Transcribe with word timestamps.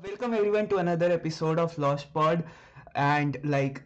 welcome 0.00 0.32
everyone 0.32 0.66
to 0.68 0.78
another 0.78 1.10
episode 1.12 1.58
of 1.58 1.76
Lost 1.76 2.12
Pod. 2.14 2.44
And 2.94 3.36
like 3.44 3.82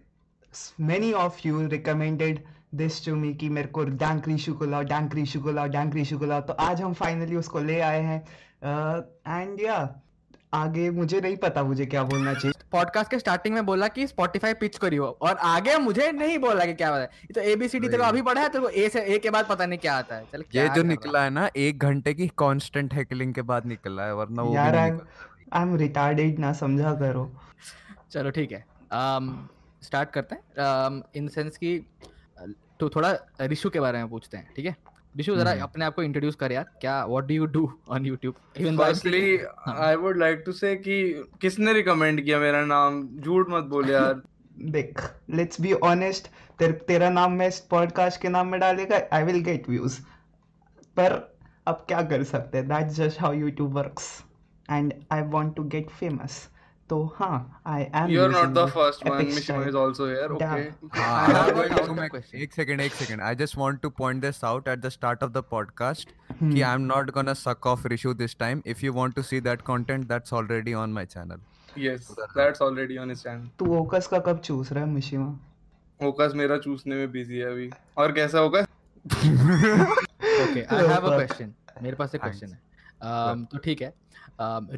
many 0.79 1.12
of 1.12 1.38
you 1.44 1.67
recommended 1.68 2.42
this 2.72 3.00
to 3.06 3.17
me 3.17 3.32
कि 3.34 3.48
मेरे 3.48 3.68
को 3.68 3.84
dank 3.84 4.29
Rishu 4.29 4.54
को 4.54 4.64
लाओ 4.64 4.82
dank 4.84 5.14
Rishu 5.14 5.40
को 5.40 5.53
लाओ 5.53 5.69
डैंक 5.69 5.95
रीशु 5.95 6.19
को 6.19 6.27
लाओ 6.27 6.40
तो 6.40 6.53
आज 6.53 6.82
हम 6.82 6.92
फाइनली 6.95 7.37
उसको 7.37 7.58
ले 7.61 7.80
आए 7.80 8.00
हैं। 8.03 8.21
एंड 9.27 9.61
या 9.62 9.79
आगे 10.54 10.88
मुझे 10.90 11.21
नहीं 11.21 11.37
पता 11.37 11.62
मुझे 11.64 11.87
क्या 11.87 12.02
बोलना 12.02 12.34
चाहिए। 12.34 12.62
पॉडकास्ट 12.73 13.11
के 13.11 13.18
स्टार्टिंग 13.18 13.54
में 13.54 13.66
बोला 13.66 13.88
कि 13.88 14.07
स्पॉटिफाई 14.07 14.54
पिच 14.61 14.79
करियो। 14.79 15.07
और 15.23 15.36
आगे 15.36 15.77
मुझे 15.79 16.11
नहीं 16.12 16.38
बोला 16.38 16.64
कि 16.64 16.75
क्या 16.75 16.95
है 16.95 17.11
तो 17.34 17.41
एबीसीडी 17.41 17.88
तेरे 17.88 18.02
को 18.02 18.09
अभी 18.09 18.23
पढ़ा 18.23 18.43
है 18.43 18.48
तेरे 18.48 18.64
को 18.64 18.70
ए 18.70 18.88
से 18.88 19.00
ए 19.14 19.18
के 19.18 19.30
बाद 19.30 19.46
पता 19.48 19.66
नहीं 19.66 19.79
क्या 19.79 19.96
आता 19.98 20.16
है। 20.16 20.25
चल 20.32 20.45
ये 20.54 20.68
जो 20.75 20.82
निकला 20.82 21.23
है 21.25 21.30
ना 21.30 21.48
एक 21.57 21.79
घंटे 21.79 22.14
की 22.14 22.29
कांस्टेंट 22.38 22.95
हैकलिंग 22.95 23.34
के 23.34 23.43
बाद 23.52 23.66
निकला 23.66 24.04
है 24.07 24.14
वरना 24.16 24.43
वो 24.43 24.54
यार 24.54 25.00
आई 25.57 25.62
एम 25.62 25.77
रिटार्डेड 25.77 26.38
ना 26.38 26.52
समझा 26.52 26.93
करो। 26.95 27.30
चलो 28.10 28.30
ठीक 28.30 28.52
है। 28.52 28.65
स्टार्ट 29.82 30.10
करते 30.10 30.34
हैं। 30.34 31.02
इन 31.16 31.29
सेंस 31.29 31.56
की 31.56 31.79
तो 32.80 32.88
थोड़ा 32.88 33.16
रिशु 33.41 33.70
के 33.70 33.80
बारे 33.80 33.98
में 33.98 34.09
पूछते 34.09 34.37
हैं 34.37 34.52
ठीक 34.56 34.66
है? 34.66 34.77
रिशु 35.16 35.37
जरा 35.37 35.51
हम्म। 35.51 35.62
अपने 35.62 35.84
आप 35.84 35.95
को 35.95 36.02
इंट्रोड्यूस 36.02 36.34
कर 36.34 36.52
यार। 36.52 36.65
क्या 36.80 37.05
what 37.06 37.24
do 37.24 37.34
you 37.34 37.46
do 37.46 37.62
on 37.88 38.09
YouTube? 38.09 38.32
Even 38.56 38.79
firstly 38.79 39.38
I 39.69 39.95
would 39.96 40.19
like 40.19 40.42
to 40.46 40.52
say 40.52 40.74
कि 40.77 40.96
किसने 41.41 41.73
रिकमेंड 41.73 42.24
किया 42.24 42.38
मेरा 42.38 42.65
नाम? 42.65 43.02
झूठ 43.20 43.48
मत 43.48 43.65
बोल 43.65 43.91
यार। 43.91 44.20
देख 44.77 45.01
लेट्स 45.30 45.60
बी 45.60 45.73
ऑनेस्ट 45.73 46.29
तेर, 46.59 46.73
तेरा 46.73 47.10
नाम 47.10 47.32
मैं 47.32 47.48
इस 47.48 47.60
पॉडकास्ट 47.70 48.20
के 48.20 48.29
नाम 48.29 48.48
में 48.48 48.60
डालेगा 48.60 49.01
आई 49.12 49.23
विल 49.23 49.41
गेट 49.41 49.68
व्यूज़ 49.68 50.01
पर 50.96 51.18
अब 51.66 51.84
क्या 51.88 52.02
कर 52.02 52.23
सकते 52.24 52.59
हैं? 52.59 52.68
That's 52.68 52.95
just 52.95 53.20
how 53.20 53.32
YouTube 53.32 53.73
works 53.73 54.09
and 54.70 54.93
I 55.12 55.23
want 55.30 55.55
to 55.56 55.62
get 55.75 55.91
famous 55.91 56.48
तो 56.91 57.02
हाँ 57.16 57.62
I 57.66 57.83
am 57.95 58.11
you 58.11 58.23
are 58.23 58.29
not 58.30 58.48
the 58.48 58.66
first 58.70 59.07
one 59.09 59.24
Mishima 59.24 59.65
is 59.66 59.77
also 59.77 60.07
here 60.07 60.32
okay 60.32 60.45
हाँ, 60.45 61.46
I 61.46 62.09
to. 62.10 62.35
एक 62.35 62.52
सेकंड 62.52 62.80
एक 62.80 62.93
second 62.93 63.21
I 63.23 63.35
just 63.35 63.57
want 63.59 63.80
to 63.80 63.90
point 63.99 64.21
this 64.22 64.44
out 64.44 64.69
at 64.69 64.78
the 64.78 64.88
start 64.88 65.22
of 65.22 65.32
the 65.32 65.43
podcast 65.50 66.09
Hmm. 66.32 66.55
कि 66.55 66.60
I 66.60 66.75
am 66.75 66.81
not 66.81 67.10
gonna 67.10 67.32
suck 67.34 67.66
off 67.66 67.87
Rishu 67.87 68.15
this 68.15 68.38
time 68.38 68.62
if 68.66 68.84
you 68.84 68.93
want 68.93 69.15
to 69.15 69.22
see 69.22 69.41
that 69.41 69.62
content 69.62 70.09
that's 70.09 70.32
already 70.32 70.75
on 70.75 70.93
my 70.93 71.06
channel 71.06 71.41
yes 71.83 72.10
that's 72.21 72.62
already 72.62 72.99
on 72.99 73.10
his 73.10 73.22
channel 73.22 73.49
तू 73.59 73.77
ओकस 73.77 74.06
का 74.06 74.19
कब 74.19 74.41
चूस 74.41 74.72
रहा 74.72 74.84
है 74.84 74.91
Mishima 74.91 75.38
ओकस 76.00 76.33
मेरा 76.34 76.59
चूसने 76.59 76.94
में 76.94 77.12
बिज़ी 77.12 77.38
है 77.38 77.53
अभी। 77.53 77.71
और 77.99 78.12
कैसा 78.12 78.38
होगा 78.38 78.60
okay 78.60 80.62
I 80.62 80.87
have 80.87 80.97
a. 80.97 81.16
Question 81.16 81.53
मेरे 81.83 81.97
पास 81.97 82.15
एक 82.15 82.22
हाँ 82.22 82.31
क्वेश्चन 82.31 82.53
है। 82.53 82.59
um, 82.59 82.62
तो 83.03 83.59
ठीक 83.59 83.83
है। 83.83 83.93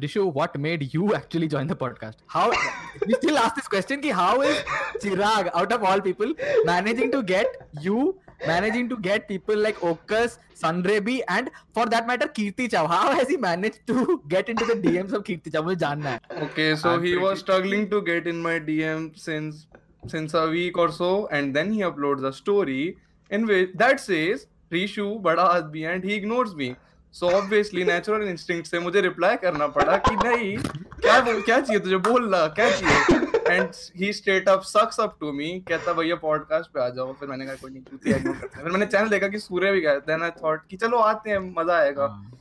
Rishu 0.03 0.23
what 0.31 0.55
made 0.57 0.83
you 0.93 1.11
actually 1.15 1.47
join 1.47 1.67
the 1.67 1.73
podcast 1.77 2.19
how 2.29 2.51
still 2.51 3.37
ask 3.37 3.55
this 3.55 3.67
question 3.67 4.01
कि 4.01 4.09
how 4.19 4.43
is 4.43 4.57
Chirag 5.01 5.47
out 5.47 5.73
of 5.73 5.81
all 5.91 6.01
people 6.01 6.35
managing 6.67 7.11
to 7.11 7.21
get 7.31 7.57
you 7.81 8.13
managing 8.47 8.89
to 8.89 8.95
get 9.07 9.27
people 9.27 9.61
like 9.63 9.83
ओकस 9.83 10.37
सनरेबी 10.61 11.17
and 11.19 11.49
for 11.75 11.89
that 11.89 12.07
matter 12.07 12.27
Kirti 12.35 12.67
Chow 12.67 12.87
how 12.87 13.13
has 13.13 13.29
he 13.29 13.37
manage 13.37 13.79
to 13.87 14.15
get 14.27 14.49
into 14.49 14.73
the 14.73 14.77
DMs 14.81 15.13
of 15.13 15.23
Kirti 15.23 15.49
Chow 15.49 15.63
मुझे 15.63 15.75
जानना 15.79 16.09
है। 16.09 16.43
Okay 16.43 16.75
so 16.75 16.97
he 17.01 17.15
was 17.15 17.37
struggling 17.37 17.87
to 17.89 18.01
get 18.01 18.27
in 18.27 18.41
my 18.41 18.59
DM 18.59 19.09
since 19.17 19.65
since 20.11 20.35
a 20.35 20.43
week 20.51 20.77
और 20.79 20.91
so 20.91 21.29
and 21.33 21.53
then 21.53 21.71
he 21.71 21.81
uploads 21.81 22.23
a 22.23 22.29
story 22.37 22.83
in 23.31 23.45
which 23.45 23.75
that 23.77 23.99
says 23.99 24.47
Rishu 24.73 25.09
बड़ा 25.21 25.43
आदमी 25.43 25.81
and 25.81 26.05
he 26.05 26.15
ignores 26.15 26.53
me 26.55 26.75
So 27.13 27.29
obviously 27.35 27.83
natural 27.85 28.23
instinct 28.31 28.67
से 28.67 28.79
मुझे 28.79 29.01
reply 29.01 29.35
करना 29.41 29.67
पड़ा 29.67 29.97
कि 30.07 30.15
नहीं 30.15 30.57
क्या 31.01 31.19
बोल 31.21 31.41
क्या 31.41 31.59
चाहिए 31.59 31.79
तुझे? 31.79 31.97
बोल 31.97 32.29
ला 32.31 32.45
क्या 32.59 32.69
चाहिए? 32.71 33.27
And 33.49 33.77
he 33.99 34.11
straight 34.13 34.49
up 34.53 34.65
sucks 34.71 34.99
up 35.05 35.15
to 35.23 35.31
me 35.37 35.49
कहता 35.69 35.93
भैया 35.93 36.15
podcast 36.21 36.67
पे 36.73 36.81
आ 36.81 36.89
जाओ। 36.89 37.13
फिर 37.13 37.29
मैंने 37.29 37.45
कहा 37.45 37.55
कोई 37.55 37.71
नहीं 37.71 37.83
चूतिया 37.83 38.17
ignore 38.17 38.39
करते 38.41 38.57
हैं 38.57 38.63
फिर 38.63 38.71
मैंने 38.71 38.85
चैनल 38.85 39.09
देखा 39.09 39.27
कि 39.27 39.39
सूर्य 39.39 39.71
भी 39.71 39.81
गया। 39.81 39.95
Then 40.09 40.25
I 40.27 40.31
thought 40.41 40.67
कि 40.69 40.77
चलो 40.77 40.97
आते 40.97 41.29
हैं 41.29 41.39
मज़ा 41.57 41.77
आएगा। 41.77 42.05
हाँ। 42.05 42.31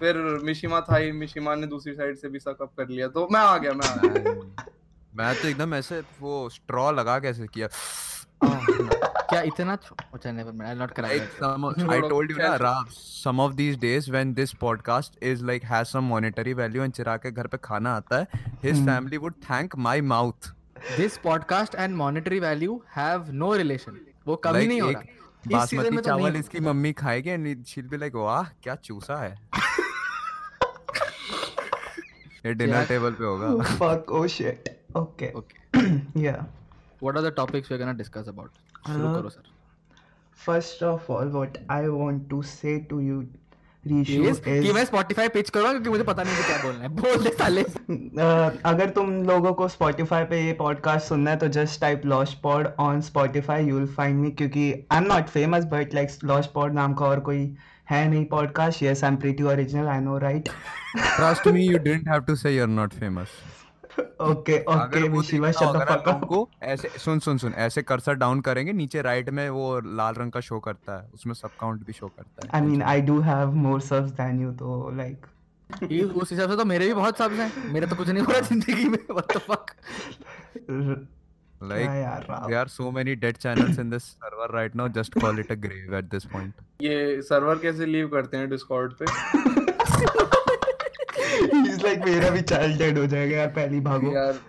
फिर 0.00 0.16
मिशिमा 0.44 0.80
था 0.80 0.96
ही 0.96 1.12
मिशिमा 1.12 1.54
ने 1.54 1.66
दूसरी 1.66 1.92
साइड 1.94 2.16
से 2.18 2.28
भी 2.28 2.38
सकअप 2.38 2.70
कर 2.78 2.88
लिया। 2.88 3.08
तो 3.08 3.28
मैं 3.32 3.40
आ 3.40 3.56
गया 3.58 3.72
मैं 3.72 3.88
आ 3.88 3.94
गया। 3.96 4.64
मैं 5.16 5.34
तो 5.42 5.48
एकदम 5.48 5.74
ऐसे 5.74 6.00
वो 6.20 6.48
स्ट्रॉ 6.50 6.90
लगा 6.92 7.18
कैसे 7.18 7.46
किया। 7.46 7.68
क्या 8.42 9.40
इतना 9.42 9.72
अच्छा 10.14 10.32
never 10.32 10.52
man 10.52 10.66
I 10.68 10.74
not 10.74 10.90
cry 10.90 11.18
I 11.18 12.00
told 12.00 12.30
you 12.30 12.36
ना 12.36 12.54
Ram 12.56 12.84
some 12.90 13.40
of 13.40 13.52
these 13.52 13.76
days 13.76 14.10
when 14.10 14.32
this 14.34 14.52
podcast 14.54 15.18
is 15.22 15.44
like 15.44 15.64
has 15.64 15.86
some 15.86 16.04
monetary 16.04 16.54
value 16.54 16.82
and 16.82 16.92
Chirag 16.92 17.18
के 17.18 17.30
घर 17.30 17.46
पे 17.46 17.58
खाना 17.64 17.94
आता 17.96 18.18
है 18.18 18.26
his 18.62 18.84
family 18.86 19.16
would 19.16 19.34
thank 19.50 19.76
my 19.78 20.00
mouth 20.00 20.48
this 20.96 21.18
podcast 21.18 21.74
and 21.74 21.96
monetary 21.96 22.40
value 22.40 22.82
have 22.96 23.26
no 23.32 23.54
relation 23.56 23.98
वो 24.26 24.36
कभी 24.36 24.58
like, 24.58 24.68
नहीं 24.68 24.80
हो 24.80 24.90
रहा। 24.90 25.02
बासमती 25.48 26.02
चावल 26.02 26.36
इसकी 26.36 26.60
मम्मी 26.60 26.92
खाएगी 26.92 27.30
एंड 27.30 27.64
शील 27.64 27.86
बी 27.88 27.96
लाइक 27.96 28.14
वाह 28.14 28.42
क्या 28.62 28.74
चूसा 28.74 29.16
है? 29.16 29.32
ये 32.46 32.54
डिनर 32.54 32.84
टेबल 32.86 33.12
पे 33.12 33.24
होगा। 33.24 33.48
Fuck 33.64 34.12
oh 34.12 34.26
shit 34.26 34.68
okay 34.96 35.32
okay 35.32 35.56
yeah 36.22 36.36
what 37.04 37.16
are 37.16 37.22
the 37.22 37.34
topics 37.40 37.70
we're 37.70 37.78
going 37.78 37.94
to 37.94 38.00
discuss 38.02 38.28
about? 38.28 38.50
uh, 38.86 38.98
karo, 39.14 39.28
sir. 39.28 39.42
first 40.38 40.82
of 40.82 41.08
all 41.08 41.28
what 41.28 41.58
i 41.70 41.88
want 41.88 42.22
to 42.30 42.38
say 42.52 42.72
to 42.92 43.00
you 43.08 43.24
अगर 48.66 48.90
तुम 48.90 49.10
लोगों 49.26 49.52
को 49.54 49.66
स्पॉटिफाई 49.68 50.24
पे 50.24 50.40
ये 50.40 50.52
podcast 50.52 51.08
सुनना 51.08 51.30
है 51.30 51.36
तो 51.36 51.48
just 51.56 51.80
type 51.80 52.06
lost 52.06 52.32
pod 52.42 52.68
on 52.80 53.00
Spotify 53.00 53.64
you'll 53.64 53.86
find 53.96 54.20
me 54.20 54.30
क्योंकि 54.30 54.62
I 54.92 54.98
am 54.98 55.04
not 55.04 55.28
famous 55.28 55.64
but 55.72 55.94
like 55.94 56.10
lost 56.24 56.52
pod 56.52 56.74
नाम 56.74 56.94
का 56.94 57.06
और 57.06 57.20
कोई 57.28 57.42
है 57.90 58.06
नहीं 58.08 58.24
podcast 58.26 58.82
yes 58.82 59.04
I 59.04 59.10
am 59.10 59.16
pretty 59.16 59.42
original 59.52 59.88
I 59.88 60.00
know 60.00 60.18
right 60.18 60.48
me 61.46 61.66
you 61.66 61.78
don't 61.90 62.08
have 62.08 62.20
to 62.22 62.36
say 62.36 62.56
you 62.56 62.62
are 62.62 62.68
not 62.68 62.94
famous 62.94 63.28
okay 64.00 64.58
okay 64.62 65.08
वो 65.08 65.18
मिशिवा 65.18 65.50
shut 65.50 65.76
the 65.76 65.84
fuck 65.88 66.08
up 66.08 66.24
को 66.24 66.48
ऐसे 66.62 66.88
सुन 66.98 67.18
सुन 67.18 67.38
सुन 67.38 67.52
ऐसे 67.52 67.82
कर्सर 67.82 68.14
डाउन 68.14 68.40
करेंगे 68.40 68.72
नीचे 68.72 69.02
राइट 69.02 69.30
में 69.30 69.48
वो 69.50 69.80
लाल 69.80 70.14
रंग 70.14 70.32
का 70.32 70.40
शो 70.40 70.58
करता 70.60 70.96
है 71.02 71.08
उसमें 71.14 71.34
सब 71.34 71.50
काउंट 71.60 71.86
भी 71.86 71.92
शो 71.92 72.08
करता 72.08 72.46
है। 72.46 72.50
I 72.54 72.70
mean 72.70 72.82
I 72.82 73.00
do 73.00 73.20
have 73.20 73.52
more 73.52 73.80
subs 73.80 74.12
than 74.20 74.42
you 74.44 74.52
तो 74.58 74.90
लाइक 74.96 75.26
उस 76.16 76.32
हिसाब 76.32 76.50
से 76.50 76.56
तो 76.56 76.64
मेरे 76.64 76.86
भी 76.86 76.94
बहुत 76.94 77.18
सब्स 77.18 77.38
हैं। 77.38 77.72
मेरे 77.72 77.86
तो 77.86 77.96
कुछ 77.96 78.08
नहीं 78.08 78.22
हो 78.22 78.32
रहा 78.32 78.40
ज़िंदगी 78.40 78.88
में 78.88 78.98
what 78.98 79.32
the 79.32 79.42
fuck? 79.50 79.74
Like 81.62 81.82
क्या 81.82 81.94
यार 81.94 82.26
Rao. 82.30 82.48
there 82.48 82.62
are 82.62 82.70
so 82.76 82.92
many 82.92 83.14
dead 83.24 83.38
channels 83.44 83.78
in 83.84 83.92
this 83.94 84.08
server 84.14 84.48
right 84.54 84.74
now 84.80 84.88
just 84.98 85.20
call 85.20 85.38
it 85.44 85.52
a 85.56 85.56
grave 85.66 85.94
at 86.00 86.10
this 86.14 86.24
point. 86.34 86.64
ये 86.82 87.22
सर्वर 87.22 87.58
कैसे 87.58 87.86
लीव 87.86 88.08
करते 88.08 88.36
हैं 88.36 88.50
डिस्कॉर्ड 88.50 88.92
पे? 89.02 89.04
लाइक 91.84 92.04
मेरा 92.04 92.30
भी 92.30 92.42
चाइल्ड 92.42 92.78
डेड 92.78 92.98
हो 92.98 93.06
जाएगा 93.06 93.36
यार 93.36 93.48
पहली 93.48 93.80
भागो। 93.80 94.12
यार। 94.12 94.40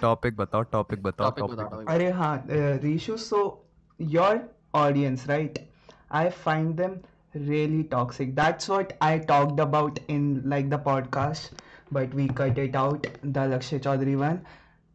टॉपिक 0.00 0.36
बताओ 0.36 0.62
टॉपिक 0.62 1.02
बताओ 1.02 1.30
टॉपिक 1.30 1.88
अरे 1.88 2.10
हाँ 2.10 2.46
Rishu 2.50 3.16
so 3.16 3.42
your 4.00 4.40
audience 4.74 5.26
right 5.28 5.58
I 6.12 6.28
find 6.28 6.74
them 6.76 6.96
really 7.36 7.82
toxic. 7.84 8.30
That's 8.36 8.68
what 8.68 8.92
i 9.00 9.18
talked 9.30 9.58
about 9.60 9.98
in 10.08 10.22
like 10.52 10.68
the 10.70 10.78
podcast 10.78 11.50
but 11.90 12.14
we 12.14 12.28
cut 12.28 12.58
it 12.58 12.76
out 12.82 13.08
the 13.22 13.42
lakshay 13.50 13.80
chaudhary 13.86 14.14
one. 14.20 14.38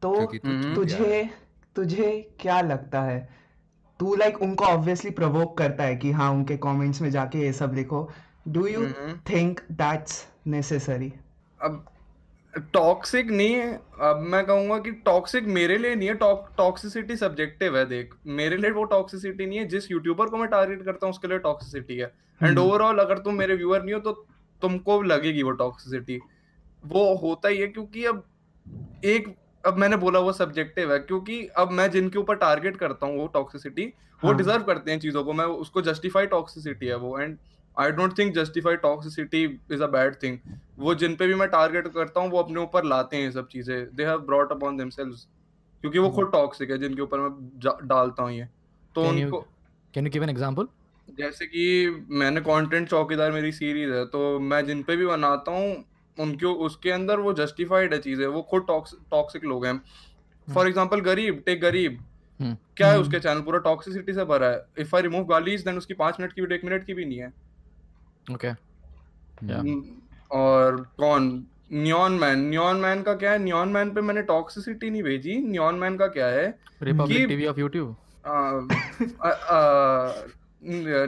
तो 0.01 0.13
तू 0.25 0.47
हम्म। 0.47 0.73
तुझे 0.75 1.29
तुझे 1.75 2.35
क्या 2.39 2.61
लगता 2.61 3.01
है? 3.01 3.19
तू 3.99 4.15
लाइक 4.15 4.41
उनको 4.41 4.65
ऑब्वियसली 4.65 5.11
प्रवोक 5.11 5.57
करता 5.57 5.83
है 5.83 5.95
कि 5.95 6.11
हाँ 6.11 6.31
उनके 6.31 6.57
कमेंट्स 6.57 7.01
में 7.01 7.09
जाके 7.11 7.39
ये 7.39 7.53
सब 7.53 7.73
लिखो। 7.75 8.09
Do 8.47 8.65
you. 8.67 8.87
Think 9.29 9.59
that's 9.71 10.25
necessary 10.45 11.11
अब 11.59 11.85
टॉक्सिक 12.73 13.29
नहीं 13.31 13.53
है। 13.53 13.73
अब 14.01 14.19
मैं 14.21 14.43
कहूँगा 14.45 14.77
कि 14.79 14.91
टॉक्सिक 15.05 15.45
मेरे 15.49 15.77
लिए 15.77 15.95
नहीं 15.95 16.09
है। 16.09 16.13
टॉक्सिसिटी 16.57 17.15
सब्जेक्टिव 17.15 17.77
है 17.77 17.85
देख। 17.85 18.13
मेरे 18.27 18.57
लिए 18.57 18.71
वो 18.71 18.83
टॉक्सिसिटी 18.85 19.45
नहीं 19.45 19.59
है 19.59 19.65
जिस 19.65 19.89
यूट्यूबर 19.91 20.29
को 20.29 20.37
मैं 20.37 20.47
टारगेट 20.49 20.83
करता 20.85 21.05
हूँ 21.05 21.13
उसके 21.13 21.27
लिए 21.27 21.39
टॉक्सिसिटी 21.39 21.97
है। 21.97 22.07
And 22.41 22.57
hmm. 22.57 22.59
ओवरऑल 22.61 22.99
अगर 22.99 23.17
तुम 23.17 23.35
मेरे 23.35 23.55
व्यूअर 23.55 23.83
नहीं 23.83 23.93
हो 23.93 23.99
तो 23.99 24.11
तुमको 24.61 25.01
लगेगी 25.01 25.43
वो 25.43 25.51
टॉक्सिसिटी 25.51 26.19
वो 26.83 27.13
होता 27.15 27.49
ही 27.49 27.57
है 27.57 27.67
क्योंकि 27.67 28.05
अब 28.05 28.23
एक 29.05 29.35
अब 29.63 29.77
मैंने 29.77 29.97
बोला 29.97 30.19
वो 30.19 30.31
सब्जेक्टिव 30.33 30.91
है 30.93 30.99
क्योंकि 30.99 31.45
अब 31.57 31.71
मैं 31.71 31.89
जिनके 31.91 32.19
ऊपर 32.19 32.35
टारगेट 32.35 32.77
करता 32.77 33.05
हूँ 33.05 33.17
वो 33.17 33.27
टॉक्सिसिटी 33.27 33.85
वो 34.21 34.29
हाँ। 34.29 34.37
डिजर्व 34.37 34.63
करते 34.63 34.91
हैं 34.91 34.99
चीज़ों 34.99 35.23
को। 35.23 35.33
मैं 35.33 35.45
उसको 35.45 35.81
जस्टिफाई 35.81 36.25
टॉक्सिसिटी 36.27 36.85
है 36.85 36.95
वो। 36.95 37.17
And 37.19 37.37
I 37.77 37.91
don't 37.91 38.17
think 38.17 38.33
justify 38.35 38.75
toxicity 38.77 39.43
is 39.71 39.83
a 39.83 39.87
bad 39.87 40.15
thing 40.23 40.37
वो 40.79 40.95
जिन 40.95 41.15
पे 41.15 41.27
भी 41.27 41.35
मैं 41.35 41.47
टारगेट 41.49 41.87
करता 41.87 42.21
हूँ 42.21 42.29
वो 42.31 42.37
अपने 42.37 42.59
ऊपर 42.59 42.85
लाते 42.85 43.17
हैं 43.17 43.23
ये 43.23 43.31
सब 43.31 43.47
चीज़ें। 43.47 43.95
They 43.95 44.05
have 44.05 44.19
brought 44.25 44.51
upon 44.51 44.77
themselves 44.77 45.27
क्योंकि 45.83 45.99
वो 45.99 46.09
खुद 46.09 46.29
टॉक्सिक 46.31 46.71
है 46.71 46.77
जिनके 46.77 47.01
ऊपर 47.01 47.19
मैं 47.19 47.87
डालता 47.87 48.23
हूँ 48.23 48.31
ये। 48.31 48.47
तो 48.95 49.03
Can 49.03 49.13
उनको 49.13 49.39
can 49.93 50.05
you 50.05 50.11
give 50.11 50.23
an 50.23 50.29
example 50.29 50.67
जैसे 51.07 51.45
कि 51.45 51.63
मैंने 52.09 52.41
कंटेंट 52.41 52.89
चौकीदार 52.89 53.31
मेरी 53.31 53.51
सीरीज़ 53.51 53.91
है 53.91 54.05
तो 54.07 54.39
मैं 54.41 54.65
जिन 54.65 54.83
पे 54.83 54.95
भी 54.95 55.05
बनाता 55.05 55.51
हूँ 55.51 55.73
उनके 56.17 56.45
उसके 56.65 56.91
अंदर 56.91 57.19
वो 57.19 57.33
जस्टिफाइड 57.33 57.93
है 57.93 57.99
चीज़ें। 57.99 58.25
वो 58.27 58.41
खुद 58.41 58.65
टॉक्सिक 58.67 59.45
लोग 59.45 59.65
हैं। 59.65 59.81
फॉर 60.47 60.67
एग्जांपल 60.67 60.99
गरीब 61.01 61.41
टेक 61.45 61.61
गरीब। 61.61 61.99
हम्म। 62.39 62.55
क्या 62.77 62.87
है। 62.87 62.99
उसके 62.99 63.19
चैनल 63.19 63.41
पूरा 63.41 63.59
टॉक्सिसिटी 63.59 64.13
से 64.13 64.23
भरा 64.25 64.47
है। 64.47 64.65
इफ़ 64.79 64.95
आई 64.95 65.01
रिमूव 65.01 65.25
गालीज 65.25 65.63
देन 65.65 65.77
उसकी 65.77 65.93
पाँच 65.93 66.19
मिनट 66.19 66.33
की 66.33 66.41
वीडियो 66.41 66.57
एक 66.57 66.65
मिनट 66.65 66.85
की 66.85 66.93
भी 66.93 67.05
नहीं 67.05 67.17
है। 67.17 67.33
Okay. 68.29 68.55
Yeah. 69.43 69.51
हम्म, 69.51 69.83
और 70.31 70.81
कौन? 70.99 71.47
नियॉन 71.71 72.11
मैन 72.11 72.39
नियॉन 72.39 72.75
मैन 72.75 73.01
का 73.01 73.13
क्या 73.13 73.31
है? 73.31 73.39
नियॉन 73.39 73.69
मैन 73.69 73.91
पे 73.91 74.01
मैंने 74.01 74.21
टॉक्सिसिटी 74.21 74.89
नहीं 74.89 75.03
भेजी. 75.03 75.37
नियॉन 75.37 75.75
मैन 75.75 75.97
का 75.97 76.07
क्या 76.07 76.27
है? 76.27 76.59
Republic 76.83 77.17
कि- 77.17 77.29
TV 77.29 77.53
of 77.53 77.59
YouTube. 77.59 77.93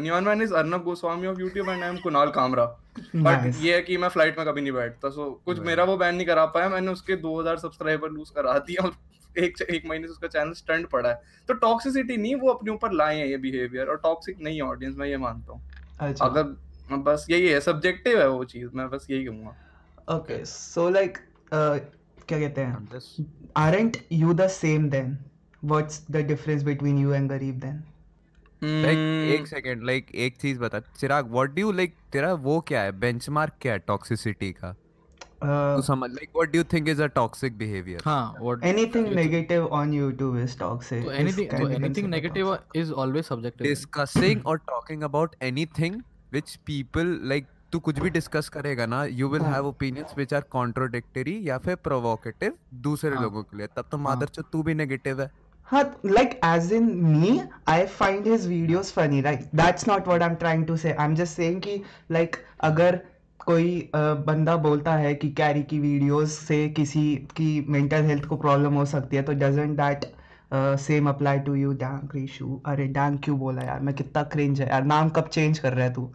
Neon 0.02 0.24
man 0.24 0.42
is 0.42 0.54
Arnab 0.54 0.84
Goswami 0.84 1.28
of 1.28 1.40
YouTube 1.40 1.70
and 1.70 1.84
I 1.84 1.90
am 1.90 1.98
Kunal 1.98 2.30
Kamra 2.30 2.66
but 3.16 3.54
ये 3.60 3.76
है 3.76 3.82
कि 3.82 3.98
मैं 3.98 4.08
फ़्लाइट 4.08 4.38
में 4.38 4.48
कभी 4.48 4.62
नहीं 4.62 4.72
बैठता 4.72 5.10
सो 5.10 5.42
कुछ 5.46 5.60
मेरा 5.60 5.84
वो 5.84 5.98
बैन 5.98 6.16
नहीं 6.16 6.28
करा 6.28 6.46
पाया. 6.46 6.70
मैंने 6.70 6.92
उसके 6.92 7.16
2000 7.16 7.58
सब्सक्राइबर 7.58 8.10
लूज 8.10 8.30
करा 8.30 8.54
दिए 8.54 8.76
और 8.76 8.94
एक 9.38 9.62
एक 9.62 9.84
महीने 9.86 10.08
से 10.08 10.12
उसका 10.12 10.28
चैनल 10.28 10.54
स्टंट 10.54 10.90
पड़ा 10.90 11.10
है. 11.10 11.22
तो 11.48 11.54
टॉक्सिसिटी 11.54 12.18
नहीं 12.18 12.36
वो 12.36 12.50
अपने 12.50 12.72
ऊपर 12.72 12.92
लाए 12.92 13.18
हैं 13.18 13.26
ये 13.26 13.38
बिहेवियर 13.38 13.88
और 13.88 13.98
टॉक्सिक 13.98 14.38
नहीं 14.42 14.56
है 14.56 14.62
ऑडियंस 14.62 14.96
मैं 14.98 15.08
ये 15.08 15.18
मानता 15.18 15.54
हूँ. 15.54 15.72
अच्छा। 16.00 16.26
अगर 16.26 16.44
बस 16.92 17.26
यही 17.30 17.48
है 17.48 17.60
सब्जेक्टिव 17.62 18.20
है 18.20 18.28
वो 18.30 18.44
चीज़ 18.46 18.70
मैं 18.76 18.90
बस 18.90 19.08
यही 19.10 19.26
कहूँगा। 19.26 20.16
ओके 20.16 20.44
सो 20.46 20.90
लाइक 20.90 21.18
क्या 21.54 22.40
कहते 22.40 22.62
हैं? 22.62 22.88
Aren't 23.58 23.98
you 24.12 24.34
the 24.34 24.48
same 24.50 24.90
then 24.90 25.18
what's 25.64 26.06
the 26.12 26.26
difference 26.28 26.64
between 26.64 26.98
you 26.98 27.14
and 27.14 27.30
गरीब 27.30 27.60
देन 27.60 27.84
एक 29.34 29.48
सेकंड 29.48 29.84
लाइक 29.86 30.16
एक 30.16 30.38
चीज़ 30.42 30.60
बता। 30.60 30.80
Chirag 30.80 31.32
what 31.32 31.54
do 31.56 31.62
you 31.62 31.72
like 31.72 31.96
तेरा 32.14 32.34
वो 32.34 32.60
क्या 32.68 32.82
है? 32.82 32.92
बेंचमार्क 33.00 33.54
क्या 33.62 33.74
है 33.74 33.80
टॉक्सिसिटी 33.88 34.52
का? 34.54 34.76
तू 35.44 35.82
समझ 35.82 36.10
like 36.12 36.30
what 36.36 36.52
do 36.52 36.58
you 36.58 36.64
think 36.74 36.88
is 36.90 37.02
a 37.04 37.08
toxic 37.16 37.58
behaviour 37.58 38.02
हाँ 38.06 38.36
what 38.42 38.64
anything 38.66 39.08
negative 39.16 39.66
on 39.80 39.94
YouTube 39.94 40.38
is 40.40 40.58
toxic 40.60 41.04
तो 41.06 41.12
एनीथिंग 41.12 41.50
तो 41.52 41.70
anything 41.70 42.08
negative 42.10 42.58
is 42.76 42.92
always 42.94 43.26
subjective 43.26 43.68
discussing 43.68 44.46
और 44.48 44.58
talking 44.68 45.04
about 45.04 45.36
anything 45.44 46.02
which 46.34 46.56
people 46.66 47.20
like 47.24 47.48
तू 47.72 47.80
कुछ 47.80 48.00
भी 48.00 48.10
डिस्कस 48.10 48.50
करेगा 48.50 48.86
ना 48.86 49.04
यू 49.06 49.30
विल 49.30 49.42
हाँ। 49.42 49.54
Have 49.54 49.68
opinions 49.68 50.14
which 50.18 50.34
are 50.34 50.42
contradictory 50.52 51.40
या 51.44 51.58
फिर 51.58 51.76
प्रोवोकेटिव 51.84 52.54
दूसरे 52.82 53.16
हाँ। 53.16 53.24
लोगों 53.24 53.44
के 53.44 53.58
लिए 53.58 53.68
तब 53.68 53.86
तो 53.92 53.98
हाँ। 53.98 54.04
मादर 54.04 54.42
तू 54.52 54.64
भी 54.64 54.74
नेगेटिव 54.74 55.22
है 55.22 55.32
Huh, 55.68 55.86
like 56.04 56.34
as 56.44 56.72
in 56.72 56.88
me, 57.02 57.30
I 57.66 57.86
find 57.86 58.26
his 58.26 58.48
videos 58.48 58.90
funny, 58.92 59.22
right? 59.22 59.46
That's 59.54 59.88
not 59.88 60.06
what 60.06 60.22
I'm 60.22 60.36
trying 60.38 60.66
to 60.66 60.76
say. 60.78 60.94
I'm 60.96 61.16
just 61.16 61.40
saying 61.40 61.62
कि 61.62 61.76
like 62.12 62.36
अगर 62.62 63.00
कोई 63.40 63.90
बंदा 63.96 64.56
बोलता 64.58 64.96
है 64.96 65.14
कि 65.16 65.30
कैरी 65.32 65.64
की 65.64 65.80
वीडियोस 65.80 66.38
से 66.40 66.68
किसी 66.70 67.04
की 67.36 67.50
मेंटल 67.70 68.04
हेल्थ 68.04 68.26
को 68.26 68.38
प्रॉब्लम 68.38 68.74
हो 68.74 68.86
सकती 68.86 69.16
है 69.16 69.24
तो 69.24 69.34
doesn't 69.34 69.78
that 69.78 70.06
same 70.56 71.10
apply 71.10 71.40
to 71.40 71.56
you 71.56 71.72
dang 71.74 72.10
Rishu 72.16 72.62
अरे 72.66 72.88
डैंग 72.88 73.20
क्यों 73.20 73.40
बोला 73.40 73.62
यार? 73.62 73.80
मैं 73.80 73.96
कितना 73.96 74.24
क्रिंज 74.24 74.62
है 74.62 74.70
यार। 74.70 74.84
नाम 74.84 75.10
कब 75.10 75.28
चेंज 75.28 75.60
कर 75.60 75.74
रहा 75.74 75.86
है 75.86 75.94
तू? 75.94 76.14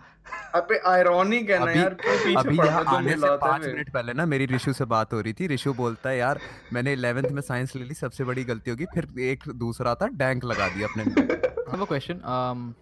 अबे 0.55 0.79
आयरॉनिक 0.87 1.51
है 1.51 1.59
ना 1.59 1.71
अभी 1.71 1.81
यार 1.81 1.95
क्यों 1.95 2.17
पीछे 2.17 2.35
अभी 2.35 2.57
यहाँ 2.57 2.85
आने 2.97 3.13
से 3.13 3.37
पाँच 3.37 3.67
मिनट 3.67 3.91
पहले 3.93 4.13
ना 4.13 4.27
मेरी 4.27 4.47
रिशु 4.47 4.73
से 4.73 4.85
बात 4.85 5.13
हो 5.13 5.21
रही 5.21 5.33
थी। 5.33 5.47
रिशु 5.47 5.73
बोलता 5.75 6.11
है 6.11 6.19
यार 6.19 6.41
मैंने 6.73 6.97
11th 6.97 7.31
में 7.31 7.43
साइंस 7.43 7.77
ले 7.77 7.85
ली 7.85 7.95
सबसे 7.95 8.25
बड़ी 8.25 8.45
गलती 8.45 8.71
होगी। 8.71 8.85
फिर 8.85 9.09
एक 9.21 9.45
दूसरा 9.49 9.95
था 9.95 10.07
डैंक 10.07 10.45
लगा 10.45 10.69
दिया 10.69 10.89
अपने 10.89 11.05
I 11.05 11.71
have 11.71 11.83
a 11.83 11.91
question. 11.93 12.21
Um, 12.35 12.73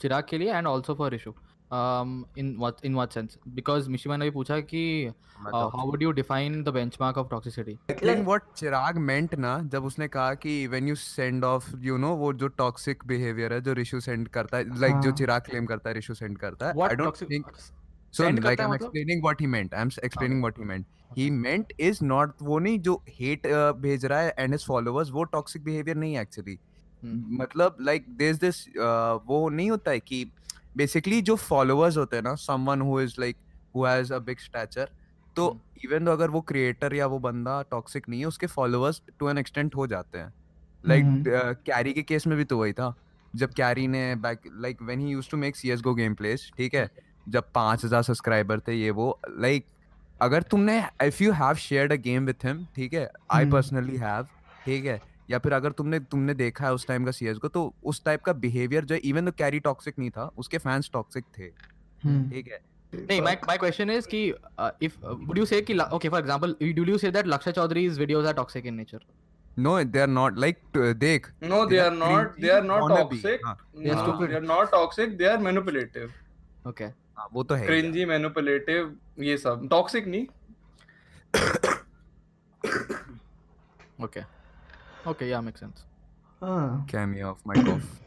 Chirag 0.00 0.24
के 0.28 0.38
लिए 0.38 0.54
and 0.54 0.66
also 0.66 0.94
for 0.94 1.10
Rishu. 1.10 1.32
Um, 1.70 2.26
in 2.36 2.58
what 2.58 2.80
in 2.82 2.96
what 2.98 3.12
sense? 3.12 3.36
Because 3.54 3.88
Mishima 3.88 4.16
ने 4.18 4.24
भी 4.24 4.30
पूछा 4.30 4.58
कि 4.72 4.80
uh, 5.08 5.70
how 5.70 5.84
would 5.90 6.02
you 6.02 6.12
define 6.12 6.64
the 6.64 6.72
benchmark 6.72 7.20
of 7.22 7.28
toxicity? 7.32 7.74
Think 7.90 8.24
what 8.26 8.42
Chirag 8.56 8.98
meant 8.98 9.34
ना 9.38 9.58
जब 9.72 9.84
उसने 9.84 10.08
कहा 10.08 10.34
कि 10.44 10.66
when 10.66 10.88
you 10.88 10.94
send 10.94 11.44
of 11.44 11.70
you 11.80 11.96
know 11.98 12.14
वो 12.16 12.32
जो 12.42 12.48
टॉक्सिक 12.48 13.02
बिहेवियर 13.06 13.52
है 13.52 13.60
जो 13.60 13.72
रिशु 13.72 14.00
सेंड 14.00 14.28
करता 14.28 14.56
है 14.56 14.78
लाइक 14.80 14.94
जो 14.94 15.08
हाँ। 15.10 15.16
चिराग 15.16 15.42
क्लेम 15.42 15.66
करता 15.66 15.90
है 15.90 15.94
रिशु 15.94 16.14
सेंड 16.14 16.38
करता 16.38 16.68
है 16.68 16.74
What 16.74 16.90
I 16.90 16.96
don't 16.96 17.08
toxic? 17.08 17.30
Think 17.30 17.46
so 18.14 18.24
Send 18.24 18.42
like 18.44 18.60
i'm 18.62 18.70
मतलब? 18.70 18.86
explaining 18.86 19.20
what 19.26 19.42
he 19.42 19.48
meant 19.50 19.74
i'm 19.80 19.90
s- 19.94 20.00
explaining 20.08 20.40
what 20.46 20.56
he 20.60 20.64
meant 20.70 20.86
he 21.16 21.26
meant 21.42 21.72
is 21.88 22.00
not 22.12 22.42
वो 22.42 22.58
नहीं 22.58 22.78
जो 22.88 22.94
hate 23.20 23.46
uh, 23.52 23.72
भेज 23.84 24.04
रहा 24.04 24.20
है 24.20 24.34
and 24.38 24.56
his 24.58 24.66
followers 24.70 25.10
वो 25.18 25.24
toxic 25.36 25.64
behavior 25.68 25.96
नहीं 25.96 26.14
है 26.14 26.24
actually 26.26 26.58
Hmm. 27.02 27.20
मतलब 27.36 27.76
like 27.88 28.08
there's 28.18 28.40
this 28.40 28.58
uh, 28.86 29.18
वो 29.26 29.48
नहीं 29.48 29.70
होता 29.70 29.90
है 29.90 30.00
कि 30.00 30.24
basically 30.76 31.20
जो 31.22 31.36
फॉलोअर्स 31.36 31.96
होते 31.96 32.16
हैं 32.16 32.22
ना 32.22 32.34
someone 32.42 32.82
who 32.82 33.00
is 33.00 33.14
like 33.18 33.36
who 33.76 33.84
has 33.84 34.12
a 34.12 34.18
big 34.18 34.38
stature 34.38 34.88
तो 35.36 35.46
इवन 35.84 35.92
even 35.92 36.04
though 36.04 36.16
अगर 36.16 36.30
वो 36.30 36.40
क्रिएटर 36.40 36.94
या 36.94 37.06
वो 37.06 37.18
बंदा 37.18 37.60
टॉक्सिक 37.70 38.08
नहीं 38.08 38.20
है 38.20 38.26
उसके 38.26 38.46
फॉलोअर्स 38.46 39.02
टू 39.18 39.28
एन 39.30 39.38
एक्सटेंट 39.38 39.74
हो 39.76 39.86
जाते 39.86 40.18
हैं। 40.18 40.32
Like 40.84 41.02
हम्म। 41.02 41.22
uh, 41.22 41.54
कैरी 41.66 41.92
के 41.92 42.02
केस 42.02 42.26
में 42.26 42.36
भी 42.38 42.44
तो 42.44 42.58
वही 42.58 42.72
था। 42.72 42.94
जब 43.34 43.52
कैरी 43.52 43.86
ने 43.88 44.14
back 44.16 44.40
like 44.62 44.82
when 44.82 45.00
he 45.00 45.08
used 45.08 45.30
to 45.30 45.36
make 45.36 45.56
CSGO 45.56 45.94
game 45.94 46.14
plays 46.14 46.50
ठीक 46.56 46.74
है? 46.74 46.88
जब 47.28 47.50
पाँच 47.54 47.84
हज़ार 47.84 48.02
सब्सक्राइबर 48.02 48.60
थे 48.60 48.74
ये 48.74 48.90
वो 48.90 49.18
लाइक 49.38 49.66
अगर 50.22 50.42
तुमने 50.42 50.78
if 51.02 51.22
you 51.22 51.32
have 51.32 51.54
shared 51.54 51.92
a 51.92 51.96
game 51.96 52.26
with 52.26 52.44
him 52.44 52.64
ठीक 52.76 52.94
है? 52.94 53.08
आई। 53.30 53.50
पर्सनली 53.50 53.96
हैव 53.96 54.26
ठीक 54.64 54.84
है? 54.84 55.00
या 55.30 55.38
फिर 55.38 55.52
अगर 55.52 55.72
तुमने 55.72 55.98
तुमने 56.12 56.34
देखा 56.34 56.64
है 56.64 56.72
उस 56.74 56.86
टाइम 56.86 57.04
का 57.04 57.10
सीएसगो 57.10 57.48
तो 57.48 57.62
उस 57.84 58.02
टाइप 58.04 58.22
का 58.24 58.32
बिहेवियर 58.44 58.84
जो 58.84 58.94
इवन 59.04 59.26
तो 59.26 59.32
कैरी 59.38 59.60
टॉक्सिक 59.60 59.98
नहीं 59.98 60.10
था 60.10 60.26
उसके 60.38 60.58
फैंस 60.58 60.90
टॉक्सिक 60.92 61.24
थे। 61.38 61.50
हम्म। 62.04 62.30
ठीक 62.30 62.48
है? 62.48 62.60
नहीं 62.92 63.20
माय 63.22 63.38
माय 63.46 63.58
क्वेश्चन 63.58 63.90
इज़ 63.90 64.06
कि 64.08 64.26
इफ़ 64.82 64.98
वुड 65.04 65.38
यू 65.38 65.44
से 65.46 65.60
कि 65.62 65.78
okay 65.92 66.08
for 66.08 66.20
example 66.20 66.54
do 66.62 66.84
you 66.84 66.98
say 66.98 67.10
that 67.10 67.26
Lakshya 67.26 67.52
Chaudhary 67.52 67.84
is 67.86 67.98
videos 68.00 68.26
are 68.26 68.34
toxic 68.34 68.66
in 68.66 68.74
nature 68.74 69.04
no 69.58 69.82
they 69.84 70.00
are 70.00 70.08
not 70.08 70.38
like 70.38 70.58
देख 70.76 71.26
no 71.44 71.64
they 71.66 71.78
are 71.78 71.92
not 71.92 72.40
they 72.40 72.50
are 72.50 72.64
not 72.64 72.88
toxic 72.90 73.46
they 73.76 74.34
are 74.34 74.42
not 74.42 74.70
toxic 74.70 75.16
they 75.18 75.26
are 75.26 75.38
manipulative 75.38 76.12
okay 76.68 76.84
हाँ 77.18 77.28
वो 77.32 77.42
तो 77.42 77.54
है 77.54 77.66
cringey 77.66 78.04
manipulative 78.04 78.96
ये 79.20 79.36
सब। 79.38 79.66
Toxic 79.70 80.06
नहीं। 80.06 80.26
Okay 84.04 84.20
okay. 84.20 84.22
Okay, 85.06 85.28
yeah, 85.28 85.40
makes 85.40 85.60
sense. 85.60 85.84
हाँ 86.42 86.86
Cameo 86.88 87.30
of 87.30 87.46
my 87.46 87.54
off. 87.66 88.02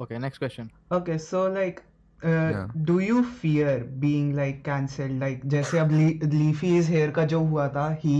Okay, 0.00 0.18
next 0.18 0.38
question. 0.38 0.70
Okay, 0.90 1.16
so 1.18 1.46
like, 1.50 1.82
uh, 2.22 2.52
Yeah. 2.52 2.66
do 2.84 2.98
you 3.00 3.22
fear 3.24 3.84
being 3.84 4.34
like 4.36 4.62
cancelled? 4.64 5.18
Like, 5.20 5.44
जैसे 5.46 5.78
अब 5.78 5.92
Le- 5.92 6.28
Leafy's 6.34 6.88
hair 6.88 7.10
का 7.16 7.24
जो 7.32 7.40
हुआ 7.44 7.68
था, 7.76 7.86
he 8.02 8.16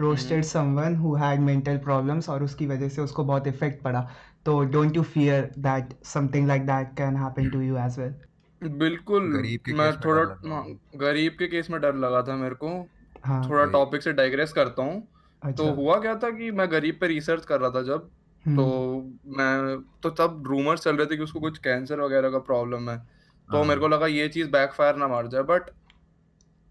roasted 0.00 0.46
someone 0.52 0.96
who 1.02 1.14
had 1.24 1.44
mental 1.50 1.78
problems 1.88 2.28
और 2.28 2.42
उसकी 2.44 2.66
वजह 2.66 2.88
से 2.88 3.02
उसको 3.02 3.24
बहुत 3.24 3.46
इफ़ेक्ट 3.46 3.82
पड़ा. 3.84 4.02
तो 4.46 4.64
don't 4.76 4.96
you 5.00 5.04
fear 5.16 5.40
that 5.68 5.94
something 6.14 6.46
like 6.52 6.66
that 6.72 6.94
can 7.02 7.16
happen 7.24 7.50
to 7.56 7.62
you 7.68 7.76
as 7.86 7.98
well? 8.02 8.14
बिल्कुल 8.82 9.26
गरीब 9.32 9.60
के 9.66 9.72
मैं 9.80 9.90
थोड़ा 10.04 10.22
डर 10.22 10.22
लगा। 10.22 10.54
हाँ, 10.54 10.64
गरीब 11.00 11.36
के 11.38 11.48
केस 11.48 11.70
में 11.70 11.80
डर 11.80 11.94
लगा 12.04 12.22
था 12.28 12.36
मेरे 12.36 12.54
को 12.64 12.70
हाँ 13.24 13.40
थोड़ा 13.48 13.64
टॉपिक 13.72 14.02
से 14.02 14.12
डाइग्रेस 14.12 14.52
करता 14.52 14.82
हूँ 14.82 15.00
तो 15.42 15.48
अच्छा 15.48 15.70
हुआ 15.72 15.98
क्या 16.00 16.14
था 16.14 16.30
कि 16.30 16.50
मैं 16.50 16.70
गरीब 16.70 16.98
पे 17.00 17.06
रिसर्च 17.06 17.44
कर 17.44 17.60
रहा 17.60 17.70
था 17.70 17.82
जब 17.82 18.08
तो 18.44 18.64
हम्म। 18.64 19.38
मैं 19.38 19.78
तो 20.02 20.10
तब 20.10 20.42
रूमर्स 20.46 20.80
चल 20.80 20.96
रहे 20.96 21.06
थे 21.06 21.16
कि 21.16 21.22
उसको 21.22 21.40
कुछ 21.40 21.58
कैंसर 21.58 22.00
वगैरह 22.00 22.30
का 22.30 22.38
प्रॉब्लम 22.38 22.90
है। 22.90 22.96
तो 22.98 23.56
हाँ। 23.56 23.64
मेरे 23.64 23.80
को 23.80 23.88
लगा 23.88 24.06
ये 24.06 24.28
चीज़ 24.28 24.50
बैकफायर 24.50 24.96
ना 24.96 25.08
मार 25.08 25.26
जाए 25.26 25.42
बट 25.42 25.70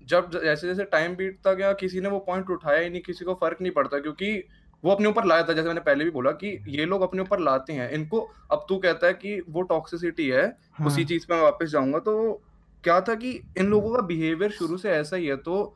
जब 0.07 0.29
जैसे 0.33 0.67
जैसे 0.67 0.83
टाइम 0.83 1.15
बीतता 1.15 1.53
गया 1.53 1.73
किसी 1.73 2.01
ने 2.01 2.09
वो 2.09 2.19
पॉइंट 2.19 2.49
उठाया 2.49 2.79
ही 2.79 2.89
नहीं 2.89 3.01
किसी 3.01 3.25
को 3.25 3.33
फ़र्क 3.33 3.57
नहीं 3.61 3.71
पड़ता 3.71 3.99
क्योंकि 3.99 4.43
वो 4.83 4.91
अपने 4.91 5.09
ऊपर 5.09 5.25
लाया 5.25 5.43
था। 5.43 5.53
जैसे 5.53 5.67
मैंने 5.67 5.81
पहले 5.81 6.03
भी 6.03 6.11
बोला 6.11 6.31
कि 6.31 6.57
ये 6.67 6.85
लोग 6.85 7.01
अपने 7.01 7.21
ऊपर 7.21 7.39
लाते 7.39 7.73
हैं। 7.73 7.89
इनको 7.91 8.19
अब 8.51 8.65
तू 8.69 8.77
कहता 8.77 9.07
है 9.07 9.13
कि 9.13 9.39
वो 9.49 9.61
टॉक्सिसिटी 9.61 10.27
है 10.27 10.45
उसी 10.85 11.01
हाँ। 11.01 11.07
चीज़ 11.07 11.25
पे 11.27 11.33
मैं 11.35 11.41
वापस 11.41 11.69
जाऊँगा 11.69 11.99
तो 11.99 12.41
क्या 12.83 13.01
था 13.01 13.15
कि 13.15 13.31
इन 13.57 13.65
लोगों 13.65 13.95
का 13.95 14.01
बिहेवियर 14.01 14.51
शुरू 14.51 14.77
से 14.77 14.91
ऐसा 14.91 15.15
ही 15.15 15.25
है 15.25 15.35
तो 15.35 15.75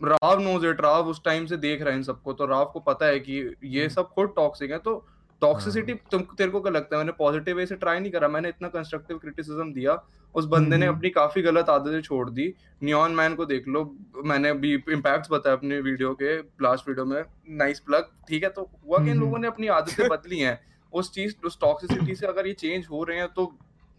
राव 0.00 0.40
नोज़ 0.40 0.66
इट 0.66 0.80
राव 0.80 1.08
उस 1.08 1.22
टाइम 1.24 1.46
से 1.46 1.56
देख 1.56 1.82
रहा 1.82 1.90
है 1.90 1.96
इन 1.96 2.02
सबको 2.02 2.32
तो 2.32 2.46
राव 2.46 2.64
को 2.72 2.80
पता 2.80 3.06
है 3.06 3.20
कि 3.20 3.42
ये 3.64 3.88
सब 3.88 4.08
खुद 4.08 4.32
टॉक्सिक 4.36 4.70
है 4.70 4.78
तो 4.78 5.04
टॉक्सिसिटी 5.42 5.94
तुम 6.10 6.22
तेरे 6.38 6.50
को 6.50 6.60
क्या 6.60 6.72
लगता 6.72 6.96
है? 6.96 6.98
मैंने 7.00 7.12
पॉजिटिव 7.18 7.56
वे 7.56 7.66
से 7.66 7.76
ट्राई 7.76 8.00
नहीं 8.00 8.12
करा 8.12 8.28
मैंने 8.28 8.48
इतना 8.48 8.68
कंस्ट्रक्टिव 8.68 9.18
क्रिटिसिज्म 9.18 9.72
दिया 9.72 9.98
उस 10.34 10.44
बंदे 10.44 10.76
ने 10.76 10.86
हम्म। 10.86 10.96
अपनी 10.96 11.10
काफ़ी 11.10 11.42
गलत 11.42 11.68
आदतें 11.70 12.00
छोड़ 12.02 12.28
दी। 12.30 12.52
नियॉन 12.82 13.12
मैन 13.14 13.34
को 13.34 13.44
देख 13.46 13.68
लो 13.68 13.82
मैंने 14.24 14.48
अभी 14.48 14.72
इम्पैक्ट्स 14.74 15.30
बताया 15.30 15.56
अपने 15.56 15.80
वीडियो 15.80 16.12
के 16.22 16.36
लास्ट 16.64 16.88
वीडियो 16.88 17.04
में 17.06 17.22
नाइस 17.58 17.80
प्लग 17.80 18.10
ठीक 18.28 18.42
है 18.42 18.48
तो 18.50 18.62
हुआ 18.62 18.98
कि 18.98 19.04
इन 19.04 19.10
हम्म। 19.10 19.20
लोगों 19.20 19.38
ने 19.38 19.48
अपनी 19.48 19.66
आदतें 19.76 20.08
बदली 20.08 20.38
हैं। 20.38 20.58
उस 20.92 21.12
चीज़ 21.12 21.34
उस 21.46 21.58
टॉक्सिसिटी 21.60 22.14
से 22.14 22.26
अगर 22.26 22.46
ये 22.46 22.52
चेंज 22.54 22.86
हो 22.90 23.02
रहे 23.04 23.18
हैं 23.18 23.28
तो 23.28 23.46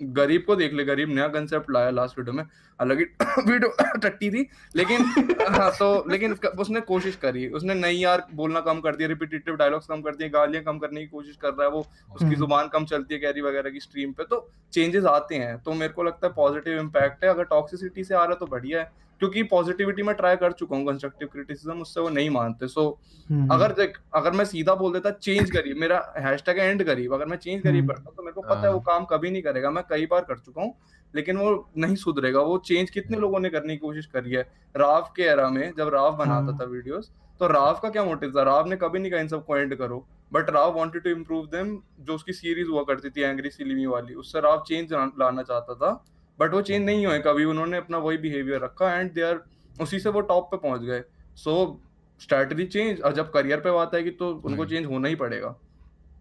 गरीब 0.01 0.43
को 0.47 0.55
देख 0.55 0.73
ले 0.73 0.83
गरीब 0.85 1.09
नया 1.09 1.27
कंसेप्ट 1.27 1.71
लाया 1.71 1.89
लास्ट 1.89 2.17
वीडियो 2.19 2.33
में। 2.33 2.43
हालाँकि 2.79 3.03
वीडियो 3.51 3.97
टट्टी 3.99 4.29
थी 4.31 4.47
लेकिन 4.75 5.01
हाँ 5.49 5.69
तो 5.71 5.89
लेकिन 6.09 6.33
उसने 6.59 6.81
कोशिश 6.81 7.15
करी। 7.15 7.47
उसने 7.49 7.73
नहीं 7.73 7.99
यार 8.01 8.25
बोलना 8.33 8.59
कम 8.61 8.79
कर 8.79 8.95
दिया 8.95 9.07
रिपीटेटिव 9.07 9.55
डायलॉग्स 9.55 9.87
कम 9.87 10.01
कर 10.01 10.15
दिए 10.15 10.29
गालियाँ 10.29 10.63
कम 10.63 10.77
करने 10.79 11.01
की 11.01 11.07
कोशिश 11.07 11.35
कर 11.35 11.49
रहा 11.49 11.63
है 11.63 11.71
वो 11.71 11.79
उसकी 11.79 12.25
हम्म। 12.25 12.35
ज़ुबान 12.35 12.67
कम 12.67 12.85
चलती 12.85 13.13
है 13.13 13.19
कैरी 13.19 13.41
वगैरह 13.41 13.69
की 13.69 13.79
स्ट्रीम 13.79 14.11
पे। 14.11 14.23
तो 14.23 14.49
चेंजेस 14.73 15.05
आते 15.05 15.35
हैं। 15.35 15.57
तो 15.57 15.73
मेरे 15.73 15.93
को 15.93 16.03
लगता 16.03 16.27
है 16.27 16.33
पॉजिटिव 16.33 16.79
इम्पैक्ट 16.79 17.23
है। 17.23 17.29
अगर 17.29 17.43
टॉक्सिसिटी 17.45 18.03
से 18.03 18.15
आ 18.15 18.23
रहा 18.23 18.29
है 18.29 18.39
तो 18.39 18.45
बढ़िया 18.45 18.79
है। 18.79 18.91
क्योंकि 19.21 19.43
पॉजिटिविटी 19.45 20.03
में 20.03 20.13
ट्राई 20.15 20.35
कर 20.35 20.51
चुका 20.51 20.75
हूँ 20.75 20.85
कंस्ट्रक्टिव 20.85 21.27
क्रिटिसिज्म 21.27 21.81
उससे 21.81 22.01
वो 22.01 22.09
नहीं 22.09 22.29
मानते। 22.29 22.67
सो 22.67 22.88
हम्म, 23.29 23.47
अगर 23.53 23.71
देख 23.73 23.97
अगर 24.15 24.31
मैं 24.31 24.45
सीधा 24.45 24.75
बोल 24.75 24.93
देता 24.93 25.11
चेंज 25.11 25.51
करिए 25.51 25.73
मेरा 25.75 25.97
हैशटैग 26.17 26.59
एंड 26.59 26.83
करीब 26.83 27.13
अगर 27.13 27.25
मैं 27.25 27.38
चेंज 27.38 27.61
करीब 27.63 27.79
हम्म। 27.81 27.93
करता 27.93 28.11
तो 28.11 28.23
मेरे 28.23 28.33
को 28.33 28.41
पता 28.43 28.61
है 28.61 28.71
वो 28.73 28.79
हाँ। 28.79 28.83
काम 28.89 29.05
कभी 29.07 29.31
नहीं 29.31 29.41
करेगा 29.41 29.71
मैं 29.71 29.83
कई 29.89 30.05
बार 30.05 30.21
कर 30.23 30.38
चुका 30.38 30.61
हूँ 30.61 30.73
लेकिन 31.13 31.38
वो 31.38 31.49
नहीं 31.77 31.95
सुधरेगा। 31.97 32.41
वो 32.41 32.57
चेंज 32.65 32.89
कितने 32.89 33.17
लोगों 33.17 33.39
ने 33.39 33.49
करने 33.49 33.73
की 33.73 33.77
कोशिश 33.79 34.05
करी 34.07 34.31
है? 34.31 34.41
राव 34.75 35.11
के 35.15 35.23
एरा 35.23 35.49
में 35.49 35.73
जब 35.77 35.89
राव 35.93 36.15
बनाता 36.17 36.51
हाँ। 36.51 36.57
था 36.59 36.65
वीडियोस 36.65 37.11
तो 37.39 37.47
राव 37.47 37.79
का 37.83 37.89
क्या 37.89 38.03
मोटिव 38.03 38.31
था? 38.31 38.43
राव 38.43 38.67
ने 38.67 38.75
कभी 38.77 38.99
नहीं 38.99 39.11
कहा 39.11 39.19
इन 39.19 39.27
सबको 39.27 39.57
एंड 39.57 39.75
करो 39.75 40.05
but 40.31 40.49
Rao 40.49 40.75
wanted 40.77 41.03
to 41.03 41.09
improve 41.09 41.45
them 41.47 41.77
जो 41.99 42.15
उसकी 42.15 42.33
सीरीज़ 42.33 42.67
हुआ 42.67 42.83
करती 42.83 43.09
थी 43.09 43.21
एंग्री 43.23 43.49
सिलीमी 43.49 43.85
वाली 43.88 44.13
उससे 44.15 44.41
राव 44.41 44.63
चेंज 44.67 44.93
लाना 44.93 45.43
चाहता 45.43 45.73
था। 45.75 45.91
बट 46.39 46.53
वो 46.53 46.62
चेंज 46.62 46.86
नहीं 46.86 47.05
हुए 47.05 47.19
कभी 47.19 47.43
उन्होंने 47.43 47.77
अपना 47.77 47.98
वही 47.98 48.17
बिहेवियर 48.17 48.62
रखा 48.62 48.96
एंड 48.96 49.13
दे 49.13 49.22
आर 49.22 49.43
उसी 49.81 50.00
से 50.00 50.10
वो 50.10 50.22
टॉप 50.22 50.51
पे 50.51 50.58
पहुँच 50.58 50.81
गए। 50.81 51.03
सो 51.36 51.81
स्ट्रेटजी 52.22 52.65
चेंज 52.65 53.01
और 53.01 53.13
जब 53.13 53.31
करियर 53.31 53.60
पे 53.60 53.72
बात 53.72 53.96
आएगी 53.96 54.10
तो 54.10 54.41
उनको 54.46 54.65
चेंज 54.65 54.86
होना 54.86 55.08
ही 55.08 55.15
पड़ेगा। 55.15 55.55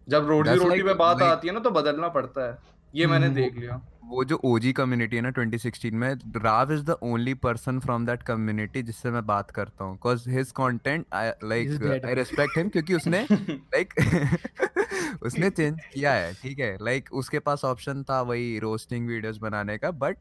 जब 0.09 0.27
रोटी 0.27 0.49
रोटी 0.49 0.69
like- 0.69 0.85
पे 0.85 0.93
बात 0.93 1.17
like- 1.17 1.31
आती 1.31 1.47
है 1.47 1.53
ना 1.53 1.59
तो 1.59 1.71
बदलना 1.71 2.07
पड़ता 2.07 2.49
है। 2.49 2.57
ये 2.95 3.07
मैंने 3.07 3.25
हम्म। 3.25 3.35
देख 3.35 3.57
लिया। 3.57 3.88
वो 4.09 4.23
जो 4.23 4.39
ओ 4.45 4.59
जी 4.59 4.73
कम्युनिटी 4.73 5.15
है 5.15 5.21
ना 5.21 5.31
2016 5.33 5.91
में 5.91 6.15
Rao 6.37 6.73
is 6.73 6.81
the 6.81 6.89
only 6.89 7.33
person 7.33 7.79
from 7.79 8.05
that 8.05 8.23
community 8.23 8.83
जिससे 8.83 9.11
मैं 9.11 9.25
बात 9.25 9.51
करता 9.51 9.83
हूँ। 9.83 9.93
Because 9.93 10.29
his 10.29 10.51
content 10.51 11.05
I 11.13 11.31
like 11.43 12.03
I 12.05 12.13
respect 12.13 12.57
him 12.57 12.69
क्योंकि 12.69 12.93
उसने 12.93 13.27
लाइक 13.31 13.93
like, 13.99 15.23
उसने 15.23 15.49
चेंज 15.49 15.79
किया 15.93 16.13
है 16.13 16.33
ठीक 16.33 16.59
है? 16.59 16.77
लाइक 16.81 17.03
like, 17.03 17.15
उसके 17.15 17.39
पास 17.39 17.65
ऑप्शन 17.65 18.03
था 18.03 18.21
वही 18.21 18.59
रोस्टिंग 18.59 19.07
वीडियोज़ 19.07 19.39
बनाने 19.39 19.77
का 19.77 19.91
but 19.91 20.17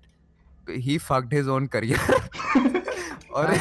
he 0.71 0.99
fucked 0.99 1.35
his 1.35 1.49
own 1.49 1.67
career 1.67 2.01
और 3.33 3.55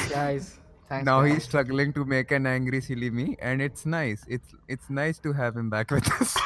Now 0.91 1.21
he's 1.21 1.43
struggling 1.43 1.89
to 1.93 2.05
make 2.05 2.29
an 2.31 2.45
angry 2.45 2.79
silly 2.81 3.09
me 3.09 3.35
and 3.41 3.61
it's 3.61 3.85
nice. 3.85 4.21
It's 4.29 4.53
it's 4.67 4.89
nice 4.89 5.19
to 5.19 5.33
have 5.33 5.57
him 5.57 5.69
back 5.69 5.91
with 5.91 6.11
us. 6.21 6.37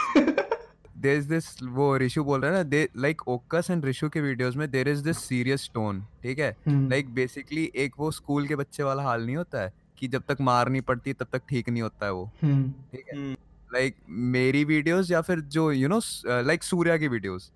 There's 1.02 1.28
this 1.28 1.46
वो 1.70 1.98
ऋषु 1.98 2.24
बोल 2.24 2.42
रहा 2.42 2.52
है 2.52 2.58
ना 2.58 2.64
they 2.66 2.88
like 2.98 3.28
ओकस 3.28 3.68
and 3.72 3.86
Rishu 3.86 4.10
के 4.10 4.22
videos 4.22 4.56
में 4.56 4.70
there 4.72 4.90
is 4.90 5.04
this 5.04 5.18
serious 5.20 5.70
tone 5.74 6.02
ठीक 6.24 6.40
है? 6.40 6.56
लाइक 6.68 7.14
बेसिकली 7.14 7.72
एक 7.76 7.94
वो 8.00 8.12
स्कूल 8.12 8.48
के 8.48 8.56
बच्चे 8.56 8.84
वाला 8.84 9.04
हाल 9.04 9.26
नहीं 9.26 9.36
होता 9.36 9.62
है 9.62 9.74
कि 9.98 10.08
जब 10.08 10.24
तक 10.28 10.42
मार 10.42 10.70
नहीं 10.70 10.82
पड़ती 10.82 11.14
तब 11.14 11.28
तक 11.34 11.42
ठीक 11.50 11.70
नहीं 11.70 11.82
होता 11.82 12.06
है 12.06 12.14
वो 12.14 12.30
हम्म, 12.44 12.72
ठीक 12.92 13.06
है? 13.14 13.18
हम्म, 13.18 13.36
लाइक 13.74 13.96
मेरी 14.10 14.64
वीडियोस 14.66 15.12
या 15.12 15.22
फिर 15.22 15.40
जो 15.50 15.72
यू 15.72 15.88
नो 15.88 16.00
लाइक 16.44 16.64
सूर्या 16.64 16.98
की 16.98 17.08
वीडियोस 17.08 17.52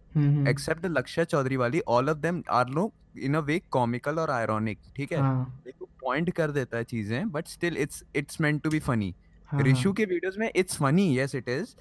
एक्सेप्ट 0.47 0.85
लक्ष्य 0.87 1.25
चौधरी 1.25 1.55
वाली 1.55 1.81
all 1.87 2.09
of 2.09 2.17
them 2.17 2.43
are 2.51 2.69
no 2.69 2.91
in 3.19 3.35
a 3.35 3.39
way 3.41 3.61
comical 3.71 4.19
और 4.19 4.31
आयरॉनिक 4.31 4.79
ठीक 4.95 5.11
है? 5.11 5.19
हाँ, 5.19 5.61
पॉइंट 6.01 6.29
कर 6.31 6.51
देता 6.51 6.77
है 6.77 6.83
चीज़ें 6.83 7.31
but 7.31 7.47
still 7.47 7.77
it's 7.77 8.03
it's 8.15 8.41
meant 8.41 8.61
to 8.63 8.69
be 8.69 8.79
funny 8.79 9.13
हाँ, 9.49 9.61
ऋषु 9.63 9.91
के 9.93 10.05
वीडियोस 10.05 10.37
में 10.37 10.51
it's 10.55 10.77
funny 10.77 11.17
yes 11.19 11.35
it 11.35 11.49
is 11.49 11.75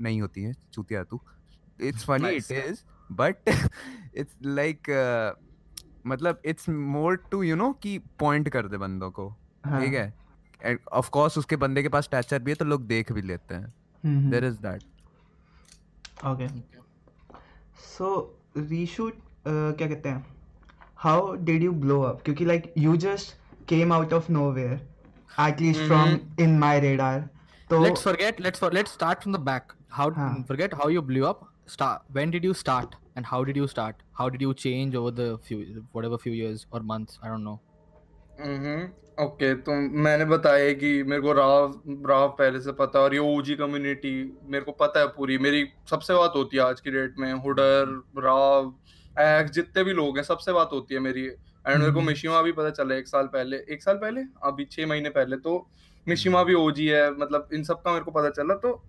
नहीं 0.00 0.20
होती 0.20 0.42
है 0.42 0.52
चूतिया 0.72 1.02
तू। 1.04 1.20
It's 1.78 2.04
funny 2.06 2.28
it 2.36 2.50
is 2.52 2.82
but 3.10 3.48
it's 3.48 4.36
like 4.44 4.90
मतलब 6.06 6.40
it's 6.46 6.68
more 6.68 7.16
to 7.30 7.42
you 7.42 7.56
know 7.56 7.72
कि 7.82 7.98
पॉइंट 8.20 8.48
कर 8.48 8.66
दे 8.68 8.76
बंदों 8.78 9.10
को 9.10 9.28
हाँ, 9.64 9.80
ठीक 9.80 9.94
है? 9.94 10.14
ऑफ़ 10.92 11.10
कोर्स 11.10 11.38
उसके 11.38 11.56
बंदे 11.56 11.82
के 11.82 11.88
पास 11.88 12.04
स्टैचर 12.04 12.38
भी 12.42 12.50
है 12.50 12.54
तो 12.56 12.64
लोग 12.64 12.86
देख 12.86 13.12
भी 13.12 13.22
लेते 13.22 13.54
हैं। 13.54 14.30
There 14.30 14.44
is 14.44 14.58
that 14.62 14.82
okay 16.26 16.48
so 17.86 18.10
reshoot 18.56 19.18
क्या 19.46 19.88
कहते 19.88 20.08
हैं? 20.08 20.26
How 20.96 21.34
did 21.36 21.62
you 21.62 21.72
blow 21.72 22.00
up 22.02 22.22
क्योंकि 22.24 22.44
like 22.44 22.72
you 22.78 22.96
just 23.06 23.36
came 23.68 23.92
out 23.92 24.12
of 24.12 24.30
nowhere 24.32 24.72
at 25.40 25.60
least 25.60 25.80
from 25.86 26.18
in 26.40 26.58
my 26.58 26.80
radar 26.80 27.28
तो 27.70 27.78
let's 27.84 28.02
forget 28.04 28.38
let's 28.44 28.60
for 28.60 28.68
let's 28.74 28.92
start 28.96 29.24
from 29.24 29.34
the 29.34 29.40
back. 29.46 29.72
How 29.90 30.10
Huh. 30.10 30.30
forget 30.48 30.76
how 30.80 30.88
you 30.94 31.02
blew 31.10 31.24
up. 31.30 31.46
Start 31.66 32.16
when 32.16 32.30
did 32.34 32.44
you 32.44 32.54
start? 32.58 32.94
And 33.16 33.26
how 33.26 33.38
did 33.46 33.56
you 33.56 33.66
start? 33.70 34.04
How 34.18 34.26
did 34.34 34.42
you 34.44 34.52
change 34.64 34.94
over 35.00 35.10
the 35.16 35.26
few 35.48 35.82
whatever 35.96 36.18
few 36.24 36.32
years 36.34 36.62
or 36.72 36.80
months? 36.90 37.18
I 37.24 37.32
don't 37.32 37.46
know. 37.48 37.58
Hmm 38.40 38.88
okay 39.24 39.54
तो 39.54 39.72
मैंने 40.02 40.24
बताया 40.24 40.72
कि 40.72 41.02
मेरे 41.02 41.22
को 41.22 41.32
राव 41.32 41.82
राव 41.88 42.28
पहले 42.28 42.60
से 42.60 42.72
पता 42.72 43.00
और 43.00 43.14
ये 43.14 43.20
ओजी 43.20 43.54
कम्युनिटी 43.54 44.12
मेरे 44.44 44.64
को 44.64 44.72
पता 44.72 45.00
है 45.00 45.06
पूरी। 45.06 45.38
मेरी 45.38 45.64
सबसे 45.90 46.14
बात 46.14 46.32
होती 46.36 46.56
है 46.56 46.62
आज 46.62 46.80
की 46.80 46.90
डेट 46.90 47.14
में 47.18 47.32
हुडर 47.32 48.02
राव 48.18 48.74
एक्स 49.20 49.50
जितने 49.52 49.84
भी 49.84 49.92
लोग 49.92 50.16
हैं 50.16 50.24
सबसे 50.24 50.52
बात 50.52 50.70
होती 50.72 50.94
है 50.94 51.00
मेरी। 51.00 51.24
एंड 51.24 51.78
मेरे 51.78 51.92
को 51.92 51.98
हम्म। 51.98 52.08
मिशिमा 52.08 52.42
भी 52.42 52.52
पता 52.52 52.70
चला 52.70 52.94
एक 52.94 53.08
साल 53.08 53.26
पहले। 53.26 53.56
एक 53.56 53.82
साल 53.82 53.96
पहले? 53.96 54.20
अभी 54.42 54.64
छह 54.64 54.86
महीने 54.86 55.10
पहले। 55.10 55.36
तो 55.36 55.70
मिशिमा 56.08 56.44
भी 56.44 56.54
ओजी 56.54 56.86
है 56.86 57.10
मतलब 57.14 57.48
इन 57.54 57.64
सब 57.64 57.82
का 57.82 57.92
मेरे 57.92 58.04
को 58.04 58.10
पता 58.10 58.30
चला 58.30 58.54
तो 58.54 58.82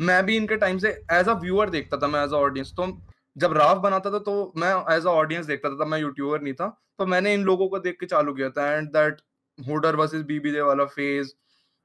मैं 0.00 0.24
भी 0.26 0.36
इनके 0.36 0.56
टाइम 0.56 0.78
से 0.78 0.88
एज 1.12 1.28
अ 1.28 1.32
व्यूअर 1.40 1.70
देखता 1.70 1.96
था 1.96 2.08
मैं 2.08 2.24
एज 2.24 2.32
अ 2.32 2.36
ऑडियंस 2.36 2.72
तो 2.76 2.86
जब 3.36 3.52
राव 3.52 3.80
बनाता 3.80 4.10
था 4.10 4.18
तो 4.20 4.52
मैं 4.56 4.72
एज 4.94 5.06
अ 5.06 5.10
ऑडियंस 5.10 5.46
देखता 5.46 5.68
था 5.76 5.84
मैं 5.84 5.98
यूट्यूबर 6.00 6.40
नहीं 6.42 6.54
था। 6.54 6.66
तो 6.98 7.06
मैंने 7.06 7.34
इन 7.34 7.44
लोगों 7.44 7.68
को 7.68 7.78
देख 7.78 7.96
के 8.00 8.06
चालू 8.06 8.32
किया 8.34 8.48
था। 8.50 8.70
एंड 8.72 8.88
दैट 8.88 9.20
हुडर 9.58 9.96
वर्सेस 9.96 10.22
बीबी 10.24 10.50
दे 10.52 10.60
वाला 10.62 10.84
phase 10.86 11.32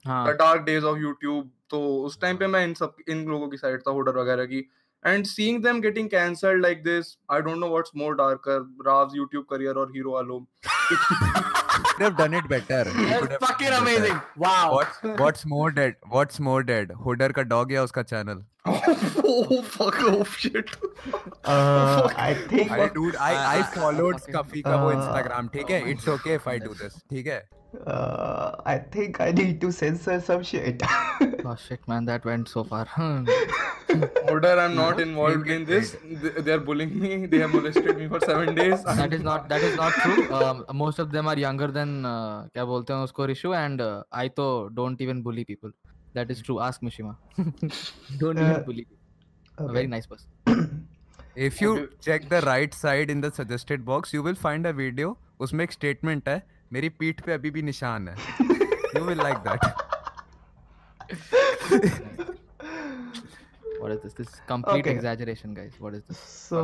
the 0.05 0.35
dark 0.39 0.61
days 0.61 0.85
of 0.85 0.97
YouTube 0.99 1.51
तो 1.69 1.79
उस 2.05 2.19
टाइम 2.21 2.37
पे 2.37 2.47
मैं 2.47 2.63
इन 2.63 2.73
सब 2.73 2.95
इन 3.09 3.25
लोगों 3.29 3.47
की 3.49 3.57
साइड 3.57 3.81
था 3.87 3.91
हुडर 3.91 4.17
वगैरह 4.17 4.45
की। 4.45 4.59
And 5.03 5.25
seeing 5.25 5.63
them 5.63 5.79
getting 5.81 6.09
cancelled 6.09 6.61
like 6.61 6.83
this 6.83 7.17
I 7.31 7.41
don't 7.41 7.57
know 7.57 7.69
what's 7.69 7.91
more 7.97 8.15
darker 8.15 8.59
Rav's 8.87 9.15
YouTube 9.15 9.45
career 9.49 9.75
और 9.75 9.91
Hero 9.95 10.13
Alom 10.15 10.45
could 11.96 12.02
have 12.04 12.16
done 12.16 12.34
it 12.40 12.48
better 12.52 12.78
He 12.84 12.92
could 12.92 13.10
that's 13.10 13.32
have 13.32 13.40
fucking 13.44 13.68
done 13.74 13.88
it 13.88 14.00
better. 14.00 14.06
amazing 14.06 14.20
wow 14.46 14.72
What's 14.74 15.02
what's 15.22 15.46
more 15.54 15.70
dead? 15.80 15.96
What's 16.16 16.40
more 16.48 16.62
dead? 16.72 16.92
हुडर 17.06 17.32
का 17.38 17.42
dog 17.54 17.72
या 17.72 17.82
उसका 17.90 18.02
channel? 18.14 18.42
oh 18.66 19.56
fuck 19.76 19.96
oh 20.08 20.24
shit 20.40 20.68
uh, 21.44 22.10
I 22.24 22.34
think 22.52 22.70
अरे 22.76 22.88
dude, 22.98 23.16
I 23.28 23.32
I 23.38 23.56
Uh, 23.60 23.64
followed 23.76 24.18
okay. 24.20 24.32
Scuffy 24.32 24.62
का 24.66 24.76
वो 24.82 24.90
Uh, 24.92 24.96
Instagram, 24.98 25.52
ठीक 25.54 25.70
है? 25.70 25.80
It's 25.94 26.08
okay 26.16 26.36
if 26.40 26.46
I 26.54 26.58
do 26.66 26.74
this, 26.82 27.00
ठीक 27.10 27.26
है? 27.26 27.40
uh, 27.94 28.50
I 28.72 28.76
think 28.96 29.20
I 29.26 29.30
need 29.40 29.60
to 29.66 29.72
censor 29.80 30.18
some 30.30 30.42
shit. 30.52 30.82
oh 31.52 31.56
shit 31.66 31.88
man 31.94 32.10
that 32.12 32.30
went 32.32 32.54
so 32.56 32.64
far 32.74 32.84
Hmm. 33.92 34.02
Huder, 34.28 34.52
I'm 34.60 34.74
not 34.74 35.00
involved 35.04 35.48
in 35.54 35.64
this. 35.70 35.88
They- 36.22 36.42
They're 36.48 36.60
bullying 36.68 36.92
me. 37.04 37.10
They 37.32 37.40
have 37.44 37.52
molested 37.54 37.98
me 37.98 38.06
for 38.12 38.20
seven 38.20 38.54
days. 38.58 38.84
that 39.00 39.12
is 39.18 39.24
not 39.28 39.48
that 39.52 39.66
is 39.70 39.76
not 39.80 39.92
true 40.04 40.22
um, 40.40 40.62
most 40.82 41.02
of 41.04 41.10
them 41.16 41.28
are 41.32 41.36
younger 41.42 41.68
than 41.78 41.92
uh, 42.12 42.38
क्या 42.54 42.64
बोलते 42.72 42.92
हैं 42.92 43.00
उसको 43.10 43.26
Rishu 43.32 43.52
and 43.58 43.82
uh, 43.88 44.02
I 44.22 44.28
तो 44.40 44.46
don't 44.80 45.02
even 45.06 45.20
bully 45.28 45.44
people 45.50 45.74
that 46.18 46.32
is 46.36 46.40
true 46.48 46.58
ask 46.68 46.86
Mishima 46.88 47.12
don't 48.22 48.40
even 48.44 48.56
Uh, 48.56 48.62
bully 48.70 48.86
a 48.88 49.62
Okay. 49.64 49.72
very 49.78 49.92
nice 49.96 50.06
person 50.14 50.56
If 51.48 51.60
you 51.64 51.70
Okay. 51.74 51.86
check 52.06 52.24
the 52.30 52.40
right 52.46 52.74
side 52.78 53.10
in 53.16 53.20
the 53.26 53.30
suggested 53.36 53.84
box, 53.84 54.12
you 54.16 54.22
will 54.24 54.38
find 54.40 54.66
a 54.70 54.72
video. 54.80 55.12
उसमें 55.46 55.62
एक 55.64 55.72
statement 55.76 56.28
है. 56.28 56.34
मेरी 56.72 56.88
पीठ 57.02 57.20
पे 57.26 57.32
अभी 57.32 57.50
भी 57.50 57.62
निशान 57.68 58.08
है. 58.08 58.16
You 58.96 59.04
will 59.06 59.22
like 59.26 59.40
that. 59.46 59.62
What 63.81 63.91
is 63.91 63.99
this 64.01 64.13
this 64.13 64.27
is 64.29 64.41
complete 64.47 64.85
Okay. 64.85 64.95
exaggeration 64.95 65.53
guys 65.53 65.77
what 65.79 65.93
is 65.93 66.03
this 66.09 66.19
So 66.19 66.63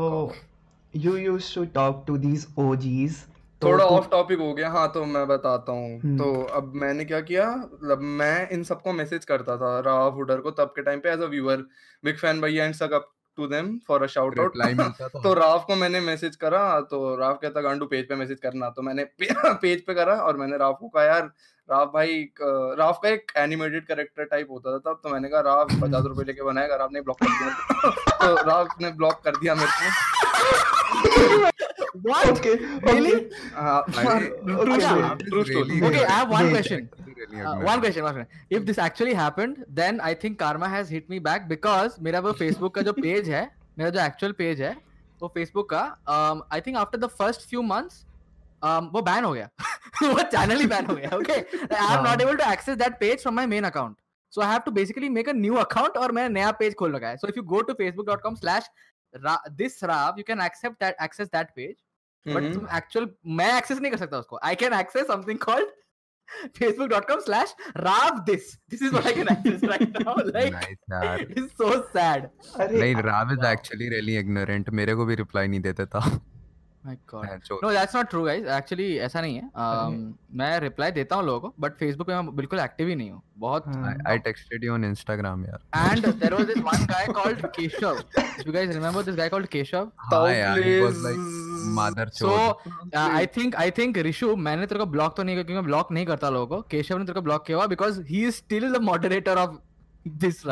you 0.94 1.16
used 1.18 1.54
to 1.54 1.66
talk 1.78 2.06
to 2.08 2.18
these 2.26 2.48
OGs. 2.58 3.22
तो 3.62 3.68
थोड़ा 3.68 3.86
ऑफ़ 3.88 4.08
टॉपिक 4.12 4.40
हो 4.40 4.54
गया 4.54 4.70
हाँ 4.70 4.88
तो 4.94 5.04
मैं 5.06 5.26
बताता 5.28 5.72
हूँ 5.72 6.00
hmm. 6.02 6.18
तो 6.18 6.26
अब 6.58 6.74
मैंने 6.76 7.06
क्या 7.06 7.20
किया 7.30 7.46
मतलब 7.56 8.02
मैं 8.22 8.50
इन 8.52 8.64
सबको 8.64 8.94
मैसेज 8.94 9.26
करता 9.26 9.56
था 9.58 9.80
राव 9.86 10.10
हुडर 10.16 10.42
को 10.48 10.52
तब 10.52 10.74
के 10.76 10.84
टाइम 10.84 11.00
पे 11.00 11.10
as 11.10 11.22
a 11.22 11.28
viewer 11.34 11.66
big 12.04 12.18
fan 12.18 12.42
भैया 12.42 12.66
and 12.66 12.74
suck 12.76 12.94
up 12.94 13.10
to 13.38 13.48
them 13.48 13.80
for 13.88 14.04
a 14.04 14.06
shout 14.06 14.40
out 14.40 14.54
मिलता 14.58 15.08
तो 15.08 15.34
राव 15.34 15.60
को 15.60 15.76
मैंने 15.76 16.00
मैसेज 16.00 16.36
करा 16.36 16.82
तो 16.82 17.16
राव 17.16 17.34
कहता 17.34 17.62
गांडू 17.62 17.86
पेज 17.86 18.08
पे 18.08 18.16
मैसेज 18.16 18.40
करना। 18.40 18.70
तो 18.70 18.82
मैंने 18.82 19.04
पेज 19.46 19.86
पे 19.86 19.94
करा 19.94 20.14
और 20.14 20.38
मैंने 20.38 20.58
राफ 20.58 20.78
को 20.80 20.88
कहा 20.88 21.04
यार 21.04 21.32
राव 21.70 21.86
भाई 21.86 22.30
राफ 22.42 22.80
राव 22.80 22.94
का 22.94 23.10
एक 23.10 23.32
एनिमेटेड 23.38 23.88
कैरेक्टर 23.88 24.24
टाइप 24.24 24.48
होता 24.52 24.72
था 24.74 24.78
तब 24.78 25.00
तो 25.04 25.10
मैंने 25.10 25.30
कहा 25.30 25.42
राफ 25.42 25.68
पचास 25.82 26.04
रुपए 26.06 26.24
लेके 26.24 26.44
बनाएगा 26.44 26.76
राव 26.76 26.90
ने 26.92 27.02
ब्लॉक 27.02 27.18
कर 27.24 27.28
दिया 27.28 27.50
तो 27.92 28.36
राफ 28.50 28.68
ने 28.82 28.92
ब्लॉक 28.92 29.22
कर 29.24 29.32
दिया 29.32 29.56
मेरे 29.56 29.72
को। 29.72 29.88
Okay. 31.96 32.58
Really? 32.82 33.14
okay. 33.14 33.54
हाँ 33.54 33.82
अरे, 33.86 34.28
ट्रू 34.28 34.74
अच्छा, 34.74 34.90
story 34.90 35.30
true 35.30 35.44
story 35.44 35.80
really 35.80 35.88
okay. 35.88 36.06
I 36.06 36.20
have 36.20 36.30
one 36.30 36.50
question 36.50 36.90
Uh, 37.24 37.56
one 37.66 37.80
question, 37.80 38.04
one 38.04 38.14
question. 38.14 38.28
If 38.50 38.66
this 38.66 38.78
actually 38.78 39.14
happened, 39.14 39.66
then 39.70 40.02
I 40.02 40.14
think 40.14 40.40
karma 40.40 40.68
has 40.68 40.90
hit 40.90 41.10
me 41.10 41.20
back 41.20 41.48
because 41.48 42.00
मेरा 42.00 42.20
वो 42.20 42.34
Facebook 42.34 42.74
का 42.76 42.82
जो 42.82 42.94
page 42.94 43.28
है, 43.28 43.50
मेरा 43.78 43.90
जो 43.90 44.00
actual 44.00 44.34
page 44.42 44.60
है, 44.60 44.76
वो 45.22 45.34
Facebook 45.38 45.66
का, 45.74 45.84
um, 46.08 46.42
I 46.52 46.60
think 46.60 46.78
after 46.78 46.98
the 46.98 47.10
first 47.22 47.48
few 47.52 47.64
months, 47.64 48.06
um, 48.62 48.90
वो 48.94 49.02
ban 49.02 49.24
हो 49.24 49.34
गया, 49.34 49.50
वो 50.04 50.30
channel 50.32 50.62
ही 50.62 50.68
ban 50.68 50.90
हो 50.90 50.96
गया, 50.96 51.10
okay? 51.10 51.40
I 51.72 51.96
am 51.96 52.04
not 52.04 52.20
हाँ. 52.20 52.22
able 52.22 52.38
to 52.38 52.48
access 52.48 52.78
that 52.78 53.00
page 53.00 53.22
from 53.22 53.36
my 53.36 53.46
main 53.46 53.66
account. 53.66 53.98
So 54.30 54.42
I 54.42 54.52
have 54.52 54.66
to 54.66 54.72
basically 54.72 55.10
make 55.10 55.28
a 55.28 55.34
new 55.34 55.58
account 55.60 55.98
और 55.98 56.12
मैंने 56.12 56.34
नया 56.34 56.58
page 56.58 56.74
खोल 56.74 56.96
रखा 56.96 57.08
है. 57.08 57.18
So 57.18 57.28
if 57.28 57.36
you 57.36 57.44
go 57.44 57.62
to 57.62 57.76
facebook.com 57.76 58.36
slash 58.36 58.64
this 59.58 59.82
Rav, 59.84 60.18
you 60.18 60.24
can 60.24 60.40
accept 60.40 60.80
that 60.80 60.96
access 61.00 61.30
that 61.30 61.56
page. 61.56 61.78
But 62.28 62.44
hmm. 62.44 62.54
तुम 62.54 62.68
actual 62.78 63.10
मैं 63.26 63.58
access 63.58 63.80
नहीं 63.80 63.92
कर 63.92 63.98
सकता 63.98 64.18
उसको। 64.18 64.40
I 64.44 64.56
can 64.56 64.74
access 64.74 65.08
something 65.08 65.40
called 65.40 65.68
facebook.com 66.58 67.20
slash 67.22 67.52
rav 67.76 68.26
this. 68.26 68.58
This 68.70 68.82
is 68.82 68.92
what 68.92 69.06
i 69.06 69.14
can 69.14 69.28
access 69.28 69.64
right 69.64 70.00
now 70.06 70.16
like 70.16 70.54
Nice 70.90 71.26
it's 71.38 71.54
so 71.58 71.86
sad. 71.94 72.30
नहीं 72.60 72.96
Rav 72.96 73.32
is 73.34 73.46
actually 73.46 73.90
really 73.90 74.18
ignorant 74.18 74.70
मेरे 74.70 74.96
को 74.96 75.06
भी 75.06 75.16
रिप्लाई 75.16 75.48
नहीं 75.48 75.60
देता 75.60 75.86
था। 75.86 76.00
ब्लॉक 94.86 95.16
तो 95.18 95.24
नहीं 95.24 96.06
करता 96.06 96.30
लोगों 96.30 96.48
को। 96.48 96.62
केशव 96.62 96.98
ने 96.98 97.04
तेरे 97.04 97.14
को 97.14 97.22
ब्लॉक 97.22 97.46
किया 97.46 97.68
because 97.68 98.02
he 98.08 98.26
is 98.26 98.36
still 98.36 98.74
the 98.74 98.78
moderator 98.78 99.38
of 99.38 99.56
this 100.08 100.46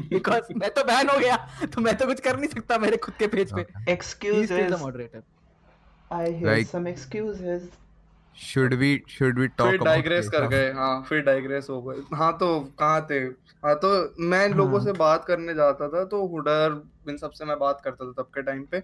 because 0.00 0.54
मैं 0.56 0.70
तो 0.70 0.84
बैन 0.84 1.08
हो 1.08 1.18
गया 1.18 1.36
तो 1.74 1.80
मैं 1.80 1.96
तो 1.96 2.06
कुछ 2.06 2.20
कर 2.20 2.36
नहीं 2.36 2.48
सकता 2.48 2.78
मेरे 2.78 2.96
खुद 2.96 3.14
के 3.14 3.26
पेज 3.26 3.54
पे। 3.54 3.92
Excuse 3.92 4.52
moderator 4.80 5.22
I 6.14 6.24
hear 6.32 6.48
Like- 6.50 6.68
some 6.68 6.86
excuses. 6.92 7.64
should 8.36 8.72
we 8.78 8.88
should 9.10 9.36
we 9.40 9.46
talk 9.48 9.66
फिर 9.66 9.74
about 9.74 9.84
डाइग्रेस 9.86 10.28
कर 10.28 10.46
गए 10.48 10.70
हाँ 10.74 10.94
फिर 11.08 11.20
डाइग्रेस 11.24 11.66
हो 11.70 11.80
गए। 11.82 12.00
हाँ 12.16 12.32
तो 12.38 12.48
कहाँ 12.78 13.06
थे? 13.10 13.18
हाँ 13.64 13.74
तो 13.84 13.90
मैं 14.32 14.48
लोगों 14.54 14.78
हाँ। 14.78 14.84
से 14.84 14.92
बात 14.98 15.24
करने 15.24 15.54
जाता 15.54 15.88
था 15.88 16.04
तो 16.14 16.24
हुडर 16.32 16.80
इन 17.10 17.16
सबसे 17.16 17.44
मैं 17.44 17.58
बात 17.58 17.80
करता 17.84 18.06
था 18.06 18.12
तब 18.22 18.30
के 18.34 18.42
टाइम 18.42 18.64
पे 18.72 18.76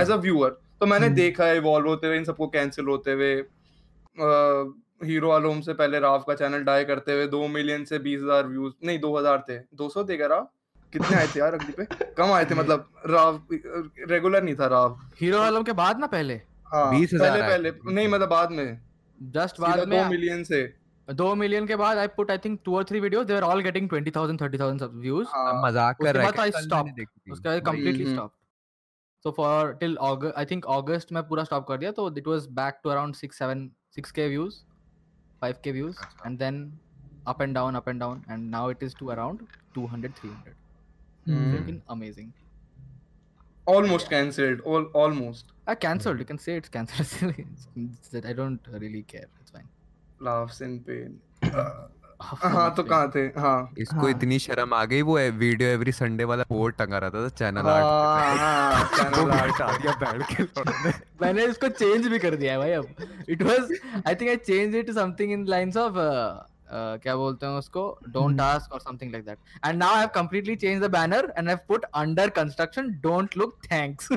एज 0.00 0.10
अ 0.10 0.16
व्यूअर 0.26 0.50
तो 0.80 0.86
मैंने 0.86 1.06
हम्म। 1.06 1.16
देखा 1.16 1.44
है 1.46 1.56
इवॉल्व 1.56 1.88
होते 1.88 2.06
हुए 2.06 2.16
इन 2.16 2.24
सबको 2.24 2.46
कैंसिल 2.54 2.86
होते 2.88 3.12
हुए 3.12 3.34
हीरो 5.06 5.30
आलोम 5.30 5.60
से 5.60 5.74
पहले 5.74 5.98
राव 6.00 6.24
का 6.28 6.34
चैनल 6.34 6.62
डाई 6.64 6.84
करते 6.84 7.12
हुए 7.12 7.26
दो 7.26 7.46
मिलियन 7.48 7.84
से 7.84 7.98
बीस 8.06 8.20
हज़ार 8.22 8.46
व्यूज़ 8.46 8.72
नहीं 8.86 8.98
दो 9.00 9.16
हज़ार 9.18 9.44
थे। 9.48 9.58
दो 9.76 9.88
सौ 9.88 10.04
थे 10.08 10.16
क्या 10.16 10.26
राव? 10.26 10.48
कितने 10.92 11.16
आए 11.16 11.26
थे 11.34 11.38
यार 11.40 11.54
अगली 11.54 11.72
पे? 11.82 11.84
कम 12.16 12.32
आए 12.32 12.44
थे 12.44 12.54
मतलब 12.54 12.88
राव 13.06 13.42
रेगुलर 14.10 14.42
नहीं 14.42 14.54
था 14.54 14.66
राव। 14.76 14.98
हीरो 15.20 15.38
आलम 15.40 15.62
के 15.62 15.72
बाद 15.82 16.00
ना 16.00 16.06
पहले? 16.16 16.40
हाँ 16.72 16.90
20,000 16.92 17.20
पहले 17.20 17.70
पहले 17.70 17.94
नहीं 17.94 18.08
मतलब 18.08 18.28
बाद 18.28 18.52
में। 18.52 18.80
जस्ट 19.18 19.60
बाद 19.60 19.78
दो 19.88 20.04
मिलियन 20.10 20.44
से। 20.44 20.62
दो 21.08 21.34
मिलियन 21.34 21.66
के 21.66 21.76
बाद 21.76 21.98
I 21.98 22.06
put 22.16 22.30
I 22.30 22.38
think 22.44 22.58
two 22.64 22.76
और 22.76 22.84
three 22.90 23.00
videos 23.00 23.26
they 23.26 23.34
are 23.34 23.42
all 23.42 23.60
getting 23.62 23.88
20000 23.88 24.38
30000 24.38 24.90
views 25.02 25.28
मज़ाक 25.64 25.96
कर 26.02 26.14
रहा 26.16 26.26
है। 26.26 26.30
उसका 27.32 27.58
completely. 27.58 28.06
Stop 28.12 28.32
so 29.24 29.30
for 29.36 29.72
till 29.80 29.96
August 30.02 30.38
I 30.38 30.44
think 30.50 30.66
August 30.76 31.12
में 31.12 31.22
पूरा 31.28 31.44
स्टॉप 31.44 31.66
कर 31.68 31.76
दिया 31.78 31.90
तो 31.92 32.08
it 32.16 32.28
was 32.28 32.46
back 32.60 32.80
to 32.84 32.90
around 32.90 33.14
6 33.16 33.32
7 33.40 33.68
6k 33.98 34.28
views 34.28 34.54
5k 35.42 35.72
views. 35.72 35.96
And 36.26 36.38
then 36.38 36.62
up 37.28 37.42
and 37.42 37.54
down 37.54 37.74
up 37.74 37.88
and 37.88 38.00
down 38.00 38.22
and 38.30 38.50
now 38.50 38.70
it 38.70 38.82
is 38.82 38.96
to 38.98 39.06
around 39.16 39.46
200 39.78 40.12
300 40.20 40.54
hmm. 41.28 41.52
लेकिन 41.54 41.82
amazing 41.90 42.30
almost 43.66 44.08
cancelled 44.10 44.62
all 44.66 44.86
almost. 45.00 45.51
I 45.66 45.74
cancelled. 45.76 46.18
You 46.18 46.24
can 46.24 46.38
say 46.38 46.56
it's 46.56 46.68
cancelled. 46.68 47.34
That 48.12 48.26
I 48.26 48.32
don't 48.32 48.60
really 48.72 49.02
care. 49.02 49.28
It's 49.40 49.50
fine. 49.50 49.68
laughs 50.20 50.60
in 50.60 50.74
pain 50.88 51.18
हाँ 52.22 52.74
तो 52.74 52.82
कहाँ 52.82 53.10
थे 53.14 53.20
हाँ 53.40 53.72
इसको 53.78 54.00
हाँ। 54.00 54.10
इतनी 54.10 54.38
शर्म 54.38 54.74
आ 54.74 54.84
गई 54.84 55.00
वो 55.02 55.16
वीडियो 55.38 55.68
एवरी 55.68 55.92
संडे 55.92 56.24
वाला 56.24 56.42
पोस्ट 56.50 56.76
टंगा 56.78 56.98
रहता 57.04 57.22
था 57.24 57.28
चैनल 57.40 57.66
हाँ 57.66 57.74
आर्ट 57.78 58.38
हाँ 58.40 58.90
channel 58.92 59.32
art 59.38 59.80
दिया 59.82 59.94
बैठ 60.02 60.22
के। 60.32 60.90
मैंने 61.22 61.46
इसको 61.46 61.68
चेंज 61.68 62.06
भी 62.08 62.18
कर 62.18 62.36
दिया 62.36 62.52
है 62.52 62.58
भाई 62.58 62.70
अब 62.72 63.24
it 63.28 63.42
was 63.42 63.72
I 64.08 64.14
think 64.14 64.30
I 64.30 64.36
change 64.36 64.76
it 64.76 64.90
something 65.00 65.32
in 65.32 65.46
lines 65.48 65.76
of 65.76 65.98
क्या 66.74 67.16
बोलते 67.16 67.46
हैं 67.46 67.52
उसको? 67.54 67.82
डोंट 68.08 68.40
आस्क 68.40 68.72
और 68.72 68.80
something 68.80 69.12
like 69.12 69.24
that 69.24 69.38
and 69.66 69.78
now 69.78 69.94
I 69.94 70.00
have 70.00 70.08
completely 70.14 70.56
change 70.56 70.82
the 70.82 70.90
banner 70.90 71.32
and 71.38 71.48
I 71.48 71.54
have 71.54 71.58
put 71.68 71.84
under 71.94 72.30
construction 72.38 72.90
don't 73.02 73.36
look 73.38 73.58
thanks 73.72 74.08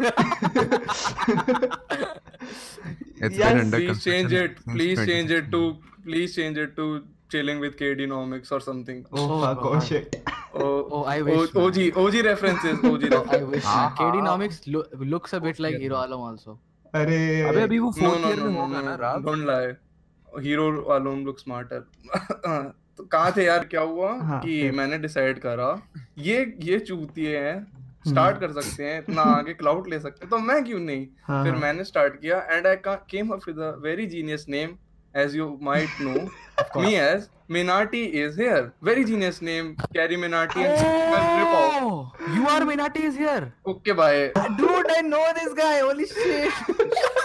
it's 3.16 3.38
been 3.38 3.60
under 3.60 3.78
please 3.78 4.00
change 4.00 4.34
it 4.34 4.60
please 4.72 5.06
change 5.06 5.32
it 5.32 5.52
to 5.52 5.70
please 6.04 6.36
change 6.36 6.58
it 6.60 6.76
to 6.76 6.88
chilling 7.32 7.62
with 7.62 7.74
केडिनोमिक्स 7.80 8.52
और 8.54 8.62
something 8.62 9.18
oh 9.20 9.46
fuck 9.46 9.66
oh 9.66 9.80
shit 9.88 10.16
oh 10.56 11.04
I 11.08 11.22
wish 11.22 11.56
OG 11.58 11.90
OG 11.98 12.22
references 12.22 12.86
OG 12.92 13.10
I 13.16 13.42
wish 13.46 13.64
केडिनोमिक्स 14.02 14.62
looks 14.68 15.36
a 15.36 15.40
bit 15.48 15.60
like 15.60 15.80
Hero 15.82 15.96
Alom 15.98 16.22
also 16.28 16.60
अरे 16.94 17.18
अबे 17.48 17.62
अभी 17.62 17.80
वो 17.80 17.92
fourth 17.92 18.28
year 18.28 18.44
में 18.44 18.60
होगा 18.60 18.82
ना 18.82 19.16
don't 19.26 19.46
lie 19.48 19.72
Hero 20.42 20.72
Alom 20.96 21.24
look 21.26 21.40
smarter 21.40 21.80
तो 22.98 23.04
कहा 23.04 23.32
थे 23.32 23.46
यार? 23.46 23.64
क्या 23.66 23.82
हुआ 23.82 24.12
हाँ, 24.18 24.40
कि 24.42 24.72
मैंने 24.72 24.98
डिसाइड 24.98 25.40
करा 25.40 25.70
ये 26.18 26.38
ये 26.62 26.80
चूती 26.80 27.26
है 27.26 27.60
स्टार्ट 28.08 28.40
कर 28.40 28.52
सकते 28.62 28.84
हैं 28.84 29.00
इतना 29.00 29.22
आगे 29.38 29.54
क्लाउड 29.54 29.88
ले 29.90 30.00
सकते 30.00 30.26
हैं 30.26 30.30
तो 30.30 30.38
मैं 30.40 30.64
क्यों 30.64 30.80
नहीं? 30.80 31.08
हाँ, 31.24 31.44
फिर 31.44 31.56
मैंने 31.56 31.84
स्टार्ट 31.84 32.20
किया 32.22 32.38
and 32.52 32.68
I 32.68 32.76
came 32.86 33.30
up 33.34 33.48
with 33.48 33.60
a 33.60 33.70
very 33.84 34.06
genius 34.08 34.46
name 34.50 34.76
as 35.16 35.36
you 35.36 35.48
might 35.62 36.02
know 36.02 36.82
me 36.82 36.94
as 36.96 37.28
Minati 37.52 38.04
is 38.22 38.42
here 38.42 38.72
very 38.84 39.04
genius 39.04 39.42
name 39.44 39.72
Carry 39.94 40.18
Minati 40.18 40.62
you 42.38 42.46
are 42.48 42.64
Minati 42.66 43.04
is 43.08 43.18
here 43.20 43.52
okay 43.70 43.94
bye 43.94 44.28
dude 44.38 44.92
I 44.92 45.02
know 45.02 45.32
this 45.34 45.54
guy 45.58 45.80
holy 45.80 46.06
shit 46.06 47.25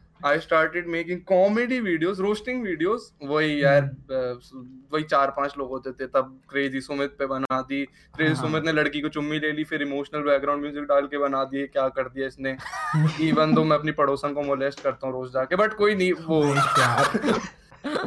I 0.25 0.39
started 0.39 0.87
making 0.87 1.19
comedy 1.27 1.79
videos 1.79 2.19
roasting 2.19 2.61
videos 2.63 3.11
वही 3.23 3.63
यार 3.63 3.81
अ, 3.83 4.39
वही 4.93 5.03
चार 5.03 5.29
पाँच 5.37 5.53
लोग 5.57 5.69
होते 5.69 5.91
थे 5.91 6.07
तब 6.07 6.37
crazy 6.49 6.81
Sumit 6.81 7.15
पे 7.19 7.25
बना 7.25 7.61
दी। 7.61 7.83
क्रेजी 8.15 8.33
हाँ। 8.33 8.41
सुमित 8.41 8.63
ने 8.65 8.71
लड़की 8.71 9.01
को 9.01 9.09
चुम्मी 9.09 9.39
ले 9.39 9.51
ली 9.51 9.63
फिर 9.63 9.81
इमोशनल 9.81 10.21
बैकग्राउंड 10.21 10.61
म्यूज़िक 10.61 10.83
डाल 10.83 11.07
के 11.07 11.17
बना 11.17 11.43
दिए 11.45 11.67
क्या 11.67 11.87
कर 11.89 12.09
दिया 12.09 12.27
इसने। 12.27 12.55
इवन 13.29 13.53
दो 13.53 13.63
मैं 13.63 13.77
अपनी 13.77 13.91
पड़ोसन 14.01 14.33
को 14.33 14.41
मोलेस्ट 14.43 14.83
करता 14.83 15.07
हूँ 15.07 15.13
रोज 15.15 15.31
जाके 15.33 15.55
बट 15.55 15.73
कोई 15.73 15.95
नहीं 15.95 16.11
वो 16.13 16.43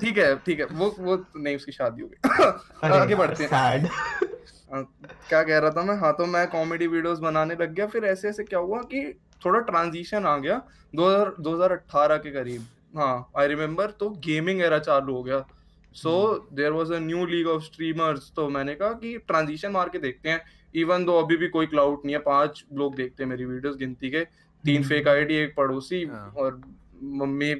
ठीक 0.01 0.19
है 0.19 0.35
ठीक 0.37 0.61
है 0.61 0.67
वो 0.73 0.95
वो 0.99 1.17
नहीं 1.37 1.57
उसकी 1.57 1.73
शादी 1.73 2.03
हो 2.03 2.09
गई। 2.09 2.91
आगे 3.01 3.15
बढ़ते 3.15 3.45
हैं। 3.45 3.89
हाँ, 4.73 4.83
क्या 5.29 5.43
कह 5.43 5.59
रहा 5.59 5.71
था 5.71 5.83
मैं? 5.83 5.97
हाँ 5.99 6.13
तो 6.19 6.27
मैं 6.27 6.47
कॉमेडी 6.51 6.87
वीडियोस 6.87 7.19
बनाने 7.19 7.55
लग 7.61 7.75
गया 7.75 7.87
फिर 7.87 8.05
ऐसे 8.05 8.29
ऐसे 8.29 8.45
क्या 8.45 8.59
हुआ 8.59 8.81
कि 8.93 9.01
थोड़ा 9.45 9.61
ट्रांजिशन 9.61 10.27
आ 10.27 10.37
गया। 10.39 10.61
2000 10.95 11.35
2018 11.41 12.19
के 12.19 12.31
करीब। 12.31 12.67
हाँ 12.97 13.31
आई 13.39 13.49
रिमेम्बर 13.49 13.91
तो 13.91 14.11
गेमिंग 14.27 14.61
एरा 14.63 14.79
चालू 14.79 15.15
हो 15.15 15.23
गया। 15.23 15.45
So 15.95 16.13
there 16.53 16.73
was 16.73 16.93
a 16.93 16.99
new 16.99 17.27
league 17.27 17.47
of 17.47 17.63
streamers 17.63 18.33
तो 18.37 18.49
मैंने 18.49 18.75
कहा 18.75 18.93
कि 18.93 19.19
ट्रांजिशन 19.19 19.71
मार 19.71 19.89
के 19.89 19.99
देखते 19.99 20.31
हैं। 20.31 20.43
इवन 20.75 21.05
दो 21.05 21.19
अभी 21.19 21.37
भी 21.37 21.49
कोई 21.49 21.67
क्लाउड 21.67 22.01
नहीं 22.05 22.15
है 22.17 22.21
पाँच 22.23 22.65
लोग 22.73 22.95
देखते 22.97 23.23
हैं 23.23 23.31
मेरी 23.31 23.45
वीडियोस 23.45 23.77
गिनती 23.77 24.11
के। 24.11 24.25
तीन 24.65 24.77
हम्म। 24.77 24.89
फेक 24.89 25.09
आईडी 25.09 25.35
एक 25.35 25.55
पड़ोसी 25.57 26.05
हाँ। 26.05 26.35
और 26.37 26.61
मम्मी 27.03 27.55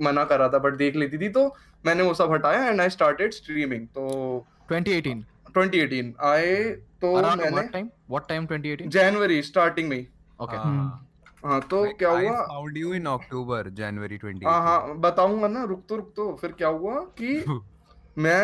मना 0.00 0.24
कर 0.24 0.38
रहा 0.38 0.48
था 0.48 0.58
बट 0.58 0.74
देख 0.74 0.96
लेती 0.96 1.18
थी 1.18 1.28
तो 1.28 1.56
मैंने 1.86 2.02
वो 2.02 2.14
सब 2.14 2.32
हटाया 2.32 2.64
एंड 2.64 2.80
आई 2.80 2.90
स्टार्टेड 2.90 3.32
स्ट्रीमिंग 3.32 3.86
तो 3.86 4.46
2018 4.72 5.22
2018 5.56 6.12
आए 6.20 6.56
तो 7.00 7.12
around 7.20 7.40
मैंने 7.40 7.56
what 7.56 7.72
time? 7.74 7.88
What 8.10 8.28
time 8.30 8.46
2018 8.52 8.88
जनवरी 8.88 9.42
स्टार्टिंग 9.42 9.88
में 9.88 10.06
okay 10.42 10.58
हाँ। 11.44 11.52
हाँ 11.52 11.60
तो 11.70 11.84
Like, 11.84 11.98
क्या 11.98 12.10
I 12.10 12.22
हुआ 12.22 12.46
found 12.48 12.76
you 12.76 12.92
in 12.92 13.06
October, 13.08 13.60
January 13.72 14.18
2018. 14.18 14.44
हाँ 14.46 14.60
हाँ 14.62 14.96
बताऊँगा 15.00 15.48
ना 15.48 15.64
रुक 15.64 15.84
तो 15.88 15.96
रुक 15.96 16.12
तो 16.16 16.32
फिर 16.40 16.52
क्या 16.52 16.68
हुआ 16.68 16.98
कि 17.20 17.44
मैं 18.18 18.42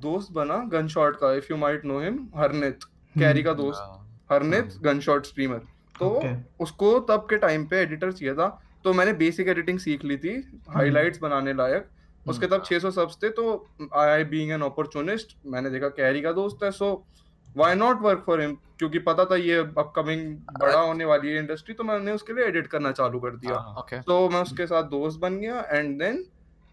दोस्त 0.00 0.32
बना 0.32 0.56
गन 0.72 0.88
शॉट 0.88 1.16
का 1.16 1.32
if 1.34 1.46
you 1.50 1.56
might 1.56 1.84
know 1.84 2.00
him 2.00 2.18
Harnit 2.36 2.84
Carry 3.14 3.42
का 3.42 3.52
दोस्त 3.54 3.80
हाँ। 3.80 4.26
हरनित 4.32 4.72
हाँ। 4.72 4.80
गन 4.84 5.00
शॉट 5.00 5.26
स्ट्रीमर 5.26 5.58
तो 5.94 6.08
Okay. 6.10 6.34
उसको 6.60 6.98
तब 7.08 7.26
के 7.30 7.36
टाइम 7.38 7.64
पे 7.68 7.80
एडिटर 7.82 8.12
चाहिए 8.12 8.34
था 8.34 8.46
तो 8.84 8.92
मैंने 8.92 9.12
बेसिक 9.14 9.48
एडिटिंग 9.48 9.78
सीख 9.78 10.04
ली 10.04 10.16
थी 10.18 10.30
हाइलाइट्स 10.68 11.18
बनाने 11.22 11.52
लायक 11.54 11.88
उसके 12.26 12.46
तब 12.46 12.62
600 12.64 12.90
सब्स 12.92 13.16
थे 13.22 13.28
तो 13.38 13.44
आई 13.96 14.24
बीइंग 14.30 14.50
एन 14.52 14.62
अपॉर्चुनिस्ट 14.62 15.36
मैंने 15.54 15.70
देखा 15.70 15.88
कैरी 15.98 16.22
का 16.22 16.32
दोस्त 16.32 16.64
है 16.64 16.70
so 16.70 16.88
why 17.56 17.74
not 17.74 18.00
work 18.02 18.22
for 18.26 18.40
him 18.40 18.56
क्योंकि 18.78 18.98
पता 18.98 19.24
था 19.24 19.36
ये 19.36 19.56
अपकमिंग 19.56 20.36
बड़ा 20.60 20.80
होने 20.80 21.04
वाली 21.04 21.28
है 21.28 21.38
इंडस्ट्री 21.38 21.74
तो 21.74 21.84
मैंने 21.84 22.12
उसके 22.12 22.32
लिए 22.32 22.44
एडिट 22.44 22.66
करना 22.66 22.92
चालू 22.92 23.20
कर 23.20 23.36
दिया 23.36 23.54
हाँ। 23.56 23.74
okay 23.76 24.02
तो 24.06 24.28
मैं 24.28 24.42
उसके 24.42 24.66
साथ 24.66 24.84
दोस्त 24.90 25.18
बन 25.20 25.38
गया 25.38 25.64
एंड 25.70 25.98
देन 25.98 26.24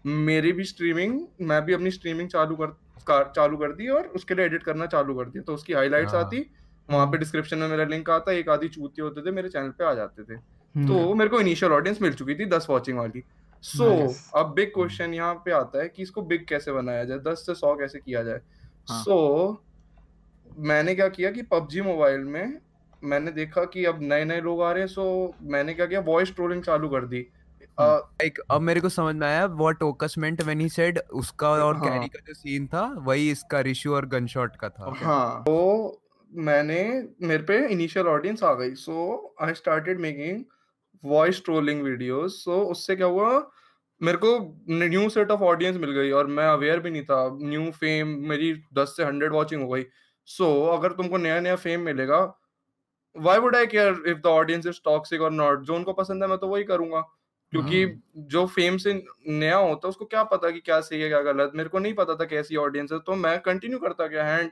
मेरी 0.04 0.52
भी 0.52 0.64
स्ट्रीमिंग 0.64 1.20
मैं 1.42 1.64
भी 1.64 1.72
अपनी 1.72 1.90
स्ट्रीमिंग 1.90 2.28
चालू 2.28 2.56
कर 2.56 3.32
चालू 3.36 3.56
कर 3.56 3.72
दी 3.72 3.88
और 3.88 4.06
उसके 4.16 4.34
लिए 4.34 4.44
एडिट 4.46 4.62
करना 4.62 4.86
चालू 4.86 5.14
कर 5.14 5.28
दिया 5.28 5.42
तो 5.42 5.54
उसकी 5.54 5.72
हाइलाइट्स 5.72 6.14
हाँ। 6.14 6.24
आती 6.24 6.44
वहाँ 6.88 7.06
पे 7.06 7.18
डिस्क्रिप्शन 7.18 7.58
में 7.58 7.68
मेरा 7.68 7.84
लिंक 7.84 8.10
आता 8.10 8.32
एक 8.32 8.48
आधी 8.48 8.68
चूतिए 8.68 9.04
होते 9.04 9.26
थे 9.26 9.30
मेरे 9.30 9.48
चैनल 9.48 9.70
पे 9.70 9.84
आ 9.84 9.92
जाते 9.94 10.22
थे 10.24 10.34
हम्म, 10.34 10.86
तो 10.88 11.14
मेरे 11.14 11.30
को 11.30 11.40
इनिशियल 11.40 11.72
ऑडियंस 11.72 12.02
मिल 12.02 12.14
चुकी 12.14 12.34
थी 12.34 12.46
दस 12.46 12.66
वॉचिंग 12.70 12.98
वाली 12.98 13.22
सो 13.62 13.84
Nice. 13.86 14.18
अब 14.36 14.52
बिग 14.54 14.68
क्वेश्चन 14.74 15.14
यहाँ 15.14 15.34
पे 15.44 15.52
आता 15.52 15.82
है 15.82 15.88
कि 15.88 16.02
इसको 16.02 16.22
बिग 16.22 16.46
कैसे 16.48 16.72
बनाया 16.72 17.04
जाए 17.04 17.18
दस 17.20 17.44
से 17.46 17.54
सौ 17.54 17.74
कैसे 17.76 17.98
किया 17.98 18.22
जाए 18.22 18.40
हाँ. 18.88 19.02
सो 19.02 19.16
मैंने 20.58 20.94
क्या 20.94 21.08
किया 21.08 21.30
कि 21.30 21.42
पबजी 21.42 21.80
मोबाइल 21.82 22.20
में 22.26 22.58
मैंने 23.02 23.30
देखा 23.30 23.64
कि 23.64 23.84
अब 23.84 23.98
नए 24.02 24.24
नए 24.24 24.40
लोग 24.40 24.62
आ 24.62 24.70
रहे 24.72 24.82
हैं 24.82 24.88
सो 24.88 25.34
मैंने 25.46 25.74
क्या 25.74 25.86
किया 25.86 26.00
वॉइस 26.00 26.34
ट्रोलिंग 26.34 26.62
चालू 26.62 26.88
कर 26.88 27.06
दी 27.06 27.26
हम्म। 27.80 27.96
लाइक 27.96 28.38
अब 28.50 28.60
मेरे 28.60 28.80
को 28.80 28.88
समझ 28.88 29.14
में 29.14 29.26
आया 29.26 29.44
व्हाट 29.46 29.82
ओकस 29.82 30.14
मेंट 30.18 30.42
व्हेन 30.42 30.60
ही 30.60 30.68
सेड 30.68 30.98
उसका 31.14 31.50
और 31.50 31.76
हाँ। 31.76 31.84
कैरी 31.84 32.08
का 32.08 32.20
जो 32.28 32.34
सीन 32.34 32.66
था 32.66 32.82
वही 32.98 33.30
इसका 33.30 33.60
रिशु 33.60 33.94
और 33.94 34.06
गनशॉट 34.06 34.56
का 34.56 34.68
था 34.68 34.92
हाँ 34.96 35.42
तो 35.42 36.00
मैंने 36.32 36.82
मेरे 37.22 37.42
पे 37.42 37.66
इनिशियल 37.66 38.06
ऑडियंस 38.06 38.42
आ 38.42 38.52
गई 38.54 38.74
so 38.76 39.34
I 39.42 39.54
started 39.54 40.00
making 40.00 40.42
voice 41.04 41.44
trolling 41.44 41.82
videos 41.82 42.42
so 42.44 42.60
उससे 42.66 42.96
क्या 42.96 43.06
हुआ 43.06 43.30
मेरे 44.00 44.18
को 44.18 44.38
न्यू 44.70 45.08
सेट 45.08 45.30
ऑफ़ 45.30 45.40
ऑडियंस 45.42 45.76
मिल 45.76 45.90
गई 45.90 46.10
और 46.10 46.26
मैं 46.26 46.46
अवेयर 46.46 46.80
भी 46.80 46.90
नहीं 46.90 47.02
था 47.02 47.22
न्यू 47.42 47.70
फेम 47.70 48.08
मेरी 48.28 48.52
10 48.78 48.88
से 48.88 49.04
100 49.04 49.30
वॉचिंग 49.30 49.62
हो 49.62 49.68
गई 49.68 49.84
सो 50.28 50.44
so, 50.44 50.78
अगर 50.78 50.92
तुमको 50.92 51.16
नया 51.16 51.40
नया 51.40 51.56
फेम 51.56 51.80
मिलेगा 51.80 52.18
why 53.16 53.38
would 53.38 53.56
I 53.56 53.66
care 53.66 54.02
if 54.06 54.18
the 54.18 54.26
audience 54.26 54.66
is 54.66 54.80
toxic 54.84 55.20
और 55.20 55.30
नॉट 55.32 55.62
जो 55.62 55.74
उनको 55.74 55.92
पसंद 55.92 56.22
है 56.22 56.28
मैं 56.28 56.38
तो 56.38 56.48
वही 56.48 56.64
करूँगा। 56.64 57.00
क्योंकि 57.52 57.84
जो 58.32 58.44
फेम 58.46 58.76
से 58.76 58.92
नया 59.28 59.56
होता 59.56 59.86
है 59.86 59.90
उसको 59.90 60.04
क्या 60.04 60.22
पता 60.24 60.50
कि 60.50 60.60
क्या 60.60 60.80
सही 60.80 61.00
है 61.00 61.08
क्या 61.08 61.20
गलत? 61.22 61.52
मेरे 61.54 61.68
को 61.68 61.78
नहीं 61.78 61.94
पता 61.94 62.14
था 62.14 62.24
कैसी 62.24 62.56
ऑडियंस 62.56 62.92
है 62.92 62.98
तो 62.98 63.14
मैं 63.16 63.38
कंटिन्यू 63.40 63.78
करता 63.78 64.06
गया। 64.06 64.38
And 64.38 64.50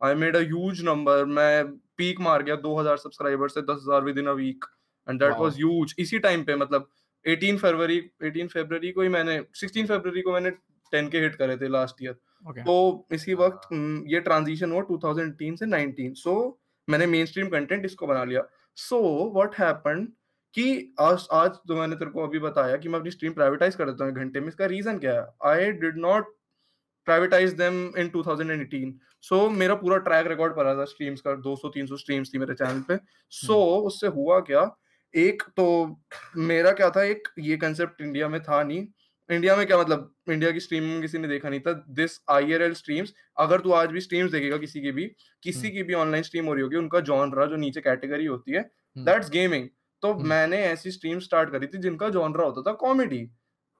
I 0.00 0.14
made 0.14 0.36
a 0.36 0.40
huge 0.40 0.82
number 0.84 1.24
मैं 1.24 1.66
पीक 1.96 2.20
मार 2.20 2.42
गया 2.42 2.56
2000 2.62 2.96
सब्सक्राइबर 2.96 3.48
से 3.48 3.62
10000 3.62 4.02
within 4.18 4.26
a 4.26 4.32
week 4.32 4.64
and 5.06 5.20
that. 5.20 5.34
Was 5.38 5.56
huge 5.56 5.94
इसी 5.98 6.18
टाइम 6.18 6.44
पे 6.44 6.56
मतलब 6.56 6.88
18 7.24 7.58
फरवरी 7.58 8.00
18 8.24 8.48
फरवरी 8.48 8.92
को 8.92 9.02
ही 9.02 9.08
मैंने 9.08 9.38
16 9.62 9.86
फरवरी 9.86 10.22
को 10.22 10.32
मैंने 10.32 10.50
10 10.92 11.10
के 11.10 11.20
हिट 11.20 11.36
करे 11.36 11.56
थे 11.56 11.68
लास्ट 11.68 12.02
ईयर 12.02 12.16
Okay. 12.46 12.62
तो 12.62 13.06
इसी 13.12 13.34
वक्त 13.34 13.72
हम्म, 13.72 14.04
ये 14.06 14.20
ट्रांजिशन 14.20 14.72
हुआ 14.72 14.82
2018 14.82 15.56
से 15.56 15.66
19 15.66 16.14
सो 16.14 16.30
so, 16.30 16.52
मैंने 16.90 17.06
मेन 17.06 17.26
स्ट्रीम 17.26 17.48
कंटेंट 17.48 17.84
इसको 17.84 18.06
बना 18.06 18.24
लिया। 18.24 18.42
सो 18.76 19.30
व्हाट 19.34 19.54
हैपेंड 19.54 20.08
कि 20.54 20.94
आज 21.00 21.26
आज 21.32 21.50
जो 21.66 21.76
मैंने 21.76 21.96
तेरे 21.96 22.10
को 22.10 22.26
अभी 22.26 22.38
बताया 22.38 22.76
कि 22.76 22.88
मैं 22.88 22.98
अपनी 22.98 23.10
स्ट्रीम 23.10 23.32
प्राइवेटाइज 23.32 23.74
कर 23.74 23.90
देता 23.90 24.04
हूँ 24.04 24.12
घंटे 24.12 24.40
में। 24.40 24.48
इसका 24.48 24.66
रीजन 24.66 24.98
क्या 24.98 25.12
है? 25.12 25.26
I 25.44 25.72
did 25.72 25.98
not 25.98 26.34
privatize 27.06 27.52
them 27.52 27.92
in 27.98 28.08
2018 28.08 28.92
so 29.22 29.48
so, 29.48 29.52
मेरा 29.52 29.74
पूरा 29.74 29.96
ट्रैक 29.96 30.26
रिकॉर्ड 30.26 30.56
पड़ा 30.56 30.74
था 30.74 30.84
स्ट्रीम्स 30.84 31.20
का। 31.20 31.34
200 31.42 31.68
300 31.68 31.96
स्ट्रीम्स 31.96 32.34
थी 32.34 32.38
मेरे 32.38 32.54
चैनल 32.54 32.80
पे। 32.80 32.96
सो 33.30 33.52
so, 33.52 33.86
उससे 33.86 34.06
हुआ 34.06 34.40
क्या? 34.40 34.76
एक 35.16 35.42
तो 35.42 35.96
मेरा 36.36 36.72
क्या 36.72 36.90
था? 36.90 37.02
एक 37.02 37.28
ये 37.38 37.56
कंसेप्ट 37.56 38.00
इंडिया 38.00 38.28
में 38.28 38.42
था 38.42 38.62
नहीं। 38.62 38.86
इंडिया 39.30 39.56
में 39.56 39.66
क्या 39.66 39.78
मतलब 39.78 40.14
इंडिया 40.30 40.50
की 40.50 40.60
स्ट्रीमिंग 40.60 41.00
किसी 41.02 41.18
ने 41.18 41.28
देखा 41.28 41.48
नहीं 41.48 41.60
था 41.60 41.72
दिस 41.94 42.18
आईआरएल 42.30 42.74
स्ट्रीम्स 42.74 43.12
अगर 43.38 43.60
तू 43.60 43.72
आज 43.72 43.90
भी 43.90 44.00
स्ट्रीम्स 44.00 44.30
देखेगा 44.32 44.56
किसी 44.58 44.80
की 44.80 44.92
भी 44.92 45.06
किसी 45.42 45.58
हम्म। 45.58 45.70
की 45.70 45.82
भी 45.82 45.94
ऑनलाइन 45.96 46.22
स्ट्रीम 46.22 46.46
हो 46.46 46.54
रही 46.54 46.62
होगी 46.62 46.76
उनका 46.76 47.00
जॉनरा 47.02 47.46
जो 47.46 47.56
नीचे 47.58 47.80
कैटेगरी 47.80 48.26
होती 48.26 48.52
है 48.52 48.60
हम्म। 48.60 49.04
दैट्स 49.04 49.30
गेमिंग 49.30 49.68
तो 50.02 50.12
हम्म। 50.12 50.28
मैंने 50.28 50.62
ऐसी 50.64 50.90
स्ट्रीम 50.90 51.18
स्टार्ट 51.20 51.50
करी 51.50 51.66
थी 51.66 51.78
जिनका 51.78 52.08
जॉनरा 52.10 52.44
होता 52.44 52.70
था 52.70 52.74
कॉमेडी 52.78 53.26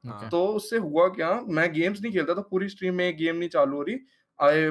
Okay. 0.04 0.30
तो 0.30 0.46
उससे 0.48 0.76
हुआ 0.78 1.06
क्या 1.10 1.30
मैं 1.50 1.72
गेम्स 1.72 2.00
नहीं 2.02 2.12
खेलता 2.12 2.34
था 2.34 2.40
पूरी 2.50 2.68
स्ट्रीम 2.68 2.94
में 2.94 3.16
गेम 3.16 3.36
नहीं 3.36 3.48
चालू 3.48 3.76
हो 3.76 3.82
रही 3.82 3.96
आई 4.38 4.70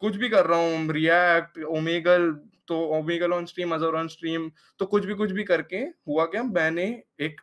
कुछ 0.00 0.16
भी 0.16 0.28
कर 0.28 0.46
रहा 0.46 0.58
हूँ 0.58 0.92
रिएक्ट 0.92 1.58
ओमेगल 1.68 2.30
तो 2.68 2.78
Omegle 2.96 3.32
on 3.32 3.46
stream 3.46 3.74
Azar 3.74 3.94
on 3.94 4.08
stream 4.08 4.48
तो 4.80 4.86
कुछ 4.86 5.04
भी 5.04 5.14
कुछ 5.14 5.32
भी 5.32 5.44
करके 5.44 5.76
हुआ 5.76 6.24
क्या 6.26 6.42
मैंने 6.44 6.84
एक 7.20 7.40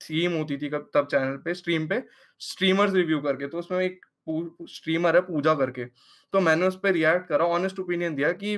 थीम 0.00 0.32
होती 0.32 0.56
थी 0.56 0.68
कब 0.68 0.90
तब 0.94 1.06
चैनल 1.06 1.36
पे 1.36 1.54
स्ट्रीम 1.54 1.86
पे 1.88 2.02
स्ट्रीमर्स 2.40 2.94
रिव्यू 2.94 3.20
करके 3.20 3.48
तो 3.48 3.58
उसमें 3.58 3.78
एक 3.80 4.06
स्ट्रीमर 4.28 5.16
है 5.16 5.20
पूजा 5.22 5.54
करके। 5.54 5.84
तो 6.32 6.40
मैंने 6.40 6.66
उस 6.66 6.78
पर 6.82 6.92
रिएक्ट 6.92 7.28
करा 7.28 7.44
ऑनेस्ट 7.48 7.78
ओपिनियन 7.80 8.14
दिया 8.14 8.32
कि 8.32 8.56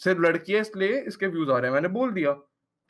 सिर्फ़ 0.00 0.20
लड़की 0.20 0.52
है 0.52 0.60
इसलिए 0.60 1.00
इसके 1.00 1.26
व्यूज़ 1.26 1.50
आ 1.50 1.58
रहे 1.58 1.66
हैं। 1.66 1.74
मैंने 1.74 1.88
बोल 1.88 2.10
दिया। 2.12 2.32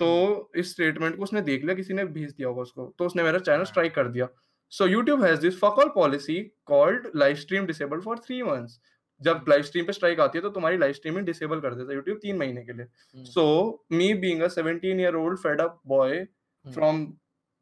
तो 0.01 0.51
इस 0.57 0.71
स्टेटमेंट 0.71 1.17
को 1.17 1.23
उसने 1.23 1.41
देख 1.43 1.63
लिया 1.65 1.75
किसी 1.75 1.95
ने 1.95 2.05
भेज 2.07 2.31
दिया 2.31 2.49
होगा 2.49 2.63
उसको। 2.63 2.95
तो 2.99 3.07
उसने 3.07 3.23
मेरा 3.23 3.39
चैनल 3.41 3.65
स्ट्राइक 3.65 3.95
कर 3.95 4.09
दिया। 4.09 4.29
So 4.73 4.87
YouTube 4.87 5.25
has 5.25 5.41
this 5.41 5.59
fuck 5.59 5.79
all 5.79 5.89
policy 5.95 6.39
called 6.67 7.09
live 7.17 7.37
stream 7.37 7.67
disabled 7.67 8.03
for 8.03 8.19
three 8.19 8.43
months 8.43 8.81
जब 9.21 9.45
लाइव 9.49 9.63
स्ट्रीम 9.63 9.85
पे 9.87 9.93
स्ट्राइक 9.93 10.21
आती 10.21 10.39
है 10.39 10.43
तो 10.43 10.49
तुम्हारी 10.51 10.77
लाइव 10.79 10.93
स्ट्रीमिंग 10.93 11.27
डिसेबल 11.27 11.61
कर 11.61 11.75
देता 11.75 11.91
है 11.91 11.97
यूट्यूब 11.97 12.19
तीन 12.23 12.37
महीने 12.37 12.63
के 12.63 12.73
लिए. 12.73 12.87
So 13.25 13.85
me 13.93 14.13
being 14.15 14.41
a 14.43 14.49
17 14.51 15.01
year 15.01 15.15
old 15.17 15.39
fed 15.39 15.61
up 15.61 15.81
boy. 15.87 16.25
From 16.65 17.07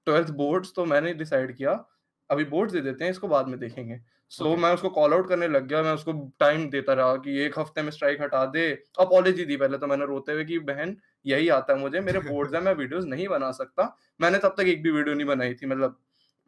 twelfth 0.07 0.31
boards 0.31 0.73
तो 0.77 0.85
मैंने 0.85 1.13
डिसाइड 1.15 1.57
किया। 1.57 1.85
अभी 2.31 2.45
बोर्ड्स 2.45 2.73
दे 2.73 2.81
देते 2.81 3.05
हैं 3.05 3.11
इसको 3.11 3.29
बाद 3.29 3.49
में 3.49 3.59
देखेंगे। 3.59 4.01
सो 4.31 4.45
so, 4.45 4.51
Okay. 4.51 4.63
मैं 4.63 4.73
उसको 4.75 4.89
कॉल 4.91 5.13
आउट 5.13 5.29
करने 5.29 5.49
लग 5.49 5.67
गया 5.69 5.83
मैं 5.83 5.93
उसको 5.93 6.13
टाइम 6.41 6.69
देता 6.71 6.93
रहा 6.93 7.17
कि 7.17 7.39
एक 7.45 7.59
हफ़्ते 7.59 7.83
में 7.83 7.91
स्ट्राइक 7.91 8.21
हटा 8.23 8.45
दे। 8.47 8.67
अपॉलॉजी 9.01 9.45
दी 9.45 9.57
पहले 9.57 9.79
तो 9.79 9.87
मैंने 9.87 10.07
रोते 10.07 10.33
हुए 10.33 10.45
कि 10.45 10.59
बहन 10.69 10.97
यही 11.27 11.49
आता 11.49 11.73
है 11.73 11.79
मुझे 11.79 12.01
मेरे 12.01 12.19
बोर्ड्स 12.21 12.55
है 12.55 12.61
मैं 12.61 12.75
वीडियोस 12.75 13.05
नहीं 13.05 13.27
बना 13.29 13.51
सकता। 13.53 13.97
मैंने 14.21 14.39
तब 14.39 14.55
तक 14.59 14.69
एक 14.69 14.83
भी 14.83 14.91
वीडियो 14.91 15.15
नहीं 15.15 15.27
बनाई 15.27 15.55
थी 15.55 15.67
मतलब 15.67 15.99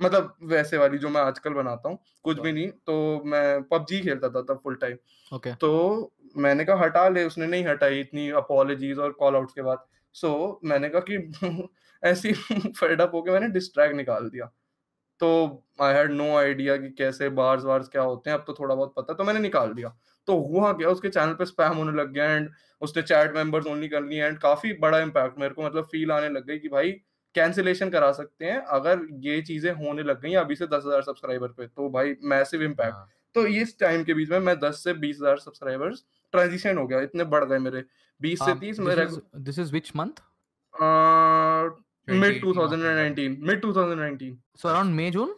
मतलब 0.01 0.35
वैसे 0.43 0.79
वाली 0.79 0.99
जो 0.99 1.09
मैं 1.09 1.21
आजकल 1.21 1.55
बनाता 1.55 1.88
हूँ 1.88 1.99
कुछ 2.25 2.38
भी 2.41 2.53
नहीं। 2.53 2.69
तो 2.87 3.23
मैं 3.25 3.62
पबजी 3.62 4.01
खेलता 4.01 4.29
था 4.29 4.43
तब 4.43 4.61
फुल 4.65 4.75
टाइम 4.75 4.97
Okay. 5.33 5.55
तो 5.61 6.12
मैंने 6.37 6.65
कहा 6.65 6.85
हटा 6.85 7.09
ले 7.09 7.25
उसने 7.25 7.47
नहीं 7.47 7.65
हटाई 7.67 8.01
इतनी 8.01 8.29
अपॉलॉजीज 8.38 8.99
और 8.99 9.12
कॉल 9.12 9.37
आउट्स 9.37 9.53
के 9.53 9.62
बाद। 9.62 9.85
सो 10.15 10.61
मैंने 10.65 10.88
कहा 10.88 11.01
कि 11.11 11.19
ऐसी 12.03 12.33
फेड 12.81 13.01
अप 13.01 13.15
होके 13.15 13.31
मैंने 13.31 13.49
डिस्ट्रैक्ट 13.49 13.97
निकाल 13.97 14.29
दिया। 14.31 14.51
तो 15.21 15.65
आई 15.83 15.95
हैड 15.95 16.11
नो 16.11 16.37
आइडिया 16.37 16.77
कि 16.77 16.91
कैसे 16.91 17.29
बार्स 17.29 17.65
वार्स 17.65 17.88
क्या 17.88 18.03
होते 18.03 18.31
हैं 18.31 18.38
अब 18.38 18.45
तो 18.47 18.53
थोड़ा 18.53 18.75
बहुत 18.75 18.95
पता 18.97 19.15
तो 19.15 19.25
मैंने 19.25 19.41
निकाल 19.41 19.73
दिया। 19.75 19.97
तो 20.27 20.38
हुआ 20.41 20.73
क्या 20.73 20.88
उसके 20.88 21.09
चैनल 21.09 21.33
पे 21.33 21.45
स्पैम 21.45 21.77
होने 21.77 21.93
लग 21.93 22.12
गया 22.12 22.31
एंड 22.31 22.51
उसने 22.83 23.03
चैट 23.03 23.35
मेंबर्स 23.35 23.67
ओनली 23.67 23.88
कर 23.88 24.03
लिए 24.03 24.25
एंड 24.25 24.38
काफ़ी 24.38 24.73
बड़ा 24.73 24.99
इम्पैक्ट 24.99 25.38
मेरे 25.38 25.55
को 25.55 25.62
मतलब 25.62 25.85
फील 25.85 26.12
आने 26.12 26.29
लग 26.29 26.47
गई 26.47 26.59
कि 26.59 26.69
भाई 26.69 26.93
कैंसिलेशन 27.35 27.91
करा 27.91 28.12
सकते 28.12 28.45
हैं 28.45 28.61
अगर 28.61 29.07
ये 29.21 29.43
चीज़ें 29.43 29.73
होने 29.73 30.03
लग 30.03 30.21
गई 30.21 30.35
अभी 30.35 30.55
से 30.55 30.67
दस 30.67 30.83
हज़ार 30.87 31.03
सब्सक्राइबर 31.03 31.49
पे 31.49 31.67
तो 31.67 31.91
भाई 31.91 32.15
मैसिव 32.23 32.62
इम्पैक्ट 32.62 32.93
हाँ, 32.93 33.09
तो 33.35 33.47
इस 33.47 33.79
टाइम 33.81 34.05
के 34.05 34.15
बीच 34.15 34.31
में 34.31 34.38
मैं 34.38 34.55
10 34.61 34.73
से 34.73 34.95
20 34.95 35.17
हज़ार 35.17 35.38
सब्सक्राइबर्स 35.38 36.05
ट्रांजिशन 36.33 36.79
हो 36.79 36.87
गया 36.87 37.01
इतने 37.01 37.25
बढ़ 37.25 37.45
गए 37.45 37.59
मेरे। 37.59 37.85
20 38.21 38.38
से 38.38 38.53
Um, 38.53 38.59
30 38.59 38.71
this 38.71 38.79
मेरे 38.79 39.07
is 39.07 39.19
this 39.47 39.59
is 39.59 39.73
which 39.73 39.95
2018 42.11 42.43
2019 42.43 43.37
मिड 43.38 43.65
2019 43.65 44.35
So 44.59 44.69
around 44.69 44.97
May 45.01 45.11
June. 45.11 45.29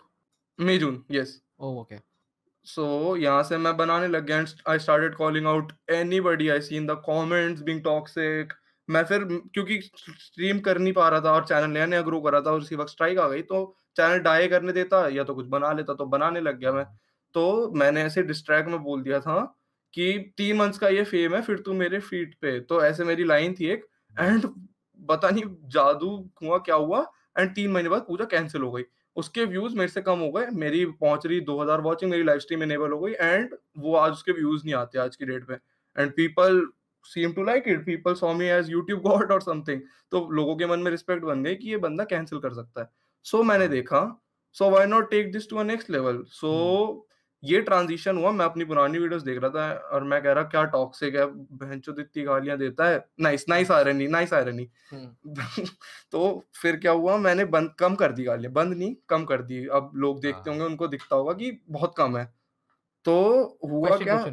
मई 0.60 0.78
जून 0.78 1.04
यस 1.10 1.40
Oh 1.62 1.82
okay. 1.82 1.98
सो 2.64 3.16
यहाँ 3.16 3.42
से 3.42 3.56
मैं 3.56 3.76
बनाने 3.76 4.08
लग 4.08 4.26
गया 4.26 4.44
I 4.68 4.78
started 4.78 5.14
calling 5.14 5.46
out 5.46 5.72
anybody 5.90 6.48
I 6.48 6.60
see 6.60 6.76
in 6.76 6.86
the 6.86 6.90
comments 6.90 7.62
being 7.62 7.82
toxic 7.84 8.52
मैं 8.90 9.04
फिर 9.04 9.24
क्योंकि 9.24 9.80
स्ट्रीम 10.18 10.58
कर 10.58 10.78
नहीं 10.78 10.92
पा 10.92 11.08
रहा 11.08 11.20
था 11.20 11.32
और 11.32 11.44
चैनल 11.44 11.70
नया 11.70 11.86
नया 11.86 12.02
ग्रो 12.02 12.20
कर 12.20 12.32
रहा 12.32 12.40
था 12.40 12.50
और 12.50 12.58
उसी 12.58 12.76
वक्त 12.76 12.90
स्ट्राइक 12.90 13.18
आ 13.18 13.28
गई 13.28 13.42
तो 13.42 13.76
चैनल 13.96 14.18
डाई 14.18 14.48
करने 14.48 14.72
देता 14.72 15.08
या 15.08 15.24
तो 15.24 15.34
कुछ 15.34 15.46
बना 15.46 15.72
लेता 15.72 15.94
तो 15.94 16.06
बनाने 16.06 16.40
लग 16.40 16.58
गया 16.58 16.72
मैं। 16.72 16.84
तो 17.34 17.72
मैंने 17.72 18.02
ऐसे 18.02 18.22
डिस्ट्रैक्ट 18.22 18.68
में 18.68 18.82
बोल 18.82 19.02
दिया 19.02 19.20
था 19.20 19.60
कि 19.94 20.34
तीन 20.36 20.56
मंथ्स 20.56 20.78
का 20.78 20.88
ये 20.88 21.04
फेम 21.04 21.34
है 21.34 21.42
फिर 21.42 21.58
तू 21.58 21.72
मेरे 21.72 22.00
फीट 22.00 22.34
पे। 22.34 22.60
तो 22.60 22.84
ऐसे 22.84 23.04
मेरी 23.04 23.24
लाइन 23.24 23.54
थी 23.60 23.66
एक। 23.66 23.86
एंड 24.20 24.44
पता 25.08 25.30
नहीं 25.30 25.44
जादू 25.68 26.08
हुआ 26.42 26.58
क्या 26.58 26.74
हुआ 26.76 27.06
एंड 27.38 27.54
तीन 27.54 27.70
महीने 27.70 27.88
बाद 27.88 28.04
पूजा 28.08 28.24
कैंसिल 28.24 28.62
हो 28.62 28.70
गई। 28.72 28.82
उसके 29.16 29.44
व्यूज़ 29.44 29.76
मेरे 29.76 29.88
से 29.88 30.02
कम 30.02 30.18
हो 30.18 30.30
गए 30.32 30.46
मेरी 30.54 30.84
पहुँच 30.84 31.26
रही 31.26 31.40
2000 31.40 31.80
वॉचिंग 31.80 32.10
मेरी 32.10 32.22
लाइव 32.22 32.38
स्ट्रीम 32.38 32.62
इनेबल 32.62 32.92
हो 32.92 33.00
गई 33.00 33.12
एंड 33.12 33.54
वो 33.78 33.94
आज 33.96 34.12
उसके 34.12 34.32
व्यूज़ 34.32 34.64
नहीं 34.64 34.74
आते 34.74 34.98
आज 34.98 35.16
की 35.16 35.24
डेट 35.24 35.50
में। 35.50 35.56
And 35.96 36.12
people 36.12 36.66
seem 37.04 37.32
to 37.32 37.42
like 37.44 37.64
it 37.66 37.84
people 37.86 38.14
saw 38.14 38.32
me 38.34 38.46
as 38.46 38.70
YouTube 38.70 39.00
god 39.00 39.32
और 39.32 39.42
समथिंग 39.42 39.80
तो 40.10 40.28
लोगों 40.30 40.56
के 40.56 40.66
मन 40.66 40.80
में 40.80 40.90
रिस्पेक्ट 40.90 41.24
बन 41.24 41.42
गई 41.42 41.54
कि 41.54 41.70
ये 41.70 41.76
बंदा 41.76 42.04
कैंसिल 42.04 42.38
कर 42.38 42.52
सकता 42.52 42.80
है। 42.80 42.88
सो 43.24 43.38
so, 43.38 43.44
मैंने 43.44 43.68
देखा 43.68 44.00
so 44.56 44.70
why 44.70 44.86
not 44.86 45.10
take 45.10 45.32
this 45.32 45.48
to 45.50 45.62
next 45.62 45.90
level 45.90 46.22
so 46.28 47.08
ये 47.44 47.60
ट्रांजिशन 47.60 48.16
हुआ 48.16 48.30
मैं 48.32 48.44
अपनी 48.44 48.64
पुरानी 48.64 48.98
वीडियोस 48.98 49.22
देख 49.22 49.38
रहा 49.42 49.50
था 49.50 49.72
और 49.88 50.04
मैं 50.04 50.22
कह 50.22 50.32
रहा 50.32 50.44
क्या 50.44 50.62
टॉक्सिक 50.64 51.14
है? 51.16 51.24
बहनचोद 51.26 51.98
इतनी 51.98 52.22
गालियाँ 52.22 52.56
देता 52.58 52.86
है। 52.88 53.04
Nice 53.20 53.44
nice 53.48 53.70
irony 53.70 54.06
nice 54.08 54.32
irony 54.32 54.68
तो 56.12 56.44
फिर 56.54 56.76
क्या 56.76 56.92
हुआ 56.92 57.16
मैंने 57.16 57.44
बंद 57.44 57.74
कम 57.78 57.94
कर 57.94 58.12
दी 58.12 58.24
गालियाँ। 58.24 58.52
बंद 58.52 58.76
नहीं 58.76 58.94
कम 59.08 59.24
कर 59.24 59.42
दी। 59.42 59.66
अब 59.66 59.90
लोग 59.94 60.20
देखते 60.20 60.50
हाँ। 60.50 60.52
होंगे 60.52 60.64
उनको 60.64 60.88
दिखता 60.88 61.16
होगा 61.16 61.32
कि 61.32 61.50
बहुत 61.70 61.94
कम 61.96 62.16
है। 62.16 62.24
तो 63.04 63.58
हुआ 63.64 63.96
क्या? 63.96 64.24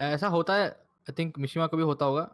ऐसा 0.00 0.28
होता 0.28 0.54
है 0.54 0.68
आई 1.10 1.14
थिंक 1.18 1.38
मिशिमा 1.38 1.66
को 1.66 1.76
भी 1.76 1.82
होता 1.82 2.04
होगा 2.06 2.24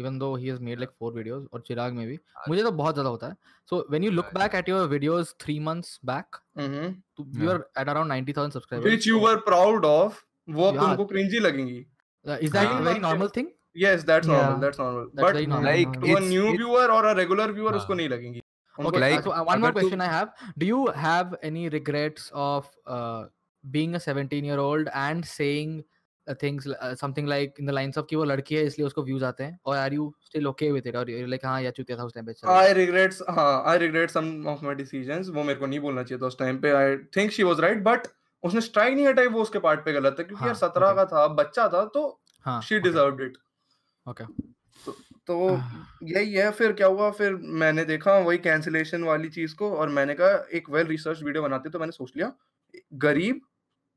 even 0.00 0.18
though 0.18 0.34
he 0.36 0.52
made 0.60 0.78
like 0.78 0.90
four 0.98 1.12
videos 1.12 1.46
और 1.52 1.60
चिराग 1.66 1.92
में 1.92 2.06
भी। 2.06 2.18
मुझे 2.48 2.62
तो 2.62 2.72
बहुत 2.72 2.94
ज़्यादा 2.94 3.10
होता 3.10 3.28
है। 3.28 3.36
So 3.68 3.86
when 3.90 4.04
you 4.04 4.10
look 4.10 4.26
back 4.34 4.54
at 4.54 4.68
your 4.68 4.88
videos 4.88 5.32
three 5.40 5.58
months 5.60 5.98
back 6.06 6.36
too 6.58 7.26
you 7.38 7.50
are 7.50 7.64
at 7.78 7.88
around 7.88 8.08
ninety 8.08 8.32
thousand 8.32 8.52
subscriber 8.52 9.08
you 9.08 9.24
are 9.26 9.36
proud 9.48 9.84
of 9.86 10.20
वो 10.50 10.68
अब 10.68 10.78
तुमको 10.78 11.04
क्रिंजी 11.06 11.38
लगेंगी। 11.40 11.78
Is 12.26 12.52
that 12.52 12.68
a 12.68 12.78
very 12.80 13.00
normal 13.00 13.28
thing 13.36 13.48
yes 13.78 14.04
that's 14.06 14.28
normal 14.28 14.60
that's 14.60 14.80
normal 14.80 15.04
but 15.22 15.64
like 15.64 15.88
a 15.88 16.20
new 16.22 16.56
viewer 16.56 16.90
और 16.90 17.04
a 17.04 17.12
regular 17.18 17.52
viewer 17.52 17.74
उसको 17.76 17.94
नहीं 17.94 18.08
लगेंगी। 18.08 18.42
Okay 18.78 19.00
like 19.00 19.26
one 19.28 19.60
more 19.60 19.72
question 19.72 20.00
I 20.00 20.08
have 20.08 20.28
do 20.58 20.66
you 20.66 20.86
have 20.96 21.36
any 21.44 21.68
regrets 21.68 22.30
of 22.44 22.66
being 23.64 23.94
a 23.94 23.98
17 24.00 24.44
year 24.44 24.58
old 24.58 24.88
and 24.88 25.24
saying 25.24 25.80
things 26.40 26.66
uh, 26.66 26.94
something 26.94 27.26
like 27.26 27.56
in 27.58 27.66
the 27.66 27.72
lines 27.72 27.96
of 27.98 28.06
कि 28.10 28.16
वो 28.16 28.24
लड़की 28.24 28.54
है 28.54 28.64
इसलिए 28.66 28.86
उसको 28.86 29.02
views 29.06 29.22
आते 29.22 29.44
हैं। 29.44 29.58
or 29.66 29.74
are 29.76 29.92
you 29.94 30.04
still 30.26 30.48
okay 30.50 30.70
with 30.72 30.86
it? 30.86 30.94
or 30.94 31.04
you're 31.10 31.28
like 31.28 31.44
हाँ 31.44 31.60
यार 31.62 31.72
चुतिया 31.72 31.98
था 31.98 32.04
उस 32.04 32.14
टाइम 32.14 32.26
पे 32.26 32.32
I 32.32 32.74
regrets 32.78 33.20
हाँ 33.28 33.64
I 33.66 33.76
regret 33.82 34.14
some 34.16 34.30
of 34.46 34.62
my 34.66 34.74
decisions. 34.80 35.28
वो 35.28 35.42
मेरे 35.42 35.58
को 35.60 35.66
नहीं 35.66 35.80
बोलना 35.80 36.02
चाहिए 36.02 36.22
था 36.22 36.26
उस 36.26 36.38
टाइम 36.38 36.58
पे। 36.64 36.72
I 36.72 36.96
think 37.18 37.34
she 37.38 37.48
was 37.50 37.62
right 37.64 37.82
but 37.84 38.08
उसने 38.42 38.60
स्ट्राइक 38.60 38.94
नहीं 38.94 39.06
हटाई 39.06 39.26
वो 39.26 39.42
उसके 39.42 39.58
पार्ट 39.58 39.84
पे 39.84 39.92
गलत 39.92 40.16
है। 40.18 40.24
क्योंकि 40.24 40.40
हाँ, 40.40 40.48
यार 40.48 40.56
सत्रह 40.56 40.86
okay. 40.86 40.96
का 40.96 41.04
था 41.04 41.26
बच्चा 41.34 41.68
था 41.68 41.84
तो 41.84 42.20
हाँ 42.46 42.60
she 42.62 42.78
okay, 42.78 42.88
deserved 42.88 43.20
it 43.20 43.36
okay. 44.06 44.26
तो 45.26 45.36
यही 46.02 46.32
है। 46.32 46.50
फिर 46.50 46.72
क्या 46.72 46.86
हुआ? 46.86 47.10
फिर 47.10 47.34
मैंने 47.62 47.84
देखा 47.84 48.18
वही 48.18 48.38
कैंसिलेशन 48.38 49.04
वाली 49.04 49.28
चीज़ 49.28 49.54
को 49.54 49.70
और 49.76 49.88
मैंने 49.88 50.14
कहा 50.14 50.44
एक 50.52 50.70
वेल 50.70 50.86
रिसर्च 50.86 51.22
वीडियो 51.22 51.42
बनाते 51.42 51.70
तो 51.70 51.78
मैंने 51.78 51.92
सोच 51.92 52.12
लिया 52.16 52.32
गरीब 52.94 53.40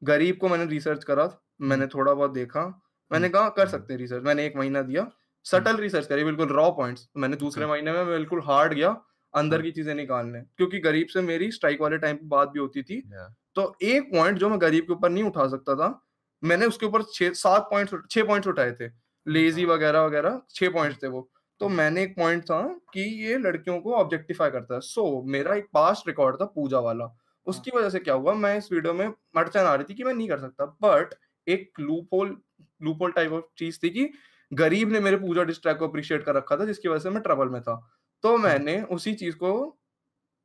गरीब 0.03 0.37
को 0.37 0.49
मैंने 0.49 0.65
रिसर्च 0.65 1.03
करा 1.03 1.37
मैंने 1.61 1.87
थोड़ा 1.87 2.13
बहुत 2.13 2.31
देखा 2.31 2.81
मैंने 3.11 3.29
कहा 3.29 3.49
कर 3.49 3.67
सकते 3.67 3.93
हैं 3.93 3.99
रिसर्च 3.99 4.23
मैंने 4.23 4.45
एक 4.45 4.57
महीना 4.57 4.81
दिया 4.81 5.11
सटल 5.43 5.77
रिसर्च 5.77 6.07
करी 6.07 6.23
बिल्कुल 6.23 6.47
रॉ 6.47 6.71
पॉइंट्स 6.71 7.09
मैंने 7.17 7.35
दूसरे 7.35 7.65
महीने 7.65 7.91
में 7.91 8.07
बिल्कुल 8.07 8.41
हार्ड 8.45 8.73
गया 8.73 9.01
अंदर 9.33 9.61
की 9.61 9.71
चीज़ें 9.71 9.95
निकालने। 9.95 10.41
क्योंकि 10.41 10.79
गरीब 10.79 11.07
से 11.07 11.21
मेरी 11.21 11.51
स्ट्राइक 11.51 11.81
वाले 11.81 11.97
टाइम 11.97 12.15
पे 12.15 12.25
बात 12.25 12.49
भी 12.49 12.59
होती 12.59 12.83
थी। 12.83 13.01
Yeah. 13.01 13.33
तो 13.55 13.77
एक 13.81 14.03
पॉइंट 14.03 14.37
जो 14.37 14.49
मैं 14.49 14.61
गरीब 14.61 14.83
के 14.83 14.93
ऊपर 14.93 15.09
नहीं 15.09 15.23
उठा 15.23 15.47
सकता 15.47 15.75
था 15.75 16.01
मैंने 16.43 16.65
उसके 16.65 16.85
ऊपर 16.85 17.01
छह 17.13 17.29
सात 17.29 17.61
पॉइंट 17.61 17.89
छह 18.11 18.23
पॉइंट 18.23 18.47
उठाए 18.47 18.71
थे। 18.71 18.89
लेजी 19.27 19.65
वगैरह 19.65 20.01
वगैरह 20.01 20.41
छह 20.49 20.69
पॉइंट 20.69 21.03
थे 21.03 21.07
वो। 21.07 21.31
तो 21.59 21.69
मैंने 21.69 22.03
एक 22.03 22.15
पॉइंट 22.15 22.43
था 22.43 22.61
कि 22.93 23.01
ये 23.25 23.37
लड़कियों 23.37 23.79
को 23.79 23.93
ऑब्जेक्टिफाई 23.93 24.49
करता 24.49 24.73
है। 24.73 24.79
सो 24.79 25.21
so, 25.21 25.31
मेरा 25.31 25.55
एक 25.55 25.67
पास्ट 25.73 26.07
रिकॉर्ड 26.07 26.35
था 26.35 26.45
पूजा 26.45 26.79
वाला। 26.79 27.05
उसकी 27.47 27.71
वजह 27.71 27.89
से 27.89 27.99
क्या 27.99 28.13
हुआ 28.13 28.33
मैं 28.35 28.57
इस 28.57 28.71
वीडियो 28.71 28.93
में 28.93 29.05
अड़चन 29.05 29.59
आ 29.59 29.73
रही 29.75 29.85
थी 29.89 29.93
कि 29.93 30.03
मैं 30.03 30.13
नहीं 30.13 30.27
कर 30.29 30.39
सकता 30.39 30.65
बट 30.81 31.13
एक 31.47 31.79
लूपहोल 31.79 32.37
लूपहोल 32.81 33.11
टाइप 33.11 33.31
ऑफ़ 33.31 33.43
चीज़ 33.57 33.79
थी 33.83 33.89
कि 33.89 34.09
गरीब 34.51 34.91
ने 34.91 34.99
मेरे 34.99 35.17
पूजा 35.17 35.43
डिस्ट्रैक्ट 35.43 35.79
को 35.79 35.87
अप्रिशिएट 35.87 36.23
कर 36.23 36.35
रखा 36.35 36.57
था 36.57 36.65
जिसकी 36.65 36.89
वजह 36.89 36.99
से 36.99 37.09
मैं 37.09 37.21
ट्रबल 37.23 37.49
में 37.49 37.61
था। 37.61 37.75
तो 38.23 38.37
मैंने 38.37 38.81
उसी 38.91 39.13
चीज़ 39.13 39.35
को 39.35 39.51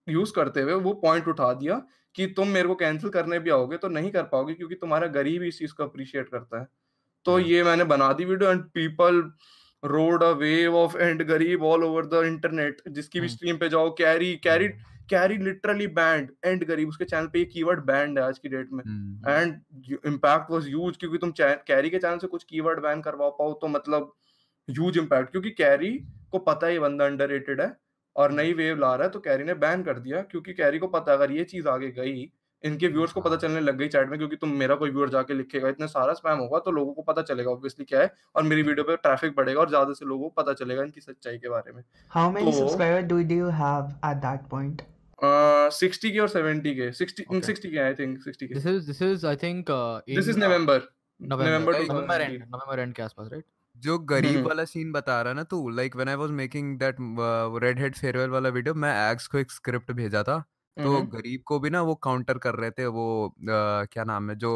यूज़ 0.07 0.33
करते 0.35 0.61
हुए 0.61 0.75
वो 0.75 0.93
पॉइंट 1.03 1.29
उठा 1.29 1.53
दिया 1.55 1.83
कि 2.15 2.27
तुम 2.27 2.49
मेरे 2.49 2.69
को 2.69 2.75
कैंसिल 2.75 3.11
करने 3.11 3.39
भी 3.39 3.51
आओगे 3.51 3.77
तो 3.77 3.89
नहीं 3.89 4.11
कर 4.11 4.23
पाओगे 4.25 4.55
क्योंकि 4.55 4.75
तुम्हारा 4.75 5.07
गरीब 5.09 5.43
इस 5.43 5.59
चीज़ 5.59 5.73
को 5.75 5.85
अप्रिशिएट 5.85 6.29
करता 6.29 6.61
है। 6.61 6.67
तो 7.27 7.39
ये 7.39 7.63
मैंने 7.65 7.85
बना 7.85 8.13
दी 8.13 8.25
video 8.25 8.51
and 8.51 8.63
people 8.75 9.23
rode 9.83 10.23
a 10.23 10.31
wave 10.39 10.77
of 10.77 10.97
and 10.99 11.23
गरीब 11.23 11.63
ऑल 11.65 11.85
ओवर 11.85 12.07
द 12.07 12.25
इंटरनेट 12.27 12.83
जिसकी 12.89 13.21
भी. 13.21 13.29
स्ट्रीम 13.29 13.57
पे 13.57 13.69
जाओ 13.69 13.91
Carry 13.99 14.35
Carry 14.45 14.69
Carry 15.11 15.37
literally 15.37 15.87
banned 15.87 16.29
and 16.45 16.65
गरीब 16.65 16.89
उसके 16.89 17.05
चैनल 17.05 17.27
पे 17.27 17.39
ये 17.39 17.45
कीवर्ड 17.45 17.81
बैंड 17.81 18.19
है 18.19 18.25
आज 18.25 18.39
की 18.39 18.49
डेट 18.49 18.69
में. 18.73 18.83
एंड 19.29 19.61
इम्पैक्ट 20.07 20.51
वाज 20.51 20.67
ह्यूज 20.67 20.97
क्योंकि 20.97 21.19
तुम 21.19 21.33
कैरी 21.41 21.91
के 21.91 21.99
चैनल 21.99 22.19
से 22.19 22.27
कुछ 22.27 22.45
कीवर्ड 22.45 22.81
बैन 22.81 23.01
करवा 23.03 23.29
पाओ 23.29 23.53
तो 23.53 23.69
मतलब 23.69 24.13
ह्यूज 24.71 24.99
इम्पैक्ट 24.99 25.31
क्योंकि 25.31 25.51
कैरी 25.51 25.93
को 26.31 26.39
पता 26.39 26.67
है 26.67 26.73
ये 26.73 26.79
बंदा 26.79 27.05
अंडररेटेड 27.05 27.61
है 27.61 27.77
और 28.17 28.33
नई 28.33 28.53
वेव 28.53 28.79
ला 28.79 28.95
रहा 28.95 29.05
है 29.05 29.11
तो 29.11 29.21
कैरी 29.21 29.45
ने 29.45 29.55
बैन 29.55 29.83
कर 29.83 29.99
दिया 29.99 30.21
क्योंकि 30.23 30.53
कैरी 30.53 30.79
को 30.79 30.87
पता 30.87 31.13
अगर 31.13 31.33
ये 31.33 31.45
चीज़ 31.45 31.69
आगे 31.69 31.91
गई 31.91 32.33
इनके 32.65 32.89
व्यूअर्स 32.89 33.13
को 33.13 33.21
पता 33.21 33.37
चलने 33.37 33.61
लग 33.61 33.77
गई 33.77 33.89
चैट 33.89 34.09
में 34.09 34.19
क्योंकि 34.19 34.37
तुम 34.37 34.51
मेरा 34.51 34.75
कोई 34.75 34.91
व्यूअर 34.91 35.09
जाके 35.09 35.35
लिखेगा 35.35 35.69
इतना 35.69 35.87
सारा 35.87 36.13
स्पैम 36.13 36.39
होगा 36.39 36.59
तो 36.59 36.71
लोगों 36.71 36.95
को 36.95 37.03
पता 37.03 37.23
चलेगा 37.23 37.51
ऑब्वियसली 37.51 37.85
क्या 37.85 38.01
है 38.01 38.13
और 38.37 38.43
मेरी 38.43 38.63
वीडियो 38.63 38.85
पे 38.85 38.97
ट्रैफ़िक 38.97 39.37
बढ़ेगा 39.37 39.61
और 39.61 39.69
ज़्यादा 39.69 39.93
से 39.93 40.07
लोगों 40.07 40.29
को 40.29 40.43
पता 40.43 40.53
चलेगा 40.53 40.83
इनकी 40.83 41.01
सच्चाई 41.01 41.39
के 41.39 41.49
बारे 41.49 41.73
में। 41.73 41.83
How 42.17 42.29
many 42.37 42.53
तो- 42.53 42.61
subscribers 42.61 43.09
do, 43.13 43.23
do 43.33 43.43
you 43.43 43.51
have 43.63 43.93
at 44.05 45.00
sixty 45.25 46.11
K 46.11 46.19
और 46.19 46.29
seventy 46.29 46.75
K. 46.75 46.91
Sixty 46.93 47.23
Okay. 47.23 47.45
Sixty 47.47 47.71
K 47.71 47.79
I 47.79 47.95
think 47.95 48.19
sixty 48.23 48.47
K. 48.49 48.55
This 48.55 48.67
is 48.67 48.89
this 48.91 49.01
is 49.09 49.25
I 49.25 49.35
think 49.45 49.71
uh, 49.71 50.17
this 50.17 50.29
is 50.29 50.37
uh, 50.37 50.43
November 50.43 50.81
November. 51.21 51.47
November 51.47 51.73
Like- 51.73 51.89
November 51.89 52.19
2019. 52.19 52.43
end. 52.43 52.55
November. 52.55 52.79
End 52.87 52.95
के 52.97 53.03
आसपास 53.03 53.29
right? 53.33 53.45
जो 53.77 53.99
गरीब 53.99 54.37
हम्म। 54.37 54.47
वाला 54.49 54.65
scene 54.65 54.93
बता 54.93 55.21
रहा 55.23 55.33
ना 55.33 55.43
तू 55.43 55.69
like 55.71 55.97
when 55.97 56.09
I 56.09 56.15
was 56.15 56.31
making 56.31 56.79
that 56.79 56.97
red 57.63 57.79
head 57.79 57.95
farewell 57.95 58.31
वाला 58.31 58.49
वीडियो 58.49 58.75
मैं 58.75 58.95
एग्स 59.11 59.27
को 59.27 59.39
एक 59.39 59.51
स्क्रिप्ट 59.51 59.93
भेजा 59.93 60.23
था। 60.23 60.39
तो 60.77 60.97
हम्म, 60.97 61.07
गरीब 61.11 61.43
को 61.47 61.59
भी 61.61 61.71
ना 61.71 61.83
वो 61.83 61.95
काउंटर 61.95 62.39
कर 62.39 62.55
रहे 62.55 62.71
थे 62.71 62.87
वो 62.87 63.07
अ, 63.29 63.85
क्या 63.93 64.05
नाम 64.05 64.31
है 64.31 64.37
जो 64.37 64.53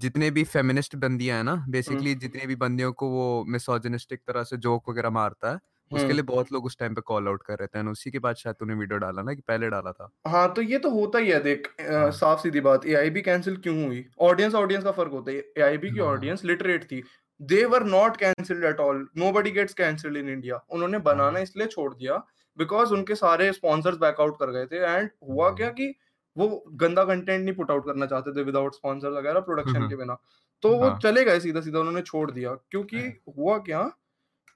जितने 0.00 0.30
भी 0.30 0.44
फेमिनिस्ट 0.44 0.96
बंदियाँ 0.96 1.36
हैं 1.36 1.44
ना 1.44 1.54
बेसिकली 1.68 2.14
जितने 2.14 2.46
भी 2.46 2.56
बंदियों 2.56 2.92
को 2.92 3.08
वो 3.08 3.44
मिसोजिनिस्टिक 3.48 4.20
तरह 4.26 4.42
से 4.44 4.56
जोक 4.56 4.88
वगैरह 4.90 5.10
मारता 5.10 5.52
है 5.52 5.58
उसके। 5.90 6.12
लिए 6.12 6.22
बहुत 6.22 6.52
लोग 6.52 6.64
उस 6.64 6.76
टाइम 6.78 6.94
पे 6.94 7.00
कॉल 7.00 7.28
आउट 7.28 7.42
कर 7.42 7.58
रहे 7.58 7.66
थे 7.74 7.86
उसी 7.88 8.10
के 8.10 8.18
बाद 8.18 8.36
शायद 8.36 8.56
तूने 8.56 8.74
वीडियो 8.74 8.98
डाला 8.98 9.22
ना 9.22 9.34
कि 9.34 9.42
पहले 9.48 9.68
डाला 9.70 9.92
था 9.92 10.10
हाँ 10.26 10.52
तो 10.54 10.62
ये 10.62 10.78
तो 10.78 10.90
होता 10.90 11.18
ही 11.18 11.30
है 11.30 11.40
देख 11.40 11.68
हाँ। 11.82 12.10
साफ़ 12.12 12.40
सीधी 12.40 12.60
बात 12.60 12.86
एआईबी 12.86 13.22
कैंसिल 13.22 13.56
क्यों 13.56 13.84
हुई 13.84 14.04
ऑडियंस 14.22 14.54
ऑडियंस 14.54 14.84
का 14.84 14.92
फ़र्क 14.92 15.12
होता 15.12 15.32
है 15.32 15.44
एआईबी 15.58 15.90
की 15.90 15.98
हाँ। 15.98 16.06
ऑडियंस 16.08 16.44
लिटरेट 16.44 16.84
थी 16.84 17.02
they 17.40 17.64
were 17.64 17.84
not 17.86 18.16
cancelled 18.16 18.64
at 18.64 18.80
all 18.80 19.06
nobody 19.18 19.50
gets 19.50 19.74
cancelled 19.74 20.16
in 20.16 20.28
India 20.28 20.60
उन्होंने 20.70 20.98
बनाना 21.00 21.32
हाँ। 21.32 21.42
इसलिए 21.42 21.66
छोड़ 21.66 21.92
दिया 21.94 22.16
बिकॉज़ 22.58 22.92
उनके 22.92 23.14
सारे 23.14 23.52
स्पॉन्सर्स 23.52 23.96
बैकआउट 23.98 24.38
कर 24.38 24.50
गए 24.50 24.66
थे 24.66 24.76
एंड 24.86 25.10
हुआ 25.28 25.46
हाँ। 25.46 25.54
क्या 25.56 25.68
कि 25.70 25.94
वो 26.36 26.46
गंदा 26.74 27.04
कंटेंट 27.04 27.44
नहीं 27.44 27.54
पुट 27.54 27.70
आउट 27.70 27.84
करना 27.86 28.06
चाहते 28.06 28.32
थे 28.32 28.42
विदाउट 28.42 28.74
स्पॉन्सर 28.74 29.10
वगैरह 29.10 29.40
प्रोडक्शन। 29.40 29.88
के 29.88 29.96
बिना 29.96 30.16
तो 30.62 30.76
वो 30.76 30.88
हाँ। 30.88 30.98
चले 30.98 31.24
गए 31.24 31.40
सीधा 31.40 31.60
सीधा 31.60 31.78
उन्होंने 31.78 32.02
छोड़ 32.02 32.30
दिया 32.30 32.54
क्योंकि 32.70 33.02
हुआ 33.38 33.58
क्या 33.58 33.90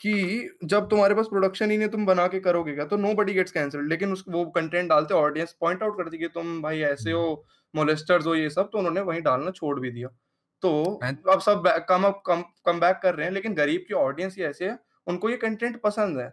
कि 0.00 0.48
जब 0.64 0.88
तुम्हारे 0.88 1.14
पास 1.14 1.26
प्रोडक्शन 1.26 1.70
ही 1.70 1.76
नहीं 1.78 1.88
तुम 1.88 2.06
बना 2.06 2.26
के 2.26 2.40
करोगे 2.40 2.74
क्या? 2.74 2.84
तो 2.84 2.96
नो 2.96 3.12
बडी 3.14 3.32
गेट्स 3.34 3.52
कैंसिल्ड 3.52 3.88
लेकिन 3.88 4.12
उस 4.12 4.24
वो 4.28 4.44
कंटेंट 4.52 4.88
डालते 4.90 5.14
ऑडियंस 5.14 5.56
पॉइंट 5.60 5.82
आउट 5.82 5.96
करती 5.98 6.18
कि 6.18 6.28
तुम 6.28 6.60
भाई 6.62 6.80
ऐसे 6.84 7.12
हो 7.12 7.44
मोलेस्टर्स 7.74 8.26
हो 8.26 8.34
ये 8.34 8.50
सब 8.50 8.70
तो 8.72 8.78
उन्होंने 8.78 9.00
वहीं 9.02 9.22
डालना 9.22 9.50
छोड़ 9.50 9.78
भी 9.80 9.90
दिया। 9.90 10.08
तो 10.62 10.84
अब 11.28 11.40
सब 11.40 11.68
कम 11.88 12.04
अप 12.04 12.22
कम 12.26 12.42
कम 12.66 12.80
बैक 12.80 13.00
कर 13.02 13.14
रहे 13.14 13.26
हैं 13.26 13.32
लेकिन 13.32 13.54
गरीब 13.54 13.84
की 13.88 13.94
ऑडियंस 13.94 14.36
ही 14.36 14.42
ऐसे 14.44 14.68
है 14.68 14.78
उनको 15.06 15.30
ये 15.30 15.36
कंटेंट 15.36 15.80
पसंद 15.82 16.18
है। 16.18 16.32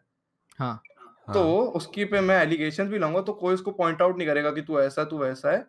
हाँ। 0.59 0.81
तो 1.27 1.41
हाँ, 1.41 1.71
उसकी 1.71 2.05
पे 2.05 2.21
मैं 2.21 2.41
एलिगेशन 2.41 2.87
भी 2.89 2.99
लाऊँगा 2.99 3.21
तो 3.21 3.33
कोई 3.33 3.53
उसको 3.53 3.71
पॉइंट 3.73 4.01
आउट 4.01 4.17
नहीं 4.17 4.27
करेगा 4.27 4.51
कि 4.51 4.61
तू 4.61 4.79
ऐसा 4.79 5.03
तू 5.05 5.17
वैसा 5.17 5.51
है। 5.51 5.65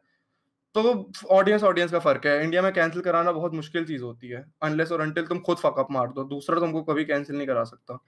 तो 0.77 1.11
ऑडियंस 1.33 1.63
ऑडियंस 1.65 1.91
का 1.91 1.99
फ़र्क 1.99 2.27
है। 2.27 2.43
इंडिया 2.45 2.63
में 2.63 2.73
कैंसिल 2.73 3.03
कराना 3.03 3.33
बहुत 3.33 3.55
मुश्किल 3.55 3.85
चीज़ 3.87 4.03
होती 4.03 4.29
है। 4.29 4.45
अनलेस 4.63 4.93
और 4.93 5.01
अनटिल 5.01 5.27
तुम 5.27 5.39
खुद 5.47 5.57
फक 5.59 5.87
मार 5.91 6.09
दो। 6.13 6.25
दूसरा 6.25 6.59
तुमको 6.61 6.83
कभी 6.85 7.05
कैंसिल 7.05 7.37
नहीं 7.37 7.47
करा 7.47 7.65
सकता। 7.65 7.99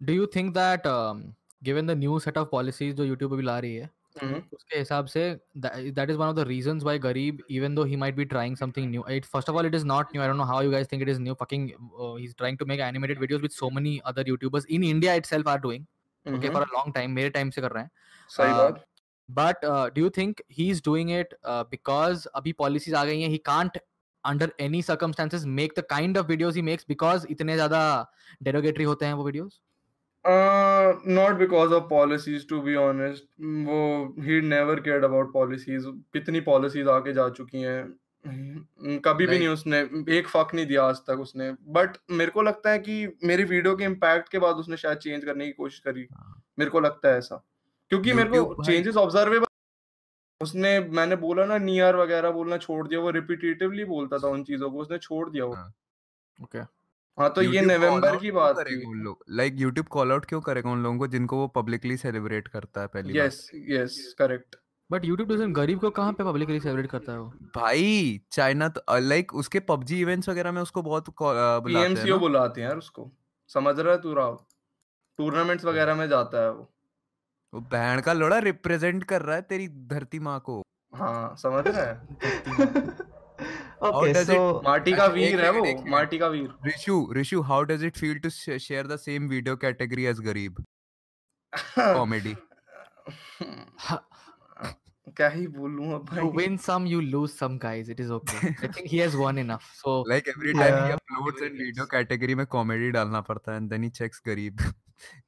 Do 0.00 0.12
you 0.12 0.26
think 0.36 0.52
that 0.54 0.82
given 1.64 1.86
the 1.86 1.90
new 1.98 2.18
set 2.18 2.38
of 2.38 2.48
policies 2.52 2.94
जो 2.96 3.06
YouTube 3.06 3.32
अभी 3.32 3.42
ला 3.42 3.58
रही 3.58 3.74
है 3.74 3.90
हम्म। 4.22 4.42
उसके 4.52 4.78
हिसाब 4.78 5.06
से 5.06 5.20
that 5.58 6.10
is 6.10 6.16
one 6.16 6.26
of 6.26 6.36
the 6.36 6.46
reason 6.48 6.80
why 6.84 6.98
गरीब 7.00 7.42
even 7.50 7.74
though 7.74 7.84
he 7.84 7.96
might 7.96 8.14
be 8.16 8.24
trying 8.32 8.56
something 8.56 8.90
new 8.90 9.04
it 9.10 9.24
first 9.26 9.50
of 9.50 9.56
all 9.56 9.66
it 9.66 9.74
is 9.74 9.86
not 9.86 10.06
new 10.06 10.22
I 10.22 10.28
dot 10.28 10.36
know 10.36 10.44
how 10.44 10.62
you 10.62 10.70
guys 10.70 10.88
think 10.92 11.02
it 11.02 11.08
is 11.08 11.20
new 11.20 11.34
fucking 11.42 11.68
he 11.68 12.24
is 12.24 12.34
trying 12.38 12.58
to 12.58 12.66
make 12.66 12.80
animated 12.80 13.20
videos 13.20 13.42
with 13.42 13.50
so 13.50 13.70
many 13.70 13.98
other 14.06 14.28
youtubers 14.28 14.66
in 14.68 14.84
India 14.84 15.14
it 15.14 15.48
are 15.48 15.58
doing 15.60 15.84
okay 16.26 16.48
for 16.48 16.62
a 16.62 16.66
long 16.72 16.94
time 16.94 17.10
मेरे 17.10 17.30
time 17.30 17.50
से 17.50 17.60
कर 17.60 17.70
रहे 17.70 17.82
हैं। 17.82 17.90
सही 18.30 18.52
बात। 18.52 18.84
But 19.38 19.64
do 19.64 19.90
do 19.94 20.04
you 20.04 20.10
think 20.10 20.42
he's 20.58 20.80
doing 20.88 21.10
it 21.16 21.34
uh, 21.44 21.64
because 21.74 22.26
अभी 22.34 22.54
policies 22.62 22.94
आ 22.94 23.04
गई 23.04 23.20
हैं 23.22 23.30
he 23.30 23.40
can't 23.50 23.78
under 24.24 24.48
any 24.60 24.80
circumstances 24.82 25.46
make 25.58 25.74
the 25.74 25.84
kind 25.92 26.18
of 26.20 26.28
videos 26.28 26.58
he 26.60 26.64
makes 26.70 26.88
because 26.90 27.26
इतने 27.30 27.54
ज़्यादा 27.54 27.82
derogatory 28.48 28.86
होते 28.86 29.06
हैं 29.06 29.14
वो 29.14 29.30
videos? 29.30 29.60
Not 31.06 31.36
because 31.36 31.72
of 31.72 31.84
policies 31.84 32.46
to 32.48 32.60
be 32.62 32.74
honest 32.74 33.24
वो 33.66 34.14
ही 34.22 34.40
नेवर 34.40 34.80
केयर्ड 34.80 35.04
अबाउट 35.04 35.32
पॉलिसीज़ 35.32 35.86
कितनी 36.12 36.40
पॉलिसीज़ 36.40 36.88
आगे 36.88 37.12
जा 37.12 37.28
चुकी 37.28 37.62
हैं। 37.62 38.98
कभी 39.04 39.26
भी 39.26 39.38
नहीं 39.38 39.48
उसने 39.48 39.78
एक 40.18 40.28
फक 40.28 40.54
नहीं 40.54 40.66
दिया 40.66 40.84
आज 40.84 40.96
तक 40.96 41.20
उसने। 41.20 41.50
बट 41.78 41.96
मेरे 42.10 42.30
को 42.30 42.42
लगता 42.42 42.70
है 42.70 42.78
कि 42.78 43.06
मेरी 43.24 43.44
वीडियो 43.44 43.76
के 43.76 43.84
इम्पैक्ट 43.84 44.28
के 44.28 44.38
बाद 44.38 44.56
उसने 44.56 44.76
शायद 44.76 44.98
चेंज 44.98 45.24
करने 45.24 45.46
की 45.46 45.52
कोशिश 45.52 45.78
करी। 45.78 46.06
हाँ। 46.12 46.42
मेरे 46.58 46.70
को 46.70 46.80
लगता 46.80 47.08
है 47.08 47.18
ऐसा। 47.18 47.42
क्योंकि 47.92 48.12
मेरे 48.12 48.30
को 48.30 48.64
चेंजेस 48.64 48.96
ऑब्जर्वेबल 48.96 49.46
उसने 50.40 50.68
मैंने 50.90 51.16
बोला 51.16 51.44
ना 51.46 51.56
नियर 51.58 51.96
वगैरह 51.96 52.30
बोलना 52.30 52.56
छोड़ 52.58 52.86
दिया 52.88 53.00
वो 53.00 53.10
रिपीटेटिवली 53.10 53.84
बोलता 53.84 54.18
था 54.18 54.28
उन 54.28 54.44
चीज़ों 54.44 54.70
को 54.70 54.78
उसने 54.78 54.98
छोड़ 54.98 55.28
दिया 55.30 55.44
वो। 55.44 55.54
हाँ। 55.54 55.72
okay 56.38 56.64
हाँ 57.18 57.28
तो 57.30 57.42
ये 57.42 57.48
YouTube 57.50 57.68
call 57.68 57.80
नवंबर 57.80 58.16
की 58.16 58.30
बात 58.30 58.56
करेगा 58.56 58.80
थी। 58.80 58.90
उन 58.90 58.98
लोग? 58.98 59.24
लाइक 59.30 59.56
YouTube 59.56 59.88
कॉल 59.88 60.12
आउट 60.12 60.24
क्यों 60.24 60.40
करेगा 60.40 60.70
उन 60.70 60.82
लोगों 60.82 60.98
को 60.98 61.06
जिनको 61.06 61.36
वो 61.36 61.48
पब्लिकली 61.56 61.96
सेलिब्रेट 61.96 62.48
करता 62.48 62.80
है 62.80 62.86
पहली 62.86 63.18
yes 63.18 63.50
yes 63.70 64.14
correct 64.18 64.56
but 64.90 65.04
YouTube 65.04 65.30
doesn't 65.30 65.54
गरीब 65.56 65.80
को 65.80 65.90
कहाँ 65.92 66.12
पे 66.12 66.24
पब्लिकली 66.24 66.60
सेलिब्रेट 66.60 66.90
करता 66.90 67.12
है 67.12 67.20
वो? 67.20 67.32
भाई 67.56 68.20
चाइना 68.32 68.68
तो 68.68 68.98
लाइक 68.98 69.34
उसके 69.34 69.60
पबजी 69.68 70.00
इवेंट्स 70.00 70.28
वगैरह 70.28 70.52
में 70.52 70.62
उसको 70.62 70.82
बहुत 70.82 71.10
बुलाते 71.10 71.70
हैं 71.70 71.84
पीएमसीओ 71.84 72.18
बुलाते 72.18 72.60
हैं 72.60 72.68
यार 72.68 72.78
उसको। 72.78 73.10
समझ 73.50 73.78
रहा 73.78 73.92
है 73.92 74.00
तू 74.00 74.14
राव? 74.14 74.44
टूर्नामेंट्स 75.18 75.64
वगैरह 75.64 75.94
में 75.94 76.08
जाता 76.08 76.42
है 76.42 76.50
वो। 76.52 76.68
वो 77.52 77.60
बहन 77.60 78.00
का 78.00 78.12
लोड़ा 78.12 78.38
रिप्रेजेंट 78.38 79.04
कर 79.04 79.22
रहा 79.22 79.36
है 79.36 79.42
तेरी 79.42 79.68
धरती 79.88 80.18
माँ 80.18 80.38
को। 80.40 80.60
हाँ 80.92 81.34
समझ 81.38 81.64
रहा 81.66 81.82
है। 81.82 81.94
okay 83.82 84.12
does 84.14 84.30
माटी 84.64 84.92
का 84.92 85.02
अच्छा, 85.04 85.14
वीर 85.14 85.40
है 85.44 85.50
वो 85.52 85.64
माटी 85.90 86.18
का 86.18 86.26
वीर। 86.28 86.48
Rishu 86.66 86.96
Rishu 87.16 87.40
how 87.50 87.62
does 87.70 87.84
it 87.84 87.96
feel 87.98 88.18
to 88.18 88.30
share 88.30 88.86
the 88.86 88.96
same 88.96 89.28
video 89.28 89.56
category 89.64 90.04
as 90.06 90.20
गरीब? 90.26 90.64
कॉमेडी 91.78 92.34
क्या 95.16 95.28
ही 95.28 95.46
बोलूँ 95.54 95.92
अब 95.94 96.10
You 96.16 96.24
भाई। 96.24 96.36
win 96.36 96.58
some, 96.64 96.84
you 96.86 97.00
lose 97.14 97.32
some, 97.38 97.56
guys. 97.62 97.88
It 97.94 98.00
is 98.02 98.10
okay. 98.16 98.50
I 98.50 98.68
think 98.76 98.86
he 98.92 98.98
has 98.98 99.16
won 99.22 99.38
enough. 99.42 99.64
So 99.78 99.94
like 100.08 100.28
every 100.28 100.52
time 100.52 100.74
he. 100.84 100.92
Uploads 100.92 101.42
and 101.42 101.52
video 101.52 101.86
category 101.90 102.34
में 102.34 102.44
comedy 102.54 102.90
डालना 102.90 103.20
पड़ता 103.30 103.52
है 103.52 103.56
and 103.58 103.68
then 103.70 103.82
he 103.82 103.90
checks 103.98 104.22
गरीब। 104.26 104.62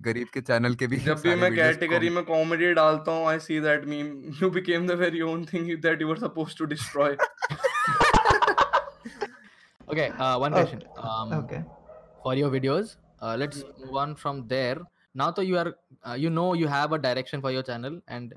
गरीब 0.03 0.29
के 0.35 0.41
चैनल 0.43 0.75
के 0.75 0.87
भी 0.87 0.97
जब 1.05 1.21
भी 1.23 1.35
मैं 1.37 1.55
कैटेगरी 1.55 2.11
में 2.11 2.23
कॉमेडी 2.25 2.73
डालता 2.75 3.13
हूँ 3.13 3.29
I 3.29 3.39
see 3.41 3.61
that 3.61 3.85
meme 3.87 4.09
you 4.43 4.51
became 4.51 4.87
the 4.87 4.99
very 5.01 5.21
own 5.33 5.45
thing 5.53 5.77
that 5.83 6.03
you 6.03 6.09
were 6.09 6.19
suppose 6.19 6.57
to 6.59 6.65
destroy 6.67 7.17
okay 9.89 10.09
one 10.39 10.53
question 10.53 10.83
okay 11.39 11.63
for 12.25 12.39
your 12.39 12.51
videos 12.51 12.97
let's 13.39 13.65
move 13.81 13.99
on 13.99 14.15
from 14.15 14.43
there 14.49 14.85
now 15.17 15.31
तो 15.33 15.43
you 15.43 15.57
are 15.59 15.73
you 16.19 16.31
know 16.31 16.55
you 16.55 16.69
have 16.69 16.95
a 16.95 16.99
direction 17.01 17.41
for 17.41 17.53
your 17.53 17.63
channel 17.63 18.01
and 18.11 18.35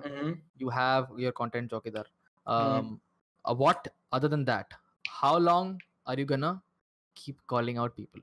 you 0.61 0.69
have 0.69 1.15
your 1.19 1.33
content 1.37 1.69
Chowkidar 1.71 2.09
what 3.45 3.87
other 4.13 4.27
than 4.27 4.43
that 4.45 4.73
how 5.05 5.39
long 5.39 5.81
are 6.07 6.19
you 6.19 6.25
gonna 6.25 6.59
keep 7.17 7.37
calling 7.47 7.77
out 7.77 7.95
people 7.95 8.21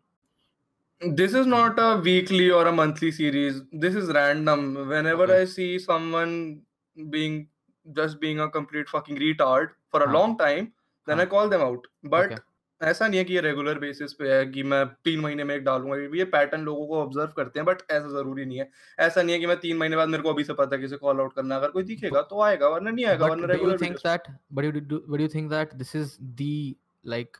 this 1.12 1.34
is 1.34 1.46
not 1.46 1.78
a 1.78 1.96
weekly 1.98 2.50
or 2.50 2.66
a 2.66 2.72
monthly 2.72 3.10
series 3.10 3.60
this 3.72 3.94
is 3.94 4.08
random 4.08 4.88
whenever 4.88 5.24
okay. 5.24 5.42
i 5.42 5.44
see 5.44 5.78
someone 5.78 6.62
being 6.96 7.46
just 7.86 8.20
being 8.20 8.40
a 8.40 8.48
complete 8.48 8.88
fucking 8.88 9.16
retard 9.16 9.68
for 9.90 10.02
a 10.02 10.06
huh. 10.06 10.12
long 10.12 10.38
time 10.38 10.72
then 11.08 11.18
huh. 11.18 11.22
i 11.22 11.26
call 11.26 11.48
them 11.48 11.60
out 11.60 11.86
but 12.04 12.32
okay. 12.32 12.42
ऐसा 12.80 13.06
नहीं 13.08 13.18
है 13.18 13.24
कि 13.24 13.34
ये 13.34 13.40
regular 13.40 13.78
basis 13.78 14.12
पे 14.12 14.28
है 14.28 14.46
कि 14.46 14.62
मैं 14.62 14.84
तीन 15.04 15.20
महीने 15.20 15.44
में 15.44 15.54
एक 15.54 15.64
डालूँगा 15.64 15.96
ये 16.16 16.24
पैटर्न 16.32 16.62
लोगों 16.62 16.86
को 16.86 17.00
ऑब्ज़र्व 17.02 17.32
करते 17.36 17.58
हैं 17.58 17.66
बट 17.66 17.82
ऐसा 17.90 18.08
ज़रूरी 18.08 18.44
नहीं 18.44 18.58
है 18.58 18.68
ऐसा 18.98 19.22
नहीं 19.22 19.34
है 19.34 19.40
कि 19.40 19.46
मैं 19.46 19.56
तीन 19.60 19.76
महीने 19.76 19.96
बाद 19.96 20.08
मेरे 20.08 20.22
को 20.22 20.32
अभी 20.32 20.44
से 20.44 20.54
पता 20.54 20.76
है 20.76 20.80
किसे 20.82 20.96
कॉल 20.96 21.20
आउट 21.20 21.34
करना 21.34 21.56
अगर 21.56 21.70
कोई 21.70 21.82
दिखेगा 21.82 22.22
तो 22.22 22.42
आएगा 22.42 22.68
वरना 22.68 22.90
नहीं 22.90 23.06
आएगा 23.06 23.26
वरना 23.26 23.52
regular 23.52 23.80
think 23.82 23.96
that 23.96 24.28
but 24.52 24.64
you 24.64 24.70
do 24.70 25.28
think 25.34 25.48
that 25.50 25.74
this 25.74 25.94
is 25.96 26.16
the 26.42 26.74
like 27.04 27.36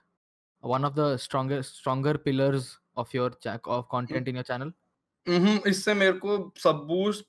one 0.65 0.85
of 0.85 0.95
the 0.95 1.17
strongest 1.21 1.75
stronger 1.75 2.17
pillars 2.17 2.79
of 2.97 3.15
your 3.15 3.31
of 3.69 3.89
content 3.89 4.29
in 4.29 4.35
your 4.35 4.45
channel? 4.45 4.73
Hmm 5.27 5.59
इससे 5.69 5.93
मेरे 5.95 6.13
को 6.19 6.33
सब 6.63 6.85
बूस्ट 6.89 7.25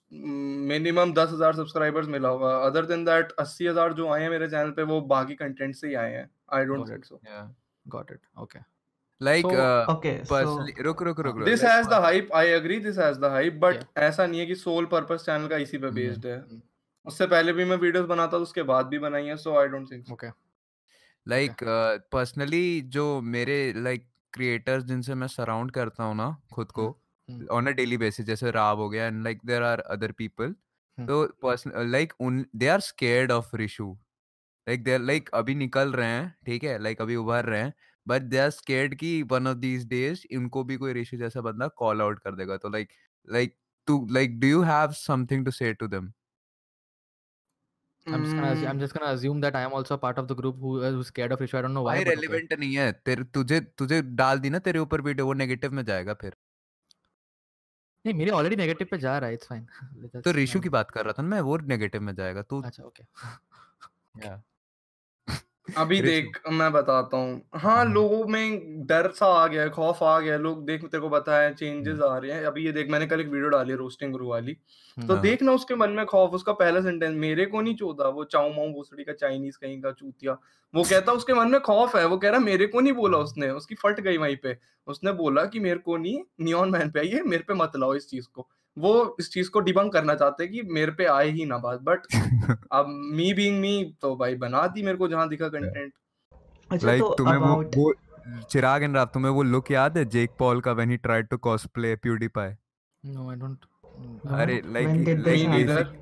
मिनिमम 0.70 1.14
दस 1.14 1.30
हज़ार 1.30 1.56
सब्सक्राइबर्स 1.56 2.08
मिला 2.08 2.30
होगा 2.30 2.56
अदर 2.66 2.86
देन 2.86 3.06
दैट 3.06 3.32
अस्सी 3.40 3.68
हज़ार 3.68 3.94
जो 3.94 4.08
आए 4.14 4.22
हैं 4.22 4.30
मेरे 4.30 4.48
चैनल 4.48 4.72
पे 4.72 4.84
वो 4.90 5.00
बाकी 5.12 5.36
कंटेंट 5.36 5.76
से 5.76 5.88
ही 5.88 5.94
आए 5.96 6.12
हैं 6.14 6.30
I 6.54 6.66
don't 6.66 6.90
think 6.90 7.06
so 7.06 7.20
yeah 7.26 7.46
Got 7.86 8.12
it. 8.12 8.20
Okay. 8.38 8.60
like 9.22 9.46
So, 9.46 9.52
uh, 9.58 9.86
okay 9.90 10.14
personally 10.30 10.74
रुक 10.80 11.02
रुक 11.04 11.20
रुक 11.20 11.36
रुक 11.38 11.46
this 11.46 11.60
let's 11.60 11.72
has 11.72 11.88
the 11.90 12.00
hype 12.04 12.30
I 12.36 12.48
agree 12.50 12.80
this 12.80 12.98
has 13.00 13.20
the 13.20 13.26
hype 13.32 13.60
but 13.60 13.76
Yeah. 13.76 13.86
ऐसा 14.04 14.26
नहीं 14.28 14.40
है 14.40 14.46
कि 14.46 14.56
सोल 14.58 14.86
पर्पस 14.94 15.24
चैनल 15.26 15.48
का 15.48 15.58
इसी 15.58 15.78
पे 15.78 15.88
Mhm, 15.88 15.96
बेस्ड 15.96 16.26
है. 16.26 16.42
उससे 17.08 17.28
पहले 17.28 17.54
भी 17.54 17.66
मैं 17.66 17.78
वीडियोस 17.78 18.06
बनाता 18.08 18.38
था 18.38 18.42
उसके 18.42 18.64
बाद 18.64 18.88
भी 18.88 19.00
बनाई 19.00 19.26
है 19.26 19.38
so 19.38 19.58
I 19.60 19.68
don't 19.68 19.92
think 19.92 20.12
Okay. 20.14 20.32
Like 21.26 21.64
personally 22.12 22.66
uh, 22.82 22.88
जो 22.90 23.06
मेरे 23.36 23.58
लाइक 23.80 24.08
क्रिएटर्स 24.36 24.84
जिनसे 24.84 25.16
मैं 25.16 25.28
सराउंड 25.28 25.72
करता 25.72 26.04
हूँ 26.04 26.16
ना 26.16 26.30
खुद 26.54 26.72
को। 26.72 26.88
ऑन 27.52 27.68
अ 27.68 27.72
डेली 27.72 27.98
बेसिस 27.98 28.26
जैसे 28.26 28.52
राब 28.52 28.80
हो 28.80 28.90
गया 28.90 29.06
and 29.08 29.24
like 29.24 29.40
there 29.46 29.64
are 29.64 29.80
other 29.90 30.12
people. 30.12 30.56
तो 30.98 31.26
पर्सन 31.42 31.72
लाइक 31.92 32.14
उन 32.22 32.46
they 32.56 32.68
are 32.68 32.80
scared 32.82 33.32
of 33.32 33.56
Rishu 33.56 33.92
like 34.68 34.84
they 34.84 34.98
like 34.98 35.30
अभी 35.34 35.56
निकल 35.56 35.92
रहे 35.94 36.08
हैं 36.10 36.36
ठीक 36.46 36.64
है 36.64 36.78
लाइक 36.80 37.02
अभी 37.02 37.16
उभर 37.16 37.46
रहे 37.46 37.62
हैं 37.62 37.74
बट 38.08 38.22
दे 38.24 38.38
आर 38.38 38.50
स्केर्ड 38.50 38.96
कि 38.96 39.22
वन 39.32 39.48
ऑफ़ 39.48 39.58
दीज 39.58 39.88
डेज़ 39.88 40.26
इनको 40.32 40.64
भी 40.64 40.78
कोई 40.78 40.94
रिशु 40.94 41.18
जैसा 41.18 41.42
बंदा 41.42 41.68
कॉल 41.78 42.02
आउट 42.02 42.20
कर 42.20 42.36
देगा 42.36 42.58
तो 42.58 42.70
like 42.70 42.90
like 43.28 43.56
to 43.88 44.06
like 44.12 44.40
do 44.40 44.48
you 44.48 44.62
have 44.64 44.92
something 44.98 45.46
to 45.46 45.52
say 45.52 45.74
to 45.74 45.88
them 45.88 46.12
I'm 48.08 48.24
just 48.24 48.36
gonna 48.36 48.48
assu- 48.48 48.62
Hmm. 48.62 48.72
I'm 48.72 48.80
just 48.80 48.94
gonna 48.94 49.12
assume 49.12 49.40
that 49.42 49.56
I 49.56 49.62
am 49.68 49.74
also 49.74 49.96
a 49.96 49.98
part 49.98 50.20
of 50.20 50.28
the 50.28 50.36
group 50.36 50.58
who 50.64 50.74
uh, 50.80 50.92
who's 50.92 51.08
scared 51.08 51.32
of 51.32 51.42
issue. 51.42 51.58
I 51.58 51.62
don't 51.62 51.78
know 51.78 51.84
why. 51.88 51.94
भाई 51.96 52.04
relevant 52.10 52.52
okay. 52.52 52.60
नहीं 52.60 52.76
है 52.76 52.92
तेरे 53.06 53.24
तुझे 53.38 53.60
तुझे 53.82 54.02
डाल 54.22 54.40
दी 54.40 54.50
ना 54.50 54.60
तेरे 54.68 54.80
ऊपर 54.80 55.02
वीडियो 55.02 55.26
वो 55.26 55.34
नेगेटिव 55.44 55.72
में 55.74 55.84
जाएगा 55.86 56.14
फिर 56.24 56.36
नहीं 58.06 58.14
मेरे 58.16 58.32
ऑलरेडी 58.32 58.56
नेगेटिव 58.56 58.88
पे 58.92 58.98
जा 58.98 59.18
रहा 59.18 59.28
है 59.28 59.34
इट्स 59.34 59.48
फाइन 59.48 60.22
तो 60.26 60.32
रिशु 60.32 60.60
की 60.62 60.70
बात 60.70 60.92
कर 60.92 61.06
रहा 61.06 61.14
था 61.20 61.24
मैं 61.24 61.40
वो 61.48 61.58
नेगेटिव 61.74 62.02
में 62.02 62.14
जाएगा 62.16 62.42
तू 62.54 62.62
अच्छा 62.62 62.84
ओके 62.84 63.04
Yeah. 64.24 64.36
अभी। 65.68 66.00
देख 66.02 66.40
मैं 66.52 66.72
बताता 66.72 67.18
हूँ। 67.18 67.42
हाँ 67.56 67.80
हम्म। 67.82 67.94
लोगों 67.94 68.26
में 68.28 68.86
डर 68.88 69.10
सा 69.12 69.26
आ 69.26 69.46
गया 69.48 69.62
है 69.62 69.70
खौफ 69.70 70.02
आ 70.04 70.20
गया 70.20 70.34
है। 70.34 70.40
लोग 70.40 70.66
देख 70.66 70.82
तेरे 70.82 71.00
को 71.02 71.10
पता 71.10 71.40
है 71.40 71.54
चेंजेस 71.54 72.00
आ 72.00 72.18
रहे 72.18 72.32
हैं। 72.32 72.44
अभी 72.46 72.66
ये 72.66 72.72
देख 72.72 72.90
मैंने 72.90 73.08
कल 73.08 73.22
एक 73.22 73.28
वीडियो 73.28 73.50
डाली 73.50 73.72
है 73.72 73.78
रोस्टिंग 73.78 74.12
गुरु 74.12 74.28
वाली 74.28 74.54
तो 74.98 75.14
हाँ। 75.14 75.22
देखना 75.22 75.52
उसके 75.52 75.76
मन 75.76 75.90
में 75.90 76.06
खौफ 76.06 76.34
उसका 76.34 76.54
पहला 76.54 76.82
सेंटेंस 76.82 77.16
मेरे 77.16 77.46
को 77.46 77.62
नहीं 77.62 77.76
चोदा 77.76 78.08
वो 78.10 78.24
चाऊ 78.24 78.50
माऊ 78.50 78.70
भोसड़ी 78.70 79.04
का 79.04 79.14
चाइनीज़ 79.14 79.58
कहीं 79.58 79.82
का 79.82 79.92
चूतिया। 79.92 80.38
वो 80.74 80.84
कहता 80.84 81.12
उसके 81.12 81.34
मन 81.34 81.50
में 81.52 81.60
खौफ 81.62 81.96
है। 81.96 82.06
वो 82.06 82.18
कह 82.18 82.30
रहा 82.30 82.40
मेरे 82.40 82.68
को 82.68 82.80
नहीं 82.82 82.94
बोला 82.94 83.18
उसने। 83.18 83.50
उसकी 83.52 83.76
फट 83.76 84.00
गई 84.00 84.18
वहीं 84.18 84.36
पे। 84.44 84.58
उसने 84.88 85.12
बोला 85.14 85.46
कि 85.46 85.60
मेरे 85.60 85.80
को 85.80 85.98
नहीं 85.98 86.20
नियॉन 86.42 86.70
मैन 86.70 86.92
पे 86.92 87.00
आइए 87.00 87.22
मेरे 87.26 87.44
पे 87.48 87.54
मत 87.54 87.72
लाओ 87.76 87.96
इस 87.96 88.10
चीज़ 88.10 88.28
को। 88.34 88.48
वो 88.78 88.94
इस 89.20 89.32
चीज़ 89.32 89.50
को 89.50 89.60
डिबंक 89.60 89.94
करना 89.94 90.16
चाहते 90.16 90.44
हैं 90.44 90.52
कि 90.54 90.62
मेरे 90.74 90.92
पे 90.92 91.06
आए 91.06 91.30
ही 91.32 91.46
ना 91.46 91.58
बात 91.58 91.82
बट 91.82 92.08
अब 92.72 92.88
मी 93.14 93.34
बीइंग 93.34 93.60
मी 93.62 93.74
तो 94.02 94.16
भाई 94.16 94.36
बना 94.36 94.66
दी 94.68 94.84
मेरे 94.84 94.98
को 94.98 95.08
जहाँ 95.08 95.28
दिखा 95.30 95.48
कंटेंट 95.48 95.94
अच्छा 96.72 96.88
लाइक 96.88 97.02
तो 97.02 97.14
तुम्हें 97.14 97.38
वो 97.38 97.54
about 97.54 97.78
वो 97.78 97.94
चिराग 98.52 98.84
एंड 98.84 98.96
राव 98.96 99.06
तुम्हें 99.14 99.32
वो 99.32 99.44
लुक 99.44 99.72
याद 99.72 99.98
है 99.98 100.06
जेक 100.10 100.32
पॉल 100.40 100.62
का 100.62 100.72
when 100.72 100.92
he 100.92 100.98
tried 100.98 101.28
to 101.28 101.38
cosplay 101.50 101.96
PewDiePie 101.96 102.52
no 103.04 103.30
I 103.30 103.36
don't 103.36 103.66
अरे 104.40 104.62
लाइक 104.66 104.88
लाइक 105.28 106.02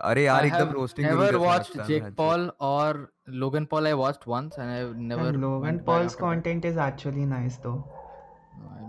अरे 0.00 0.24
यार 0.24 0.46
एकदम 0.46 0.70
roasting 0.72 1.08
never 1.08 1.40
watched 1.40 1.76
Jake 1.88 2.08
Paul 2.16 2.48
or 2.68 3.10
Logan 3.42 3.66
Paul. 3.66 3.86
I 3.86 3.92
watched 3.94 4.26
once 4.26 4.58
and 4.58 4.70
I've 4.70 4.96
never. 5.10 5.28
and 5.28 5.40
Logan 5.40 5.60
went 5.60 5.78
back 5.78 5.86
Paul's 5.86 6.14
after 6.14 6.24
that. 6.24 6.32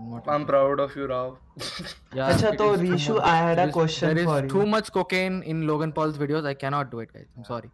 I'm 0.06 0.14
not. 0.26 0.40
it. 0.40 0.46
Proud 0.46 0.80
of 0.80 0.98
you 0.98 1.06
Rao 1.06 1.36
Yeah, 2.16 2.28
अच्छा 2.32 2.50
तो 2.60 2.66
Rishu, 2.76 3.14
I 3.20 3.34
had 3.36 3.52
a 3.52 3.54
there 3.56 3.68
is- 3.68 3.74
question 3.74 4.14
There 4.14 4.24
is 4.24 4.50
too 4.52 4.62
you. 4.62 4.66
much 4.74 4.90
cocaine 4.96 5.38
in 5.54 5.66
Logan 5.70 5.92
Paul's 5.98 6.18
videos. 6.24 6.48
I 6.50 6.54
cannot 6.62 6.90
do 6.94 7.00
it, 7.06 7.12
guys. 7.16 7.26
I'm 7.36 7.48
sorry. 7.50 7.70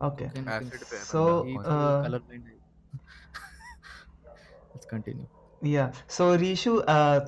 okay 0.00 0.26
है 0.36 0.60
So, 1.04 1.20
uh. 1.58 2.18
Let's 4.74 4.86
continue. 4.94 5.26
या 5.62 5.90
सो 6.16 6.34
रीशु 6.40 6.72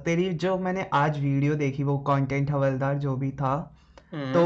तेरी 0.06 0.28
जो 0.42 0.56
मैंने 0.64 0.84
आज 0.94 1.18
video 1.20 1.54
देखी 1.62 1.82
वो 1.84 1.96
कंटेंट 2.08 2.50
हवलदार 2.50 2.98
जो 3.04 3.14
भी 3.22 3.30
था 3.40 3.52
हम्म। 4.12 4.32
तो 4.32 4.42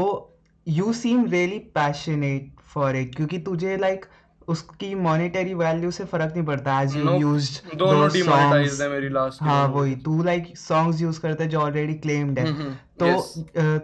you 0.67 0.93
seem 0.99 1.25
really 1.31 1.57
passionate 1.75 2.61
for 2.73 2.95
it 2.95 3.15
क्योंकि 3.15 3.39
तुझे 3.49 3.75
लाइक 3.77 4.05
उसकी 4.47 4.93
मॉनेटरी 4.97 5.53
वैल्यू 5.55 5.91
से 5.91 6.05
फ़र्क 6.05 6.33
नहीं 6.33 6.45
पड़ता 6.45 6.81
एज 6.81 6.95
यू. 6.95 7.15
यूज्ड 7.19 7.77
दोनों 7.77 8.09
डिमोनेटाइज्ड 8.13 8.81
है 8.81 8.89
मेरी 8.89 9.09
लास्ट 9.09 9.41
हाँ 9.43 9.67
वही 9.69 9.95
तू 10.05 10.21
लाइक 10.23 10.57
सॉन्ग्स 10.57 11.01
यूज़ 11.01 11.19
करते 11.21 11.47
जो 11.47 11.59
ऑलरेडी 11.59 11.93
क्लेम्ड 12.05 12.39
है। 12.39 12.45
हम्म, 12.47 12.73
तो 12.99 13.77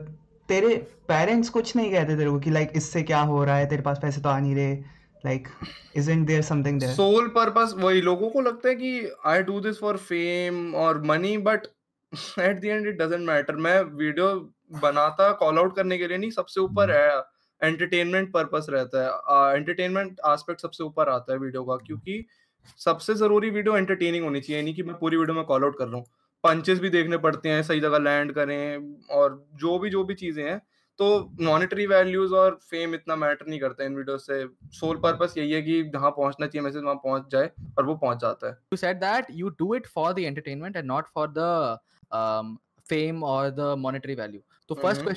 तेरे 0.49 0.75
पेरेंट्स 1.07 1.49
कुछ 1.49 1.75
नहीं 1.75 1.91
कहते 1.91 2.15
तेरे 2.17 2.29
को 2.29 2.39
कि 2.39 2.51
लाइक 2.51 2.71
इससे 2.75 3.03
क्या 3.03 3.19
हो 3.31 3.43
रहा 3.43 3.55
है 3.55 3.65
तेरे 3.69 3.81
पास 3.81 3.99
पैसे 4.01 4.21
तो 4.21 4.29
आ 4.29 4.37
नहीं 4.39 4.55
रहे 4.55 4.75
like 5.25 5.47
isn't 5.97 6.27
there 6.27 6.41
something 6.43 6.79
their 6.79 6.93
sole 6.93 7.27
purpose 7.35 7.73
वही 7.77 8.01
लोगों 8.01 8.29
को 8.29 8.41
लगता 8.41 8.69
है 8.69 8.75
कि 8.75 9.09
I 9.27 9.43
do 9.43 9.59
this 9.61 9.79
for 9.79 9.97
fame 10.05 10.73
और 10.75 11.01
money 11.05 11.37
but 11.49 11.67
at 12.39 12.59
the 12.61 12.65
end 12.65 12.87
it 12.87 13.01
doesn't 13.01 13.27
matter 13.27 13.55
मैं 13.65 13.81
वीडियो 13.81 14.33
बनाता 14.81 15.31
कॉल 15.39 15.59
आउट 15.59 15.75
करने 15.75 15.97
के 15.97 16.07
लिए 16.07 16.17
नहीं 16.17 16.31
सबसे 16.31 16.61
ऊपर 16.61 16.91
है। 16.91 17.21
एंटरटेनमेंट 17.61 18.31
पर्पस 18.33 18.67
रहता 18.69 19.03
है 19.03 19.55
एंटरटेनमेंट 19.55 20.19
एस्पेक्ट 20.27 20.61
सबसे 20.61 20.83
ऊपर 20.83 21.09
आता 21.09 21.33
है 21.33 21.39
वीडियो 21.39 21.63
का 21.63 21.75
क्योंकि 21.85 22.25
सबसे 22.79 23.13
ज़रूरी 23.15 23.49
वीडियो 23.49 23.77
एंटरटेनिंग 23.77 24.23
होनी 24.23 24.39
चाहिए 24.41 24.61
नहीं 24.61 24.73
कि 24.73 24.83
मैं 24.83 24.95
पूरी 24.99 25.17
वीडियो 25.17 25.35
में 25.35 25.43
कॉल 25.45 25.63
आउट 25.63 25.77
कर 25.77 25.87
रहा 25.87 25.97
हूँ 25.97 26.05
पंचेस 26.43 26.79
भी 26.79 26.89
देखने 26.89 27.17
पड़ते 27.17 27.49
हैं 27.49 27.61
सही 27.63 27.79
जगह 27.79 27.99
लैंड 27.99 28.33
करें 28.33 28.95
और 29.11 29.45
जो 29.55 29.77
भी 29.79 29.89
जो 29.89 30.03
भी 30.03 30.15
चीज़ें 30.15 30.43
हैं 30.43 30.61
तो 30.99 31.07
मॉनेटरी 31.41 31.85
वैल्यूज़ 31.87 32.33
और 32.35 32.57
फेम 32.69 32.95
इतना 32.95 33.15
मैटर 33.15 33.47
नहीं 33.47 33.59
करता 33.59 33.83
इन 33.83 33.95
वीडियो 33.95 34.17
से 34.17 34.45
सोल 34.79 34.97
पर्पस 35.03 35.33
यही 35.37 35.51
है 35.51 35.61
कि 35.61 35.81
जहाँ 35.93 36.11
पहुँचना 36.11 36.47
चाहिए 36.47 36.63
मैसेज 36.65 36.83
वहाँ 36.83 36.95
पहुँच 37.03 37.31
जाए 37.31 37.51
और 37.77 37.85
वो 37.85 37.95
पहुँच 37.95 38.21
जाता 38.21 38.47
है 38.47 38.57
You 38.73 38.79
said 38.81 39.03
that 39.03 39.29
you 39.41 39.51
do 39.61 39.69
it 39.79 39.87
for 39.97 40.07
the 40.13 40.25
entertainment 40.31 40.81
and 40.81 40.91
not 40.93 41.11
for 41.13 41.27
the 41.37 41.77
um, 42.11 42.57
fame 42.85 43.23
or 43.23 43.51
the 43.51 43.69
monetary 43.77 44.15
value. 44.15 44.41
So 44.69 44.75
first 44.75 45.01
Mhm. 45.01 45.09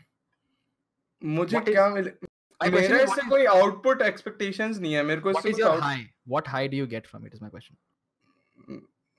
मुझे 1.23 1.57
What 1.57 1.67
is- 1.67 1.73
क्या 1.73 1.89
मिले 1.89 2.11
my 2.11 2.69
question 2.69 2.91
मेरा 2.91 3.03
is 3.03 3.09
what 3.09 3.09
इससे 3.09 3.21
is- 3.21 3.29
कोई 3.29 3.45
आउटपुट 3.45 4.01
एक्सपेक्टेशंस 4.01 4.77
नहीं 4.77 4.93
है 4.93 5.03
मेरे 5.03 5.21
को 5.21 5.29
what 5.31 5.37
इससे 5.39 5.49
is 5.49 5.55
कुछ 5.55 5.63
your 5.65 5.73
out- 5.73 5.83
high 5.83 6.13
what 6.35 6.47
high 6.47 6.67
do 6.67 6.77
you 6.77 6.87
get 6.87 7.07
from 7.07 7.25
it 7.29 7.33
is 7.33 7.41
my 7.41 7.49
question 7.49 7.77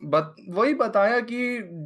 but, 0.02 0.36
वही 0.50 0.74
बताया 0.80 1.20
कि 1.20 1.38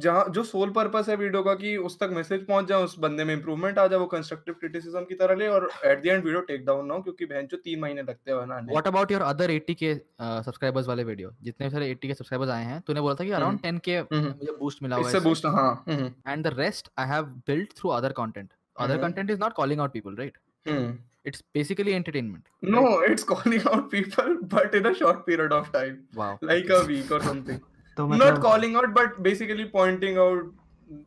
जहाँ 0.02 0.24
जो 0.30 0.42
सोल 0.44 0.70
पर्पस 0.70 1.08
है 1.08 1.14
वीडियो 1.16 1.42
का 1.42 1.54
कि 1.54 1.76
उस 1.88 1.98
तक 1.98 2.10
मैसेज 2.12 2.44
पहुँच 2.46 2.66
जाए 2.68 2.82
उस 2.84 2.98
बंदे 2.98 3.24
में 3.24 3.34
इंप्रूवमेंट 3.34 3.78
आ 3.78 3.86
जाए 3.86 3.98
वो 3.98 4.06
कंस्ट्रक्टिव 4.06 4.54
क्रिटिसिज्म 4.60 5.00
की 5.04 5.14
तरह 5.14 5.34
ले 5.34 5.46
और 5.48 5.68
at 5.84 6.02
the 6.02 6.06
end 6.06 6.24
video 6.24 6.40
take 6.50 6.64
down 6.66 6.86
ना 6.86 6.94
हो 6.94 7.02
क्योंकि 7.02 7.26
बहन 7.26 7.46
जो 7.50 7.56
तीन 7.56 7.80
महीने 7.80 8.02
लगते 8.02 8.30
हैं 8.30 8.38
बनाने। 8.40 8.72
व्हाट 8.72 8.86
अबाउट 8.86 9.12
योर 9.12 9.22
अदर 9.22 9.50
80 9.50 9.74
के 9.82 9.94
सब्सक्राइबर्स 9.94 10.88
वाले 10.88 11.04
वीडियो 11.04 11.30
जितने 11.42 11.70
सारे 11.70 11.94
80 11.94 12.08
के 12.08 12.14
सब्सक्राइबर्स 12.14 12.50
आए 12.50 12.64
हैं 12.64 12.80
तूने 12.86 13.00
बोला 13.00 13.14
था 13.20 13.24
कि 13.24 13.30
अराउंड 13.40 13.60
10 13.60 13.80
के 13.88 14.00
मुझे 14.02 14.56
बूस्ट 14.58 14.82
मिला 14.82 14.96
हुआ 14.96 15.10
है 15.10 15.20
बूस्ट 15.24 15.46
हाँ 15.56 15.84
and 15.88 16.46
the 16.46 16.54
rest 16.58 16.90
I 16.98 17.08
have 17.08 17.32
built 17.48 17.72
through 17.78 17.90
other 17.90 18.12
content 18.20 18.52
other 18.76 19.02
content 19.02 19.30
is 19.30 19.40
not 19.40 19.52
calling 19.52 19.80
out 19.80 19.92
people 19.92 20.16
right 20.16 20.38
it's 21.30 21.42
basically 21.56 21.92
entertainment 21.96 22.48
no 22.74 22.80
it's 23.08 23.24
calling 23.26 23.66
out 23.72 23.84
people 23.90 24.30
but 24.54 24.72
in 24.78 24.86
a 24.90 24.90
short 25.00 25.20
period 25.26 25.52
of 25.56 25.68
time. 25.74 26.00
Wow. 26.20 26.30
Like 26.48 26.72
a 26.76 26.80
week 26.88 27.12
or 27.16 27.20
something. 27.26 27.60
तो 27.96 28.06
मतलब 28.08 28.26
not 28.26 28.42
calling 28.42 28.76
out 28.76 28.94
but 28.94 29.18
basically 29.20 29.64
pointing 29.72 30.18
out 30.18 30.54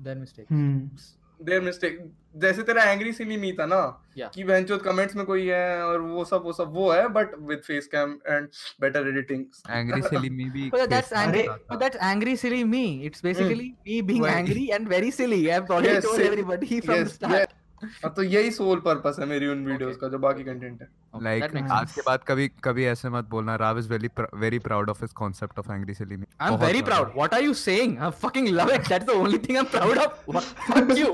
their 0.01 0.17
mistakes 0.17 1.13
their 1.39 1.61
mistake 1.61 1.99
जैसे 2.35 2.63
तेरा 2.63 2.83
angry 2.83 3.11
scene 3.13 3.39
मी 3.39 3.51
था 3.53 3.65
ना 3.65 3.79
yeah. 4.19 4.29
कि 4.33 4.43
बहनचोद 4.43 4.81
comments 4.81 5.15
में 5.15 5.25
कोई 5.25 5.45
है 5.47 5.83
और 5.83 5.99
वो 6.01 6.25
सब 6.25 6.43
वो 6.45 6.53
सब 6.53 6.71
वो 6.73 6.91
है 6.91 7.07
but 7.09 7.35
with 7.49 7.61
face 7.67 7.87
cam 7.87 8.17
and 8.27 8.47
better 8.81 9.07
editing 9.07 9.45
angry 9.69 10.01
silly 10.01 10.29
me 10.29 10.49
भी 10.49 10.69
that's 10.87 11.13
angry 11.13 11.43
that's 11.75 11.97
angry 12.03 12.35
silly 12.37 12.63
me 12.63 12.85
it's 13.05 13.23
basically 13.23 13.73
me 13.87 14.01
being 14.01 14.25
angry 14.27 14.67
and 14.71 14.87
very 14.89 15.11
silly 15.11 15.45
I 15.47 15.53
have 15.53 15.73
already 15.73 16.01
told 16.01 16.21
everybody 16.21 16.79
from 16.79 17.03
the 17.03 17.07
start 17.07 17.64
हाँ 17.83 18.13
तो 18.15 18.23
यही 18.23 18.51
soul 18.51 18.79
purpose 18.85 19.15
है 19.19 19.25
मेरी 19.25 19.47
उन 19.47 19.65
videos 19.65 19.91
Okay. 19.91 20.01
का 20.01 20.07
जो 20.09 20.17
बाकी 20.25 20.43
कंटेंट 20.43 20.81
है 20.81 20.87
लाइक 21.23 21.43
makes 21.53 21.71
आज. 21.71 21.91
के 21.93 22.01
बाद 22.05 22.23
कभी 22.27 22.47
कभी 22.63 22.85
ऐसे 22.85 23.09
मत 23.09 23.25
बोलना 23.29 23.55
Rao 23.61 23.79
is 23.79 23.89
very 23.89 24.09
very 24.43 24.59
proud 24.67 24.89
of 24.89 25.01
his 25.01 25.13
concept 25.17 25.59
of 25.59 25.71
angry 25.71 25.93
silly 25.93 26.17
में 26.17 26.25
I'm 26.47 26.57
very 26.63 26.81
proud. 26.89 27.11
What 27.21 27.35
are 27.37 27.41
you 27.47 27.53
saying? 27.63 27.97
I 28.07 28.11
fucking 28.23 28.47
love 28.59 28.71
it. 28.77 28.89
That's 28.93 29.09
the 29.11 29.17
only 29.23 29.39
thing 29.47 29.59
I'm 29.63 29.69
proud 29.75 30.01
of. 30.05 30.17
What? 30.35 30.49
Fuck 30.69 30.95
you. 31.01 31.11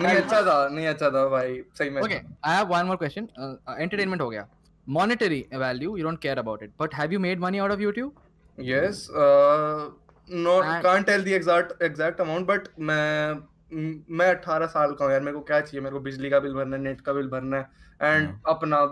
नहीं 0.00 0.16
अच्छा 0.16 0.40
था 0.46 0.56
नहीं 0.72 0.86
अच्छा 0.86 1.10
था 1.10 1.26
भाई 1.28 1.60
सही 1.78 1.90
में 1.90 2.00
okay, 2.02 2.20
I 2.48 2.54
have 2.56 2.72
one 2.76 2.88
more 2.92 2.96
question. 3.02 3.28
Uh, 3.38 3.52
uh, 3.68 3.76
entertainment 3.86 4.20
हो 4.20 4.28
गया. 4.30 4.46
Monetary 4.86 5.38
value, 5.62 5.94
you 6.00 6.04
don't 6.08 6.20
care 6.26 6.38
about 6.42 6.62
it. 6.66 6.70
But 6.82 6.94
have 6.98 7.14
you 7.16 7.18
made 7.26 7.40
money 7.46 7.62
out 7.66 7.76
of 7.76 7.86
YouTube? 7.86 8.12
yes 8.58 9.00
uh, 9.24 9.90
no 10.44 10.54
And- 10.62 10.84
can't 10.86 11.06
tell 11.08 11.24
the 11.26 11.34
exact 11.34 11.74
exact 11.88 12.22
amount 12.24 12.46
but 12.52 12.68
मैं 12.90 13.34
म- 13.72 14.22
18 14.22 14.66
साल 14.66 14.92
का 14.92 15.04
हूँ 15.04 15.12
यार 15.12 15.20
मेरे 15.20 15.36
को 15.36 15.40
क्या 15.42 15.60
चाहिए 15.60 15.80
मेरे 15.80 15.94
को 15.94 16.00
बिजली 16.00 16.30
का 16.30 16.38
बिल 16.40 16.54
भरना 16.54 16.76
है 16.76 16.82
नेट 16.82 17.00
का 17.00 17.12
बिल 17.12 17.28
भरना 17.28 17.56
है 17.56 17.68
एंड 18.02 18.26
हाँ। 18.26 18.40
अपना 18.48 18.82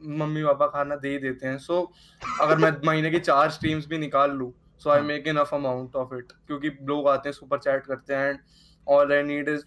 मम्मी 0.00 0.42
पापा 0.44 0.66
खाना 0.66 0.96
दे 0.96 1.08
ही 1.08 1.18
देते 1.18 1.46
हैं 1.46 1.58
सो 1.58 1.74
so, 1.74 2.40
अगर 2.40 2.58
मैं 2.58 2.72
महीने 2.86 3.10
की 3.10 3.18
चार 3.20 3.50
स्ट्रीम्स 3.50 3.86
भी 3.88 3.98
निकाल 3.98 4.30
लूँ 4.30 4.52
so 4.82 4.90
I. 4.90 5.00
Make 5.02 5.28
enough 5.28 5.54
amount 5.54 5.96
of 5.96 6.14
it 6.14 6.32
क्योंकि 6.46 6.70
लोग 6.82 7.08
आते 7.08 7.28
हैं 7.28 7.34
सुपर 7.34 7.58
चैट 7.58 7.86
करते 7.86 8.14
हैं 8.14 8.28
and 8.30 8.38
all 8.86 9.12
I 9.12 9.22
need 9.22 9.48
is 9.48 9.64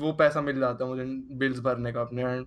वो 0.00 0.12
पैसा 0.12 0.40
मिल 0.40 0.58
जाता 0.60 0.84
है 0.84 0.90
मुझे 0.90 1.04
बिल्स 1.38 1.58
भरने 1.60 1.92
का 1.92 2.00
अपने 2.00 2.22
एंड 2.22 2.46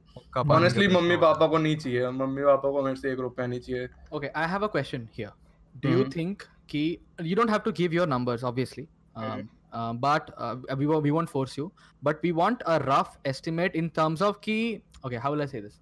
ऑनेस्टली 0.52 0.88
मम्मी 0.88 1.18
पापा 1.18 1.48
को 1.48 1.58
नहीं 1.58 1.76
चाहिए 1.78 2.10
मम्मी 2.12 2.44
पापा 2.44 2.72
को 2.72 2.82
मेरे 2.84 2.96
से 2.96 3.12
एक 3.12 3.20
रुपया 3.20 3.46
नहीं 3.48 3.60
चाहिए 3.60 3.88
Okay, 4.14 4.32
I 4.36 4.48
have 4.48 4.64
a 4.64 4.70
question 4.70 5.08
here. 5.18 5.32
Do 5.76 5.90
you 5.90 6.06
Mhm. 6.06 6.14
think 6.14 6.46
ki 6.68 6.84
you 7.30 7.36
don't 7.36 7.54
have 7.56 7.64
to 7.64 7.74
give 7.74 7.94
your 7.94 8.08
numbers, 8.08 8.44
obviously, 8.44 8.86
um, 9.16 9.28
Mhm. 9.28 9.48
Uh, 9.72 9.94
but 9.94 10.34
uh, 10.38 10.58
we, 10.78 10.86
we 10.86 11.12
won't 11.12 11.30
force 11.30 11.58
you. 11.58 11.72
But 12.04 12.22
we 12.22 12.32
want 12.32 12.62
a 12.66 12.80
rough 12.80 13.18
estimate 13.26 13.76
in 13.76 13.90
terms 13.90 14.22
of 14.22 14.42
key 14.42 14.82
okay 15.06 15.18
how 15.18 15.32
will 15.32 15.42
i 15.42 15.46
say 15.46 15.60
this? 15.60 15.80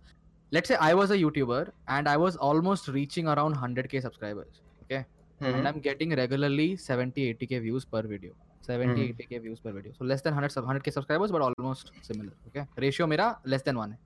Let's 0.51 0.67
say 0.67 0.75
i 0.75 0.93
was 0.93 1.11
a 1.11 1.17
youtuber 1.17 1.71
and 1.87 2.07
i 2.07 2.17
was 2.17 2.35
almost 2.35 2.87
reaching 2.87 3.27
around 3.27 3.55
100k 3.55 4.01
subscribers 4.01 4.61
okay? 4.83 5.05
Mm-hmm. 5.41 5.55
and 5.55 5.67
i'm 5.67 5.79
getting 5.79 6.15
regularly 6.15 6.75
70 6.75 7.33
80k 7.35 7.61
views 7.61 7.85
per 7.85 8.01
video. 8.01 8.31
70 8.61 8.93
mm-hmm. 8.93 9.21
80k 9.21 9.41
views 9.41 9.59
per 9.59 9.71
video. 9.71 9.91
So 9.97 10.05
less 10.05 10.21
than 10.21 10.33
100 10.33 10.63
100k 10.63 10.93
subscribers 10.93 11.31
but 11.31 11.41
almost 11.41 11.91
similar 12.01 12.33
okay? 12.47 12.67
Ratio 12.77 13.07
mera 13.07 13.37
less 13.45 13.61
than 13.61 13.77
1 13.77 13.97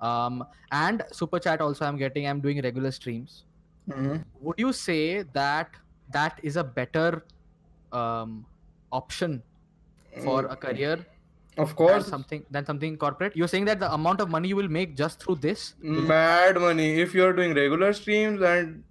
um 0.00 0.44
and 0.72 1.02
super 1.12 1.38
chat 1.38 1.60
also 1.60 1.84
i'm 1.84 1.96
getting 1.96 2.26
i'm 2.26 2.40
doing 2.40 2.60
regular 2.62 2.90
streams. 2.90 3.44
Mm-hmm. 3.88 4.18
would 4.40 4.58
you 4.58 4.72
say 4.72 5.22
that 5.32 5.70
that 6.12 6.38
is 6.42 6.56
a 6.56 6.62
better 6.62 7.24
um 7.92 8.46
option 9.00 9.42
for 10.24 10.44
a 10.46 10.56
career 10.56 11.00
Of 11.62 11.70
than 11.70 11.76
course, 11.78 12.06
something 12.10 12.44
than 12.54 12.66
something 12.66 12.94
corporate 13.00 13.34
you're 13.38 13.48
saying 13.52 13.66
that 13.68 13.80
the 13.80 13.88
amount 13.94 14.20
of 14.24 14.30
money 14.34 14.50
you 14.52 14.56
will 14.58 14.70
make 14.76 14.92
just 15.00 15.24
through 15.24 15.34
this 15.40 15.64
mad 15.82 16.60
money. 16.62 16.86
If 17.00 17.16
you're 17.18 17.34
doing 17.40 17.52
regular 17.58 17.90
streams 17.98 18.44
and 18.50 18.82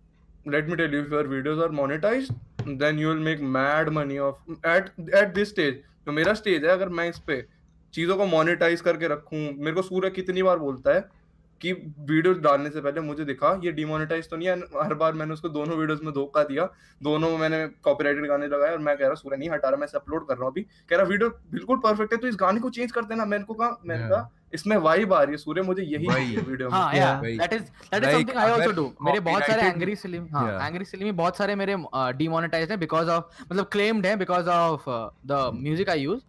let 0.45 0.67
me 0.67 0.75
tell 0.81 0.91
you, 0.97 1.01
if 1.05 1.09
your 1.15 1.23
videos 1.31 1.63
are 1.63 1.69
monetized, 1.69 2.35
then 2.83 2.99
you 3.03 3.07
will 3.07 3.23
make 3.29 3.41
mad 3.55 3.91
money 3.91 4.19
of 4.19 4.37
at 4.75 4.91
at 5.23 5.33
this 5.39 5.49
stage. 5.55 5.81
तो 6.05 6.11
मेरा 6.11 6.33
stage 6.33 6.63
है 6.65 6.69
अगर 6.71 6.89
मैं 6.99 7.07
इस 7.09 7.17
पे 7.27 7.41
चीज़ों 7.93 8.17
को 8.17 8.25
monetise 8.25 8.81
करके 8.81 9.07
रखूँ 9.07 9.39
मेरे 9.39 9.73
को 9.75 9.81
सूर्य 9.81 10.09
कितनी 10.19 10.43
बार 10.43 10.57
बोलता 10.57 10.93
है 10.95 11.01
कि 11.61 11.71
वीडियो 12.09 12.33
डालने 12.43 12.69
से 12.69 12.81
पहले 12.81 13.01
मुझे 13.01 13.25
दिखा 13.25 13.49
ये 13.63 13.71
डिमोनेटाइज 13.71 14.29
तो 14.29 14.37
नहीं 14.37 14.47
है 14.47 14.55
हर 14.83 14.93
बार 15.01 15.13
मैंने 15.13 15.33
उसको 15.33 15.49
दोनों 15.49 15.77
वीडियोस 15.77 15.99
में 16.03 16.13
धोखा 16.13 16.43
दिया 16.43 16.65
दोनों 17.01 17.29
में 17.31 17.37
मैंने 17.37 17.65
कॉपीराइटेड 17.83 18.27
गाने 18.27 18.47
लगाए 18.47 18.71
और 18.71 18.79
मैं 18.79 18.97
कह 18.97 19.05
रहा 19.05 19.15
सूर्य 19.15 19.37
नहीं 19.37 19.49
हटा 19.49 19.69
रहा 19.69 19.79
मैं 19.79 19.87
अपलोड 19.95 20.27
कर 20.27 20.35
रहा 20.35 20.43
हूँ 20.43 20.51
अभी। 20.51 20.61
कह 20.89 20.95
रहा 20.95 21.05
वीडियो 21.05 21.29
बिल्कुल 21.51 21.77
परफेक्ट 21.83 22.13
है 22.13 22.19
तो 22.19 22.27
इस 22.27 22.35
गाने 22.39 22.59
को 22.59 22.69
चेंज 22.69 22.91
कर 22.91 23.05
देना। 23.05 23.25
मैंने 23.25 23.43
को 23.43 23.53
कहा 23.53 23.77
मैंने 23.85 24.09
कहा 24.09 24.29
इसमें 24.53 24.75
वाइब 24.77 25.13
आ 25.13 25.21
रही 25.23 25.31
है 25.31 25.37
सूर्य 25.37 25.61
मुझे 25.61 25.83
यही 25.83 26.37
वीडियो 26.37 26.69
में। 26.69 26.77
हाँ 26.77 27.21
that 27.21 27.53
is 27.53 27.63
Like, 27.91 28.11
something 28.11 28.37
I 28.37 28.49
also 28.49 28.61
अगर 28.61 28.75
do 28.75 28.89
मेरे 29.05 29.19
बहुत 29.19 29.43
सारे 29.43 29.71
angry 29.71 29.95
slim 30.03 30.29
हाँ 30.33 30.45
Yeah. 30.71 31.03
में 31.03 31.15
बहुत 31.15 31.37
सारे 31.37 31.55
मेरे 31.55 31.75
demonetized 32.19 32.71
हैं 32.71 32.79
because 32.79 33.09
of 33.09 33.23
मतलब 33.51 33.69
claimed 33.71 34.05
हैं 34.05 34.17
because 34.19 34.47
of 34.59 34.87
uh, 34.87 35.09
the 35.25 35.41
music 35.65 35.89
I 35.89 35.99
use 36.05 36.21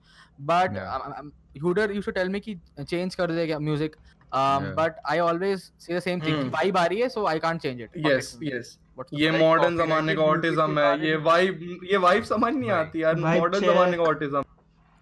but 0.50 0.74
Yeah. 0.74 0.96
um, 0.96 1.14
um, 1.20 1.32
Huder 1.62 1.84
used 1.92 2.08
to 2.08 2.12
tell 2.12 2.30
me 2.34 2.40
कि 2.40 2.54
change 2.90 3.14
कर 3.14 3.32
देगा 3.32 3.58
music 3.70 3.96
um, 3.96 4.11
Yeah. 4.32 4.68
but 4.76 5.00
I 5.14 5.18
always 5.18 5.64
say 5.78 5.94
the 5.94 6.00
same 6.00 6.20
thing 6.20 6.34
कि 6.34 6.42
Hmm. 6.42 6.50
vibe 6.54 6.76
आ 6.76 6.84
रही 6.92 7.00
है 7.00 7.08
so 7.14 7.24
I 7.26 7.38
can't 7.38 7.64
change 7.64 7.80
it 7.86 7.90
Fuck 7.96 8.10
yes 8.10 8.38
yes 8.42 8.78
ये? 9.14 9.30
Modern 9.30 9.76
जमाने 9.76 10.14
का 10.14 10.22
autism 10.22 10.78
है 10.78 11.06
ये 11.06 11.16
वाइब 11.26 11.60
ये 11.90 11.96
वाइब 12.06 12.24
समझ 12.32 12.52
नहीं 12.54 12.70
आती 12.70 13.02
यार 13.02 13.16
मॉडर्न 13.24 13.64
जमाने 13.66 13.96
का 13.96 14.02
autism 14.02 14.42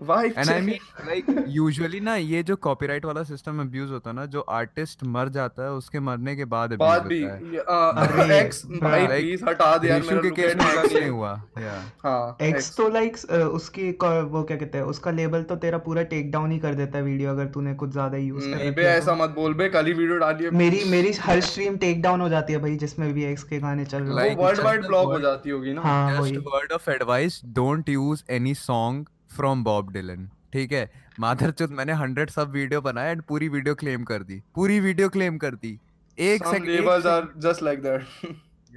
vibe 0.02 0.34
and 0.38 0.50
I 0.50 0.60
mean 0.60 1.06
like 1.06 1.26
usually 1.48 2.00
ना 2.00 2.14
ये 2.16 2.42
जो 2.42 2.56
कॉपीराइट 2.58 3.04
वाला 3.04 3.22
सिस्टम 3.24 3.60
अब्यूज 3.60 3.90
होता 3.90 4.10
है 4.10 4.16
ना 4.16 4.24
जो 4.28 4.40
आर्टिस्ट 4.50 5.04
मर 5.08 5.28
जाता 5.30 5.62
है 5.62 5.70
उसके 5.72 6.00
मरने 6.00 6.34
के 6.36 6.44
बाद 6.52 6.72
भी 6.72 7.20
होता 7.22 7.34
है। 7.34 7.58
आ, 7.60 7.90
अरे, 8.02 8.38
एक्स 8.38 8.62
भाई 8.66 9.06
प्लीज़ 9.06 9.44
हटा 9.44 9.76
दे 9.76 9.88
यार 9.88 10.02
मेरा 10.02 10.20
के 10.20 10.30
केस 10.32 10.54
में 10.56 10.64
नहीं 11.00 11.10
हुआ 11.10 11.32
या 11.58 11.74
हाँ 12.04 12.36
एक्स 12.42 12.76
तो 12.76 12.88
लाइक 12.90 13.16
उसकी 13.54 13.90
वो 13.90 14.42
क्या 14.42 14.56
कहते 14.56 14.78
हैं 14.78 14.84
उसका 14.86 15.10
लेबल 15.12 15.42
तो 15.44 15.56
तेरा 15.58 15.78
पूरा 15.86 16.02
टेक 16.10 16.30
डाउन 16.32 16.50
ही 16.52 16.58
कर 16.58 16.74
देता 16.74 16.98
है 16.98 17.04
वीडियो 17.04 17.30
अगर 17.30 17.46
तूने 17.54 17.74
कुछ 17.74 17.90
ज़्यादा 17.92 18.16
यूज़ 18.18 18.44
कर 18.44 18.56
नहीं 18.56 18.72
बे 18.74 18.82
ऐसा 18.84 19.10
तो। 19.10 19.22
मत 19.22 19.30
बोल 19.36 19.54
बे 19.54 19.68
कल 19.68 19.86
ही 19.86 19.92
वीडियो 19.92 20.18
डालिए। 20.18 20.50
मेरी 20.56 20.82
मेरी 20.90 21.12
हर 21.20 21.40
स्ट्रीम 21.42 21.76
टेक 21.78 22.02
डाउन 22.02 22.20
हो 22.20 22.28
जाती 22.28 22.52
है 22.52 22.58
भाई 22.60 22.76
जिसमें 22.78 23.12
भी 23.14 23.24
एक्स 23.24 23.44
के 23.44 23.58
गाने 23.60 23.84
चल 23.86 24.02
रहे 24.02 24.34
वो 24.34 24.44
वर्ल्ड 24.44 24.60
वाइड 24.64 24.86
ब्लॉक 24.86 25.12
हो 25.12 25.20
जाती 25.20 25.50
होगी 25.50 25.72
ना। 25.72 25.80
हाँ 25.82 26.20
just 26.20 26.36
word 26.46 26.72
of 26.72 26.90
advice 26.90 27.40
don't 27.54 27.88
use 27.88 28.22
any 28.32 28.54
song 28.56 29.06
from 29.36 29.64
Bob 29.64 29.92
Dylan 29.92 30.28
ठीक 30.52 30.72
है? 30.72 30.90
मादरचोद 31.20 31.70
मैंने 31.70 31.94
100 31.94 32.30
सब 32.30 32.50
वीडियो 32.50 32.80
बनाया 32.80 33.10
एंड 33.10 33.22
पूरी 33.22 33.48
वीडियो 33.48 33.74
क्लेम 33.74 34.04
कर 34.04 34.22
दी। 34.22 34.42
पूरी 34.54 34.80
वीडियो 34.80 35.08
क्लेम 35.08 35.38
कर 35.38 35.54
दी। 35.54 35.78
एक 36.18 36.46
सेकंड 36.46 37.40
जस्ट 37.40 37.62
लाइक 37.62 37.82
दैट 37.82 38.02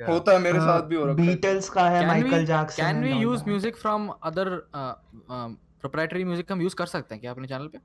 होता 0.09 0.31
है 0.31 0.39
मेरे 0.39 0.57
uh, 0.59 0.63
साथ 0.63 0.81
भी 0.81 0.95
हो 0.95 1.05
रखा 1.05 1.21
है। 1.21 1.27
बीटल्स 1.27 1.69
का 1.69 1.89
है 1.89 2.07
Michael 2.07 2.45
Jackson 2.45 2.83
can 2.83 2.95
we 2.95 3.09
Madonna 3.09 3.31
use 3.31 3.47
है। 3.47 3.53
music 3.53 3.75
from 3.81 4.07
other 4.29 4.45
uh, 4.51 4.93
um, 5.31 5.55
proprietary 5.85 6.25
music 6.29 6.51
हम 6.51 6.63
use 6.63 6.73
कर 6.73 6.85
सकते 6.85 7.15
हैं 7.15 7.21
क्या 7.21 7.31
अपने 7.31 7.47
चैनल 7.47 7.67
पे? 7.67 7.77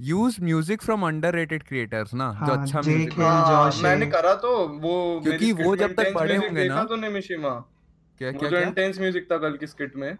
Use 0.00 0.36
music 0.42 0.82
from 0.82 1.06
underrated 1.06 1.62
creators 1.62 2.14
ना 2.14 2.32
जो 2.32 2.52
हाँ, 2.52 2.62
अच्छा 2.62 2.80
म्यूज़िक 2.80 3.12
हाँ। 3.20 3.72
मैंने 3.82 4.06
करा 4.06 4.34
तो 4.34 4.68
वो 4.68 5.20
क्योंकि 5.24 5.52
वो 5.52 5.76
जब 5.76 5.94
तक 5.94 6.12
music 6.12 6.44
होंगे 6.44 6.68
ना- 6.68 6.88
तूने 6.88 7.08
मिशिमा 7.08 7.50
क्या 8.18 8.30
वो 8.30 8.38
जो 8.38 8.48
क्या? 8.48 8.60
इंटेंस 8.60 8.98
म्यूज़िक 8.98 9.28
था 9.32 9.38
कल 9.38 9.56
की 9.56 9.66
स्किट 9.66 9.96
में। 9.96 10.16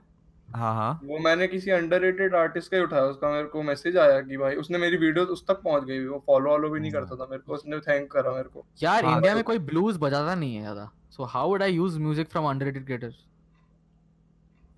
हाँ 0.54 0.72
हाँ। 0.74 1.00
वो 1.04 1.18
मैंने 1.18 1.46
किसी 1.48 1.70
अंडररेटेड 1.70 2.34
आर्टिस्ट 2.34 2.70
का 2.70 2.76
ही 2.76 2.82
उठाया 2.82 3.02
उसका 3.04 3.30
मेरे 3.30 3.48
को 3.48 3.62
मैसेज 3.62 3.96
आया 3.96 4.20
कि 4.20 4.36
भाई 4.36 4.54
उसने 4.54 4.78
मेरी 4.78 4.96
वीडियो 4.96 5.24
उस 5.26 5.46
तक 5.46 5.60
पहुँच 5.62 5.84
गई 5.84 6.04
वो 6.06 6.22
फॉलो 6.26 6.50
वॉलो 6.50 6.68
भी 6.70 6.80
नहीं 6.80 6.90
करता 6.92 7.16
था 7.16 7.26
मेरे 7.30 7.42
को 7.46 7.54
उसने 7.54 7.78
थैंक 7.80 8.10
करा 8.12 8.32
मेरे 8.32 8.48
को। 8.48 8.64
यार 8.82 9.04
हाँ, 9.04 9.14
इंडिया 9.14 9.32
तो- 9.32 9.36
में 9.36 9.44
कोई 9.44 9.58
ब्लूज 9.70 9.96
बजाता 10.00 10.34
नहीं 10.34 10.54
है 10.54 10.60
ज़्यादा। 10.62 10.90
So 11.10 11.24
how 11.24 11.48
would 11.48 11.62
I 11.62 11.72
use 11.72 11.98
music 12.00 12.28
from 12.28 12.48
underrated 12.50 12.84
creators 12.84 13.14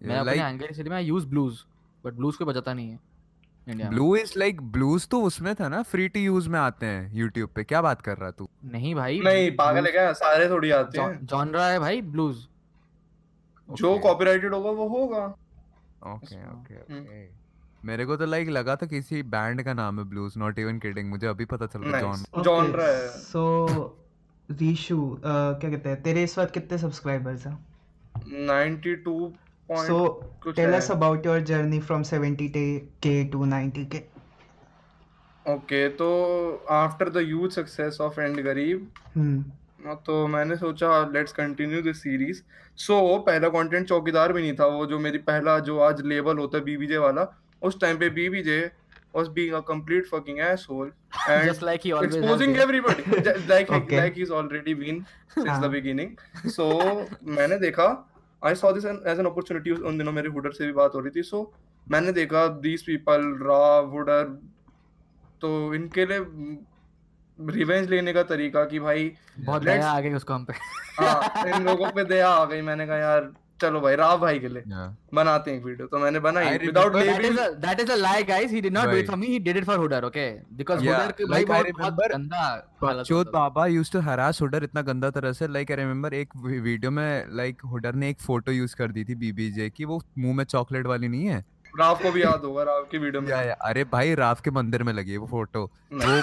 मैं 0.02 0.16
अपने 0.16 0.34
लाइक 0.34 0.40
एंगल 0.52 0.74
से 0.74 0.82
मैं 0.90 1.00
यूज़ 1.02 1.26
ब्लूज 1.26 1.64
बट 2.04 2.12
ब्लूज 2.12 2.36
कोई 2.36 2.46
बजाता 2.46 2.74
नहीं 2.74 2.90
है 2.90 2.98
इंडिया 3.66 3.88
में। 3.88 3.94
ब्लू 3.96 4.14
इज़ 4.16 4.32
लाइक 4.38 4.60
ब्लूज 4.72 5.08
तो 5.08 5.22
उसमें 5.22 5.54
था 5.54 5.68
ना 5.68 5.82
फ्री 5.82 6.08
टू 6.08 6.20
यूज़ 6.20 6.48
में 6.48 6.58
आते 6.60 6.86
हैं 6.86 7.12
यूट्यूब 7.14 7.50
पे 7.54 7.64
क्या 7.64 7.82
बात 7.82 8.02
कर 8.02 8.16
रहा 8.16 8.30
तू? 8.30 8.48
नहीं 8.64 8.94
भाई 8.94 9.20
नहीं 9.24 9.50
पागल 9.56 9.86
है 9.86 9.92
क्या? 9.92 10.12
सारे 10.12 10.48
थोड़ी 10.48 10.70
आते 10.70 11.00
हैं। 11.00 11.24
जॉनरा 11.26 11.66
है 11.66 11.78
भाई 11.80 12.00
ब्लूज 12.02 12.46
जो 13.68 13.98
कॉपीराइटेड 13.98 14.54
होगा 14.54 14.70
वो 14.70 14.88
होगा। 14.88 15.26
ओके 16.04 16.36
ओके 16.50 16.74
हम्म। 16.74 17.00
ओके 17.00 17.22
मेरे 17.86 18.04
को 18.06 18.16
तो 18.16 18.26
लाइक 18.26 18.48
लगा 18.48 18.76
था 18.76 18.86
किसी 18.86 19.22
बैंड 19.30 19.62
का 19.64 19.72
नाम 19.74 19.98
है 19.98 20.04
ब्लूज 20.10 20.36
नॉट 20.38 20.58
इवन 20.58 20.78
किडिंग 20.78 21.08
मुझे 21.10 21.26
अभी 21.26 21.44
पता 21.44 21.66
चल 21.66 21.80
रहा. 21.80 22.00
जॉन 22.42 22.74
है। 22.80 23.08
सो 23.10 23.42
रीशु 24.48 24.98
क्या 25.24 25.70
कहते 25.70 25.88
हैं 25.88 26.02
तेरे 26.02 26.22
इस 26.24 26.38
वक्त 26.38 26.52
कितने 26.54 26.78
सब्सक्राइबर्स 26.78 27.46
हैं 27.46 27.56
92 28.48 29.18
point 29.68 29.86
so 29.86 30.52
tell. 30.56 30.72
Us 30.74 30.90
about 30.90 31.26
your 31.26 31.40
journey 31.50 31.80
from 31.80 32.02
70k 32.04 33.14
to 33.32 33.46
90k 33.52 34.02
okay 35.44 35.88
तो 35.96 36.06
after 36.72 37.08
the 37.08 37.24
huge 37.24 37.52
success 37.52 38.00
of 38.00 38.20
and 38.20 38.40
गरीब 38.40 38.90
तो 39.84 40.26
मैंने 40.26 40.56
सोचा 40.56 40.88
let's 41.14 41.32
continue 41.32 41.82
this 41.82 42.02
series 42.02 42.42
so 42.76 43.18
पहला 43.18 43.48
कंटेंट 43.48 43.88
चौकीदार 43.88 44.32
भी 44.32 44.42
नहीं 44.42 44.54
था 44.54 44.66
वो 44.66 44.86
जो 44.86 44.98
मेरी 44.98 45.18
पहला 45.18 45.58
जो 45.58 45.78
आज 45.78 46.00
लेबल 46.04 46.38
होता 46.38 46.58
है 46.58 46.64
बीबीजे 46.64 46.98
वाला 46.98 47.26
उस 47.62 47.80
टाइम 47.80 47.98
पे 47.98 48.08
BBJ 48.10 48.60
was 49.16 49.28
being 49.28 49.54
a 49.54 49.60
complete 49.60 50.06
fucking 50.06 50.38
asshole 50.38 50.92
and 51.28 51.50
just 51.50 51.62
like 51.62 51.80
he 51.84 51.92
always 51.92 52.16
exposing 52.16 52.56
everybody 52.56 53.20
like 53.48 53.70
like 53.92 54.14
he 54.16 54.22
is 54.22 54.32
already 54.32 54.74
been 54.74 55.04
since 55.34 55.58
the 55.58 55.70
beginning 55.70 56.48
so 56.50 56.70
मैंने 57.22 57.58
देखा 57.58 58.10
I 58.44 58.54
saw 58.54 58.72
this 58.72 58.84
as 58.84 59.18
an 59.18 59.26
opportunity 59.26 59.70
उन 59.70 59.98
दिनों 59.98 60.12
मेरे 60.12 60.28
हुडर 60.28 60.52
से 60.52 60.66
भी 60.66 60.72
बात 60.72 60.94
हो 60.94 61.00
रही 61.00 61.10
थी. 61.10 61.22
सो 61.22 61.36
so, 61.36 61.90
मैंने 61.92 62.12
देखा 62.12 62.46
दीस 62.46 62.82
पीपल 62.82 63.22
रा 63.42 63.80
वुडर 63.80 64.24
तो 65.40 65.74
इनके 65.74 66.06
लिए 66.06 66.18
रिवेंज 67.38 67.88
लेने 67.90 68.12
का 68.12 68.22
तरीका 68.22 68.64
कि 68.64 68.80
भाई 68.80 69.12
बहुत 69.38 69.62
दया 69.64 69.90
आ 69.90 70.00
गई 70.00 70.12
उसको 70.14 70.34
हम 70.34 70.44
पे। 70.44 70.54
हाँ 70.98 71.46
इन 71.46 71.64
लोगों 71.64 71.90
पे 71.90 72.04
दया 72.04 72.28
आ 72.28 72.44
गई। 72.44 72.60
मैंने 72.62 72.86
कहा 72.86 72.96
यार 72.96 73.32
चलो 73.60 73.80
भाई 73.80 73.96
राव 73.96 74.18
भाई 74.20 74.38
के 74.38 74.48
लिए 74.48 74.62
बनाते 75.14 75.50
हैं 75.50 75.58
एक 75.58 75.64
वीडियो 75.64 75.86
तो 75.88 75.98
मैंने 75.98 76.20
बनाई। 76.20 76.58
Without 76.58 76.92
But 76.92 77.04
that 77.04 77.20
is 77.20 77.22
label 77.22 77.42
a 77.42 77.60
that 77.64 77.82
is 77.84 77.90
a 77.94 77.96
lie, 77.98 78.22
guys. 78.30 78.54
He 78.56 78.62
did 78.66 78.74
not 78.76 78.88
do 78.90 78.90
it 78.90 78.96
Right. 78.96 79.10
for 79.10 79.18
me. 79.20 79.30
He 79.34 79.38
did 79.46 79.60
it 79.60 79.66
for 79.68 79.76
Hudar, 79.82 80.00
okay? 80.08 80.26
Because 80.60 80.82
Yeah, 80.86 80.98
Hudar 80.98 81.12
के 81.18 81.24
भाई 81.30 81.44
बहुत 81.44 82.00
गंदा 82.12 82.42
बकचोद 82.82 83.30
बाबा 83.34 83.66
यूज्ड 83.66 83.92
टू 83.92 84.00
हरास 84.08 84.40
हुडर 84.42 84.64
इतना 84.64 84.82
गंदा 84.88 85.10
तरह 85.18 85.32
से। 85.32 85.48
लाइक 85.48 85.70
आई 85.70 85.76
रिमेंबर 85.76 86.14
एक 86.14 86.36
वीडियो 86.46 86.90
में 86.90 87.36
लाइक 87.36 87.62
हुडर 87.72 87.94
ने 87.94 88.10
एक 88.10 88.20
फ़ोटो 88.20 88.52
यूज़ 88.52 88.76
कर 88.76 88.92
दी 88.92 89.04
थी 89.04 89.14
बीबीजे 89.24 89.70
की। 89.76 89.84
वो 89.84 90.02
मुँह 90.18 90.36
में 90.36 90.44
चॉकलेट 90.44 90.86
वाली 90.86 91.08
नहीं 91.08 91.26
है। 91.26 91.44
राव 91.78 91.94
को 92.02 92.10
भी 92.12 92.22
याद 92.22 92.44
होगा 92.44 92.62
राव 92.62 92.82
की 92.90 92.98
वीडियो 92.98 93.22
में। 93.22 93.28
या, 93.30 93.40
या, 93.42 93.54
अरे 93.62 93.84
भाई 93.92 94.14
राव 94.14 94.38
के 94.44 94.50
मंदिर 94.58 94.82
में 94.82 94.92
लगी 94.92 95.12
है 95.12 95.18
वो 95.18 95.26
फ़ोटो 95.26 95.64
वो 95.92 96.20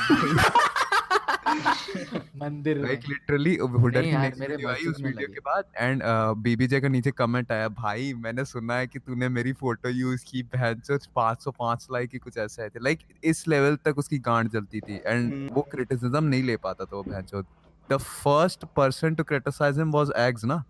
मंदिर 1.48 2.78
लाइक 2.78 3.08
लिटरली 3.10 3.56
हुडर 3.56 4.02
की 4.02 4.12
नेक्स्ट 4.12 4.42
वीडियो 4.42 4.70
आई 4.70 4.86
उस 4.88 5.02
वीडियो 5.02 5.28
के 5.28 5.40
बाद 5.40 5.64
एंड 5.78 6.02
बीबीजे 6.44 6.82
का 6.82 6.88
नीचे 6.88 7.12
कमेंट 7.12 7.52
आया 7.52 7.68
भाई 7.78 8.14
मैंने 8.18 8.46
सुना 8.46 8.76
है 8.76 8.88
कि 8.88 9.00
तूने 9.00 9.30
मेरी 9.30 9.54
फ़ोटो 9.54 9.90
यूज़ 9.90 10.26
की 10.26 10.44
बहन 10.56 10.82
से 10.88 10.98
505 11.18 11.88
लाइक 11.92 12.10
की 12.10 12.18
कुछ 12.18 12.38
ऐसे 12.38 12.62
आए 12.62 12.70
थे। 12.70 12.80
लाइक 12.84 13.00
इस 13.24 13.48
लेवल 13.48 13.76
तक 13.86 13.98
उसकी 13.98 14.20
गांड 14.20 14.50
जलती 14.50 14.80
थी 14.80 15.02
एंड 15.06 15.34
हम्म। 15.34 15.48
वो 15.54 15.62
क्रिटिसिज्म 15.72 16.24
नहीं 16.24 16.44
ले 16.44 16.58
पाता 16.58 16.86
था 16.86 16.96
वो 16.96 17.04
बहन 17.04 17.44
the 17.90 17.98
first 17.98 18.66
person 18.76 19.16
to 19.16 19.24
criticize 19.24 19.78
him 19.78 19.92
was 19.92 20.12
eggs 20.18 20.46
ना? 20.46 20.64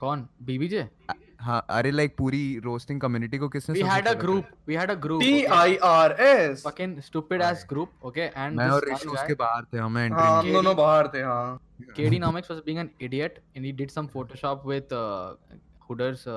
कौन? 0.00 0.26
बीबीजे 0.42 0.88
हाँ 1.40 1.64
अरे 1.70 1.90
लाइक 1.90 2.14
पूरी 2.16 2.40
रोस्टिंग 2.64 3.00
कम्युनिटी 3.00 3.38
को 3.38 3.48
किसने 3.48 3.74
we 3.74 3.80
सबसे 3.82 3.90
had 3.92 4.06
a 4.06 4.14
पहले 4.14 4.20
group 4.24 4.46
we 4.70 4.76
had 4.80 4.90
a 4.94 4.96
group 5.04 5.20
टी 5.22 5.30
okay? 5.32 5.52
I 5.58 5.76
R 5.90 6.12
S 6.20 6.62
fucking 6.66 6.94
stupid 7.06 7.44
ass 7.48 7.62
group 7.72 8.06
okay 8.10 8.26
and 8.44 8.56
मैं 8.56 8.66
this 8.66 8.74
और 8.74 8.86
one 8.88 8.94
ऋषु 8.94 9.08
guy, 9.10 9.14
उसके 9.20 9.34
बाहर 9.42 9.64
थे 9.72 9.78
हमें 9.78 10.08
हाँ 10.08 10.26
हम 10.30 10.36
एंट्री 10.36 10.52
दोनों 10.52 10.76
बाहर 10.76 11.08
थे 11.14 11.22
हाँ 11.22 11.60
KD 11.98 12.18
Nomics 12.24 12.50
was 12.52 12.58
being 12.64 12.80
an 12.82 12.90
idiot 13.08 13.38
and 13.56 13.68
he 13.68 13.72
did 13.76 13.94
some 13.96 14.08
photoshop 14.16 14.64
with 14.72 14.92
uh, 14.92 15.34
Hooder's 15.88 16.26
uh, 16.26 16.34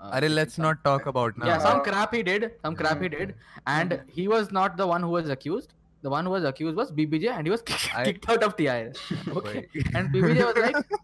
uh, 0.00 0.10
अरे 0.12 0.28
let's 0.28 0.56
some- 0.56 0.66
not 0.66 0.82
talk 0.84 1.08
about 1.08 1.38
yeah 1.38 1.48
ना 1.48 1.58
some 1.64 1.80
Uh, 1.80 1.84
crap 1.88 2.14
he 2.18 2.22
did 2.30 2.44
some 2.66 2.76
crap 2.82 3.06
he 3.06 3.12
did 3.16 3.32
and 3.76 3.96
he 4.18 4.26
was 4.34 4.52
not 4.58 4.76
the 4.82 4.90
one 4.92 5.08
who 5.08 5.14
was 5.16 5.32
accused 5.36 5.72
the 6.02 6.14
one 6.16 6.28
who 6.28 6.34
was 6.36 6.50
accused 6.50 6.78
was 6.82 6.92
BBJ 7.00 7.32
and 7.38 7.48
he 7.50 7.56
was 7.56 7.64
I- 7.96 8.04
kicked 8.10 8.30
out 8.34 8.46
of 8.50 8.54
TI 8.60 8.76
okay 8.76 9.64
वही। 9.64 9.84
and 9.94 10.14
BBJ 10.16 10.46
was 10.50 10.62
like 10.66 10.96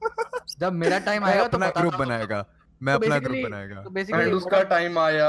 जब 0.61 0.73
मेरा 0.85 0.99
time 1.11 1.23
मैं 1.23 1.31
आएगा 1.31 1.43
तो 1.43 1.57
अपना 1.57 1.67
बताता 1.67 1.81
group 1.81 1.95
हूँ 1.95 2.05
बनाएगा 2.07 2.45
मैं 2.83 2.99
तो 2.99 3.05
अपना 3.05 3.19
ग्रुप 3.27 3.45
बनाएगा 3.49 3.83
तो 3.83 4.19
एंड 4.21 4.33
उसका 4.35 4.63
टाइम 4.75 4.99
आया 4.99 5.29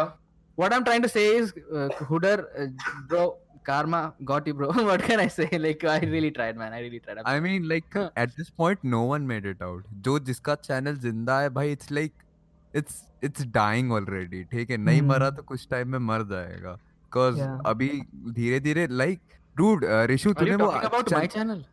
what 0.58 0.74
I'm 0.76 0.84
trying 0.88 1.04
to 1.04 1.10
say 1.12 1.22
is 1.41 1.52
uh, 1.80 1.88
Hooder 2.08 2.38
uh, 2.62 2.66
bro 3.12 3.22
karma 3.68 4.00
got 4.32 4.47
you 4.50 4.54
bro 4.62 4.68
what 4.89 5.04
can 5.10 5.22
I 5.24 5.28
say 5.36 5.47
like 5.66 5.84
I 5.93 6.00
really 6.14 6.32
tried 6.38 6.58
man 6.62 6.74
I 6.78 6.82
really 6.86 7.00
tried 7.06 7.22
I 7.34 7.36
mean 7.45 7.68
like 7.74 7.95
at 8.24 8.34
this 8.39 8.50
point 8.62 8.84
no 8.95 9.02
one 9.12 9.28
made 9.30 9.45
it 9.54 9.62
out 9.68 9.86
जो 10.08 10.18
जिसका 10.30 10.56
channel 10.68 10.97
ज़िंदा 11.06 11.39
है 11.41 11.50
भाई 11.60 11.76
it's 11.76 11.93
like 12.00 12.26
it's 12.74 12.97
it's 13.30 13.45
dying 13.58 13.93
already 14.00 14.43
ठीक 14.52 14.70
है 14.70 14.78
नहीं 14.78 15.02
Hmm. 15.02 15.10
मरा 15.12 15.30
तो 15.38 15.43
कुछ 15.54 15.68
टाइम 15.72 15.91
में 15.91 16.00
मर 16.12 16.24
जाएगा 16.34 16.78
cause 17.12 17.39
Yeah. 17.43 17.56
अभी 17.74 17.89
धीरे 18.39 18.60
धीरे 18.68 18.88
like 19.04 19.38
dude 19.56 19.86
uh, 19.93 20.04
ऋषु 20.14 20.34
तूने 20.41 20.56
वो 20.64 20.72
about 20.89 21.14
my 21.18 21.26
channel? 21.38 21.64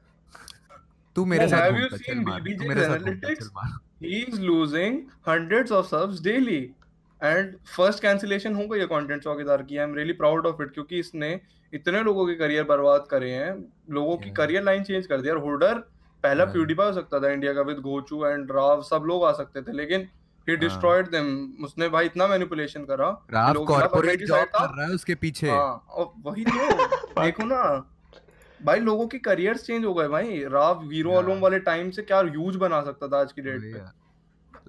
तू 1.17 1.25
मेरे 1.35 1.49
साथ 1.49 1.71
have 1.71 1.81
you 1.81 1.89
घूमता 1.91 1.97
चल 1.97 2.13
seen 2.13 2.25
मार 2.29 2.41
तू 2.41 2.69
मेरे 2.69 2.87
साथ 2.87 2.99
घूमता 2.99 3.11
analytics? 3.11 3.45
चल 3.45 3.51
मार 3.57 3.79
he 4.03 4.25
losing 4.39 4.97
hundreds 5.29 5.71
of 5.71 5.87
subs 5.93 6.21
daily. 6.21 6.61
And 7.21 7.55
first 7.77 8.03
cancellation 8.05 8.57
हो 8.57 8.67
गई 8.69 8.79
है 8.79 8.87
कंटेंट 8.87 9.23
चौकीदार 9.23 9.63
की 9.63 9.77
I 9.77 9.85
am 9.85 9.95
really 9.95 10.13
proud 10.13 10.47
of 10.47 10.63
it 10.63 10.73
क्योंकि 10.75 10.99
इसने 10.99 11.41
इतने 11.75 12.03
लोगों 12.03 12.27
के 12.27 12.35
करियर 12.35 12.65
बर्बाद 12.65 13.05
करे 13.11 13.31
हैं। 13.31 13.73
लोगों 13.91 14.17
की 14.17 14.31
करियर 14.31 14.63
लाइन 14.63 14.85
चेंज 14.85 15.07
कर 15.07 15.21
दी। 15.21 15.29
और 15.29 15.39
होल्डर 15.39 15.75
पहला 16.23 16.45
Yeah. 16.45 16.81
हो 16.81 16.93
सकता 16.93 17.21
था 17.21 17.31
इंडिया 17.31 17.53
का 17.53 17.63
विद 17.63 17.77
गोचू 17.77 18.27
एंड 18.27 18.53
राव 18.53 18.83
सब 18.83 19.03
लोग 19.07 19.25
आ 19.25 19.33
सकते 19.33 19.63
थे। 19.63 19.73
लेकिन 19.73 20.09
he 20.49 20.57
हाँ. 20.57 20.61
destroyed 20.61 21.15
उसने 21.65 21.89
भाई 21.89 22.07
इतना 22.07 22.27
मैनिपुलेशन 22.27 22.85
करा 22.85 23.27
राव 23.31 23.65
कॉर्पोरेट 23.65 24.25
जॉब 24.25 24.45
कर 24.45 24.77
रहा 24.77 24.87
है 24.87 24.95
उसके 24.95 25.15
पीछे। 25.15 25.51
हाँ 25.51 25.87
वही 26.27 26.45
तो। 26.45 26.87
देखो 27.23 27.45
ना। 27.45 27.93
भाई 28.65 28.81
लोगों 28.81 29.07
की 29.09 29.19
करियर्स 29.29 29.67
चेंज 29.67 29.85
हो 29.85 29.95
गए 29.95 30.09
भाई 30.09 30.43
राव 30.53 30.89
हीरो 30.93 31.21
Yeah. 31.23 31.43
वाले 31.43 31.59
टाइम 31.71 31.91
से 31.91 32.03
क्या 32.03 32.21
ह्यूज 32.33 32.57
बना 32.67 32.83
सकता 32.85 33.09
था 33.09 33.21
आज 33.21 33.33
की 33.33 33.43
डेट 33.43 33.63
पे 33.75 33.85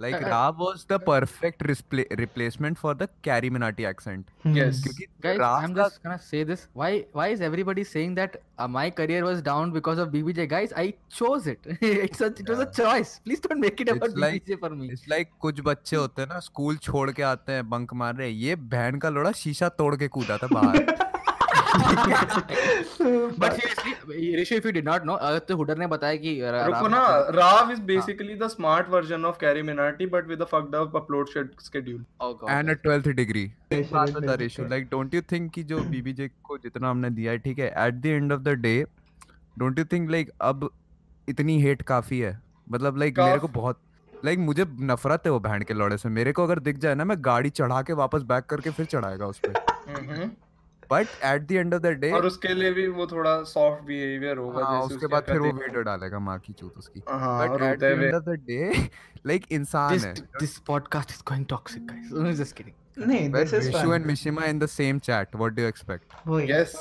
like 0.04 0.16
Uh, 0.16 0.28
Rav 0.32 0.60
was 0.64 0.82
the 0.90 0.98
perfect 1.06 1.64
respla- 1.68 2.04
replacement 2.18 2.78
for 2.82 2.92
the 2.98 3.06
Carrie 3.28 3.50
Minati 3.54 3.86
accent 3.92 4.28
Yes. 4.58 4.82
क्योंकि 4.84 5.06
Guys, 5.26 5.40
राव 5.40 5.64
I'm 5.68 5.74
का 5.78 5.86
just 5.88 6.04
gonna 6.04 6.18
say 6.26 6.42
this. 6.50 6.66
Why 6.82 6.90
why 7.20 7.26
is 7.38 7.42
everybody 7.48 7.86
saying 7.94 8.14
that 8.20 8.36
uh, 8.66 8.68
my 8.76 8.84
career 9.00 9.24
was 9.30 9.42
down 9.48 9.72
because 9.78 10.04
of 10.04 10.12
BBJ? 10.18 10.46
Guys, 10.52 10.76
I 10.84 10.86
chose 11.18 11.48
it. 11.54 11.66
it's 11.82 12.22
a, 12.28 12.30
it 12.44 12.54
was 12.54 12.62
a 12.66 12.68
Yeah. 12.68 12.76
choice. 12.82 13.16
Please 13.26 13.44
don't 13.48 13.64
make 13.66 13.82
it 13.86 13.94
about 13.96 14.22
like- 14.26 14.38
BBJ 14.38 14.60
for 14.66 14.72
me. 14.76 14.92
It's 14.92 15.10
like 15.16 15.32
कुछ 15.48 15.62
बच्चे 15.72 15.96
होते 16.04 16.22
हैं 16.22 16.30
ना 16.34 16.40
school 16.52 16.78
छोड़ 16.90 17.10
के 17.12 17.24
आते 17.32 17.60
हैं 17.60 17.68
bunk 17.70 17.94
मार 18.04 18.16
रहे 18.16 18.30
हैं 18.30 18.38
ये 18.46 18.56
बहन 18.78 19.00
का 19.06 19.10
लोड़ा 19.18 19.32
शीशा 19.44 19.70
तोड़ 19.82 19.96
के 20.04 20.08
कूदा 20.20 20.38
था 20.44 20.48
बाहर 20.54 20.96
But 21.78 23.56
seriously, 23.58 23.94
Rishi, 24.38 24.56
if 24.56 24.66
you 24.66 24.74
did 24.78 24.88
not 24.90 25.06
know, 25.10 25.18
तो 25.48 25.56
हुडर 25.58 25.78
ने 25.78 25.88
बताया 25.88 26.16
कि 26.24 26.34
रुको 26.44 26.88
ना 26.88 27.02
Rao 27.36 27.72
is 27.72 27.82
basically 27.92 28.36
the 28.36 28.48
smart 28.48 28.90
version 28.90 29.26
of 29.26 29.38
Carry 29.42 29.62
Minati 29.70 30.06
but 30.16 30.28
with 30.28 30.42
a 30.42 30.46
fucked 30.52 30.76
up 30.76 30.96
upload 30.96 31.30
schedule 31.30 32.04
Oh 32.24 32.32
God. 32.42 32.50
And 32.50 32.70
a 32.70 32.74
12th 32.88 33.08
degree 33.22 33.46
Special 33.74 33.94
बात 33.94 34.10
बता. 34.12 34.34
Ratio 34.44 34.68
like 34.70 34.88
don't 34.92 35.14
you 35.14 35.22
think 35.32 35.52
कि 35.54 35.64
जो 35.64 35.80
बीबीजे 35.90 36.30
को 36.44 36.58
जितना 36.58 36.90
हमने 36.90 37.10
दिया 37.20 37.32
है 37.32 37.38
ठीक 37.48 37.60
है 37.60 37.68
at 37.88 38.02
the 38.02 38.06
end 38.06 38.34
of 38.34 38.42
the 38.42 38.58
day 38.62 38.76
don't 39.60 39.80
you 39.80 39.86
think 39.92 40.10
like 40.12 40.32
अब 40.42 40.70
इतनी 41.28 41.62
हेट 41.62 41.82
काफ़ी 41.92 42.20
है? 42.20 42.40
मतलब 42.72 42.98
लाइक 42.98 43.20
मेरे 43.20 43.40
को 43.40 43.48
बहुत 43.60 43.80
लाइक 44.26 44.40
मुझे 44.40 44.66
नफरत 44.92 45.24
है 45.26 45.32
वो 45.32 45.40
बहन 45.40 45.62
के 45.62 45.74
लौड़े 45.74 45.98
से। 45.98 46.10
मेरे 46.10 46.32
को 46.32 46.44
अगर 46.44 46.60
दिख 46.60 46.78
जाए 46.78 46.96
ना 46.96 47.06
मैं 47.06 47.18
गाड़ी 47.26 47.50
चढ़ा 47.50 47.82
के 47.90 47.94
वापस 47.94 48.22
बैक 48.32 48.46
करके 48.50 48.70
फिर 48.78 48.86
चढ़ाएगा 48.86 49.26
उस 49.26 49.40
पे। 49.46 49.50
But 50.92 51.08
at 51.26 51.48
the 51.48 51.52
end 51.52 51.74
of 51.74 51.82
the 51.82 51.88
day 52.02 52.12
और 52.12 52.26
उसके 52.26 52.54
लिए 52.54 52.72
भी 52.74 52.88
वो 52.88 53.08
थोड़ा 53.08 53.42
सॉफ्ट 53.52 53.84
बिहेवियर 53.86 54.38
होगा 54.38 54.66
हाँ 54.66 54.82
जैसे 54.82 54.96
उसके 54.96 55.08
बाद 55.14 55.24
फिर 55.30 55.40
वो 55.40 55.52
वीडियो 55.60 55.82
डालेगा 55.92 56.20
माँ 56.20 56.38
की 56.40 56.54
चूत 56.54 56.78
उसकी 56.78 57.04
हाँ 57.10 57.50
but 57.50 57.62
at 57.62 57.80
the 57.80 57.84
end 57.84 58.16
of 58.16 58.24
the 58.24 58.40
day 58.48 58.90
like 59.28 59.46
इंसान 59.52 60.00
है 60.00 60.14
this 60.42 60.60
podcast 60.70 61.16
is 61.16 61.24
going 61.32 61.48
toxic, 61.54 61.88
guys. 61.94 62.12
I'm 62.12 62.36
just 62.42 62.56
kidding. 62.60 62.76
नहीं 63.00 63.32
this 63.34 63.54
is 63.54 63.68
Vishu 63.70 63.82
fun. 63.82 63.96
and 63.96 64.06
Mishima 64.12 64.48
in 64.54 64.60
the 64.60 64.70
same 64.76 65.02
chat, 65.10 65.36
what 65.36 65.58
do 65.58 65.62
you 65.62 65.72
yes 66.52 66.78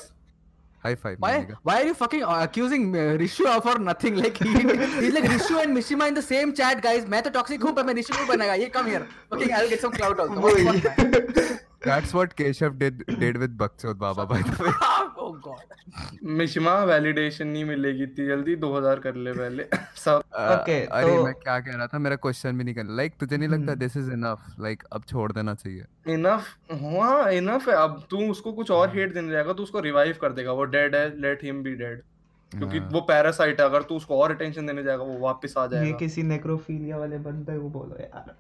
High 0.85 0.95
five. 0.95 1.17
Why 1.19 1.31
why 1.65 1.75
are 1.83 1.87
you 1.87 1.95
fucking 1.95 2.23
uh, 2.23 2.43
accusing 2.43 2.85
uh, 2.95 3.07
Rishu 3.23 3.55
for 3.63 3.79
nothing? 3.87 4.17
Like 4.17 4.37
he, 4.39 4.53
he's 4.53 5.13
like 5.15 5.25
Rishu 5.25 5.61
and 5.63 5.77
Mishima 5.77 6.09
in 6.09 6.15
the 6.15 6.23
same 6.23 6.53
chat, 6.61 6.83
guys. 6.83 7.09
मैं 7.15 7.23
तो 7.23 7.31
toxic 7.39 7.65
हूँ 7.65 7.75
पर 7.77 7.85
मैं 7.85 7.95
Rishu 7.95 8.17
को 8.19 8.27
बनाएगा. 8.33 8.55
ये 8.55 8.73
come 8.73 8.91
here. 8.95 9.07
Okay, 9.33 9.53
I'll 9.53 9.69
get 9.69 9.81
some 9.81 9.97
clout 10.01 10.21
also. 10.21 11.59
That's 11.85 12.13
what 12.15 12.35
Keshav 12.37 12.79
did 12.79 13.03
did 13.21 13.37
with 13.41 13.57
Bakchod 13.59 13.99
Baba 13.99 14.25
by 14.27 14.39
the 14.43 14.55
way. 14.65 14.71
oh 15.25 15.33
god. 15.47 15.75
Mishima 16.25 16.73
validation 16.85 17.47
नहीं 17.47 17.65
मिलेगी 17.65 18.03
इतनी 18.03 18.27
जल्दी 18.27 18.57
2000 18.57 19.03
कर 19.03 19.15
ले 19.15 19.33
पहले। 19.33 19.65
सब 20.05 20.23
अ, 20.35 20.57
Okay, 20.57 20.79
अरे 20.91 21.17
तो- 21.17 21.25
मैं 21.25 21.35
क्या 21.35 21.59
कह 21.61 21.77
रहा 21.77 21.87
था? 21.87 21.99
मेरा 21.99 22.17
क्वेश्चन 22.17 22.59
भी 22.59 22.65
नहीं 22.65 22.75
कर 22.75 22.85
लाइक 22.85 23.15
तुझे 23.21 23.37
नहीं 23.37 23.49
लगता। 23.49 23.75
दिस 23.75 23.97
इज़ 23.97 24.11
इनफ 24.13 24.47
लाइक 24.61 24.83
अब 24.93 25.03
छोड़ 25.09 25.33
देना 25.33 25.55
चाहिए। 25.55 25.85
इनफ 26.09 26.49
हाँ 26.73 27.31
इनफ 27.33 27.69
है। 27.69 27.75
अब 27.75 28.03
तू 28.11 28.31
उसको 28.31 28.53
कुछ 28.53 28.71
और 28.71 28.97
हेट 28.97 29.15
देने 29.15 29.33
जाएगा 29.33 29.53
तो 29.53 29.63
उसको 29.63 29.81
रिवाइव 29.81 30.19
कर 30.21 30.33
देगा। 30.33 30.53
वो 30.53 30.65
डेड 30.65 30.95
है 30.97 31.21
लेट 31.21 31.45
हिम 31.45 31.63
बी 31.63 31.75
डेड 31.75 32.03
क्योंकि 32.53 32.79
हाँ। 32.79 32.89
वो 32.89 33.01
पैरासाइट 33.01 33.61
है 33.61 33.67
अगर 33.67 33.83
तू 33.83 33.97
उसको 33.97 34.21
और 34.23 34.35
अटेंशन 34.35 34.67
देने 34.67 34.83
जाएगा 34.83 35.03
वो 35.03 35.19
वापस 35.19 35.55
आ 35.59 35.67
जाएगा। 35.67 35.87
ये 35.87 35.93
किसी 35.93 36.23
नेक्रोफीलिया 36.23 36.97
वाले 36.97 37.19
बंदे 37.19 37.59
को 37.59 37.69
बोलो 37.69 37.97
यार। 38.01 38.35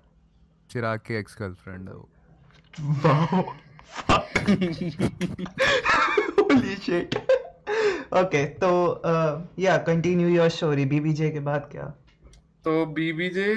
चिराग 0.70 0.99
की 0.99 1.14
एक्स 1.14 1.37
गर्लफ्रेंड 1.41 1.89
है 1.89 1.95
वो। 1.95 2.09
होली 6.41 6.74
शिट 6.77 7.14
ओके 8.14 8.45
तो 8.45 8.70
या 9.59 9.77
कंटिन्यू 9.77 10.29
योर 10.29 10.49
स्टोरी 10.49 10.85
बीबीजे 10.85 11.31
के 11.31 11.41
बाद 11.41 11.68
क्या? 11.72 11.85
तो 12.64 12.87
बीबीजे 12.87 13.55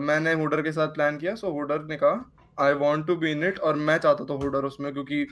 मैंने 0.00 0.32
हुडर 0.32 0.62
के 0.62 0.72
साथ 0.72 0.88
प्लान 0.88 1.16
किया 1.18 1.34
सो 1.34 1.50
हुडर 1.50 1.84
ने 1.84 1.96
कहा 1.96 2.64
I 2.66 2.72
want 2.72 3.06
to 3.06 3.16
be 3.16 3.30
in 3.30 3.44
it 3.44 3.58
और 3.58 3.74
मैं 3.76 3.98
चाहता 3.98 4.24
था 4.24 4.34
हुडर 4.34 4.64
उसमें 4.64 4.92
क्योंकि 4.92 5.26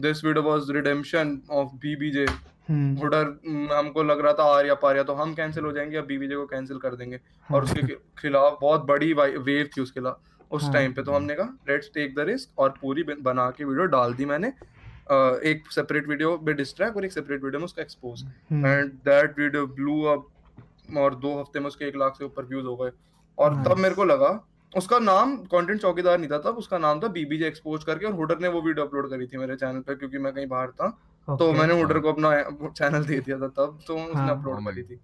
this 0.00 0.24
video 0.24 0.42
was 0.42 0.70
redemption 0.70 1.40
of 1.50 1.68
BBJ 1.68 2.26
Hooder 2.70 3.24
हम्म, 3.48 3.72
हमको 3.72 4.02
लग 4.02 4.20
रहा 4.20 4.32
था 4.32 4.44
आर्या 4.56 4.74
पार्या 4.74 5.02
तो 5.02 5.14
हम 5.14 5.34
कैंसिल 5.34 5.64
हो 5.64 5.72
जाएँगे 5.72 5.96
या 5.96 6.02
बीबीजे 6.02 6.36
को 6.36 6.46
कैंसिल 6.46 6.78
कर 6.78 6.94
देंगे। 6.96 7.20
और 7.54 7.64
उसके 7.64 7.82
खिलाफ 8.18 8.58
बहुत 8.60 8.84
बड़ी 8.86 9.12
वेव 9.12 9.68
थी 9.76 9.80
उसके 9.80 10.00
खिलाफ। 10.00 10.20
उस 10.52 10.72
टाइम 10.72 10.86
हाँ। 10.86 10.94
पे 10.94 11.02
तो 11.02 11.12
हमने 11.12 11.34
कहा 11.34 11.56
लेट्स 11.68 11.90
टेक 11.94 12.14
द 12.14 12.20
रिस्क 12.28 12.58
और 12.58 12.74
पूरी 12.80 13.02
बना 13.02 13.48
के 13.50 13.64
वीडियो 13.64 13.86
डाल 13.88 14.14
दी 14.14 14.24
मैंने। 14.24 14.48
अ, 14.48 15.14
एक 15.44 15.70
सेपरेट 15.72 16.08
वीडियो 16.08 16.38
में 16.42 16.54
डिस्ट्रैक्ट 16.56 16.96
और 16.96 17.04
एक 17.04 17.12
सेपरेट 17.12 17.44
वीडियो 17.44 17.58
में 17.58 17.64
उसका 17.64 17.82
expose 17.82 18.22
and 18.52 18.92
that 19.04 19.38
video 19.38 19.66
blew 19.68 20.02
up 20.12 20.96
और 20.96 21.14
दो 21.16 21.38
हफ़्ते 21.40 21.60
में 21.60 21.66
उसके 21.66 21.84
एक 21.84 21.96
लाख 21.96 22.16
से 22.18 22.24
ऊपर 22.24 22.44
व्यूज़ 22.44 22.66
हो 22.66 22.76
गए। 22.76 22.90
और 23.38 23.62
तब 23.64 23.78
मेरे 23.78 23.94
को 23.94 24.04
लगा 24.04 24.28
उसका 24.72 24.98
नाम 24.98 25.36
कंटेंट 25.46 25.80
चौकीदार 25.80 26.18
नहीं 26.18 26.30
था 26.30 26.38
तब 26.40 26.56
उसका 26.58 26.78
नाम 26.78 27.00
था 27.00 27.08
बीबीजे 27.14 27.46
एक्सपोज 27.46 27.84
करके 27.84 28.06
और 28.06 28.12
हुडर 28.14 28.38
ने 28.38 28.48
वो 28.48 28.60
वीडियो 28.62 28.86
अपलोड 28.86 29.10
करी 29.10 29.26
थी 29.26 29.38
मेरे 29.38 29.56
चैनल 29.56 29.80
पे 29.80 29.94
क्योंकि 29.94 30.18
मैं 30.18 30.32
कहीं 30.32 30.46
बाहर 30.46 30.70
था। 30.70 30.90
okay. 31.28 31.38
तो 31.38 31.52
मैंने 31.52 31.80
हुडर 31.80 31.98
को 31.98 32.12
अपना 32.12 32.30
चैनल 32.68 33.04
दे 33.04 33.18
दिया 33.20 33.38
था 33.38 33.48
तब 33.48 33.78
तो 33.86 33.96
उसने 33.96 34.20
हाँ। 34.20 34.38
अपलोड 34.38 34.64
करी 34.66 34.82
थी। 34.82 35.00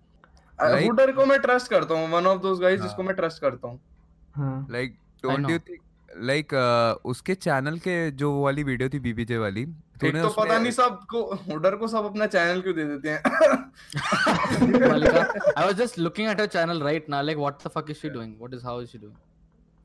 हुडर 0.87 1.13
को 1.13 1.27
मैं 1.27 1.39
ट्रस्ट 1.41 1.71
करता 1.71 1.95
हूँ 1.95 2.09
वन 2.11 2.27
ऑफ़ 2.27 2.41
दोस 2.43 2.61
गाइस 2.61 2.81
हाँ। 2.81 2.89
जिसको 2.89 3.03
मैं 3.03 3.17
ट्रस्ट 3.17 3.41
करता 3.41 3.69
हूँ। 3.69 3.81
हाँ। 4.35 4.67
Like 4.71 4.97
I 4.97 5.08
don't 5.25 5.51
you 5.51 5.59
think 5.59 5.81
like 6.31 6.55
uh, 6.55 7.07
उसके 7.11 7.35
चैनल 7.35 7.79
के 7.87 7.95
जो 8.23 8.33
वाली 8.43 8.63
वीडियो 8.65 8.89
थी 8.89 8.99
बीबीजे 9.07 9.39
वाली 9.39 9.65
तूने 10.01 10.21
तो 10.23 10.29
पता 10.39 10.59
नहीं 10.59 10.73
सबको 10.73 11.23
हुडर 11.51 11.77
को 11.77 11.89
सब 11.95 12.05
अपना 12.05 12.27
चैनल 12.35 12.61
क्यों 12.67 12.75
दे 12.75 12.85
देते 12.85 13.11
हैं 13.11 13.21
Malika, 14.91 15.23
I 15.57 15.67
was 15.67 15.77
just 15.81 15.99
looking 15.99 16.27
at 16.33 16.41
her 16.41 16.47
channel 16.55 16.81
right 16.87 17.09
now. 17.15 17.23
Like, 17.23 17.39
what 17.45 17.59
the 17.65 17.71
fuck 17.77 17.91
is 17.95 17.99
she 18.05 18.11
doing? 18.17 18.33
What 18.45 18.55
is 18.59 18.63
how 18.63 18.79
is 18.85 18.91
she 18.95 18.99
doing? 19.05 19.17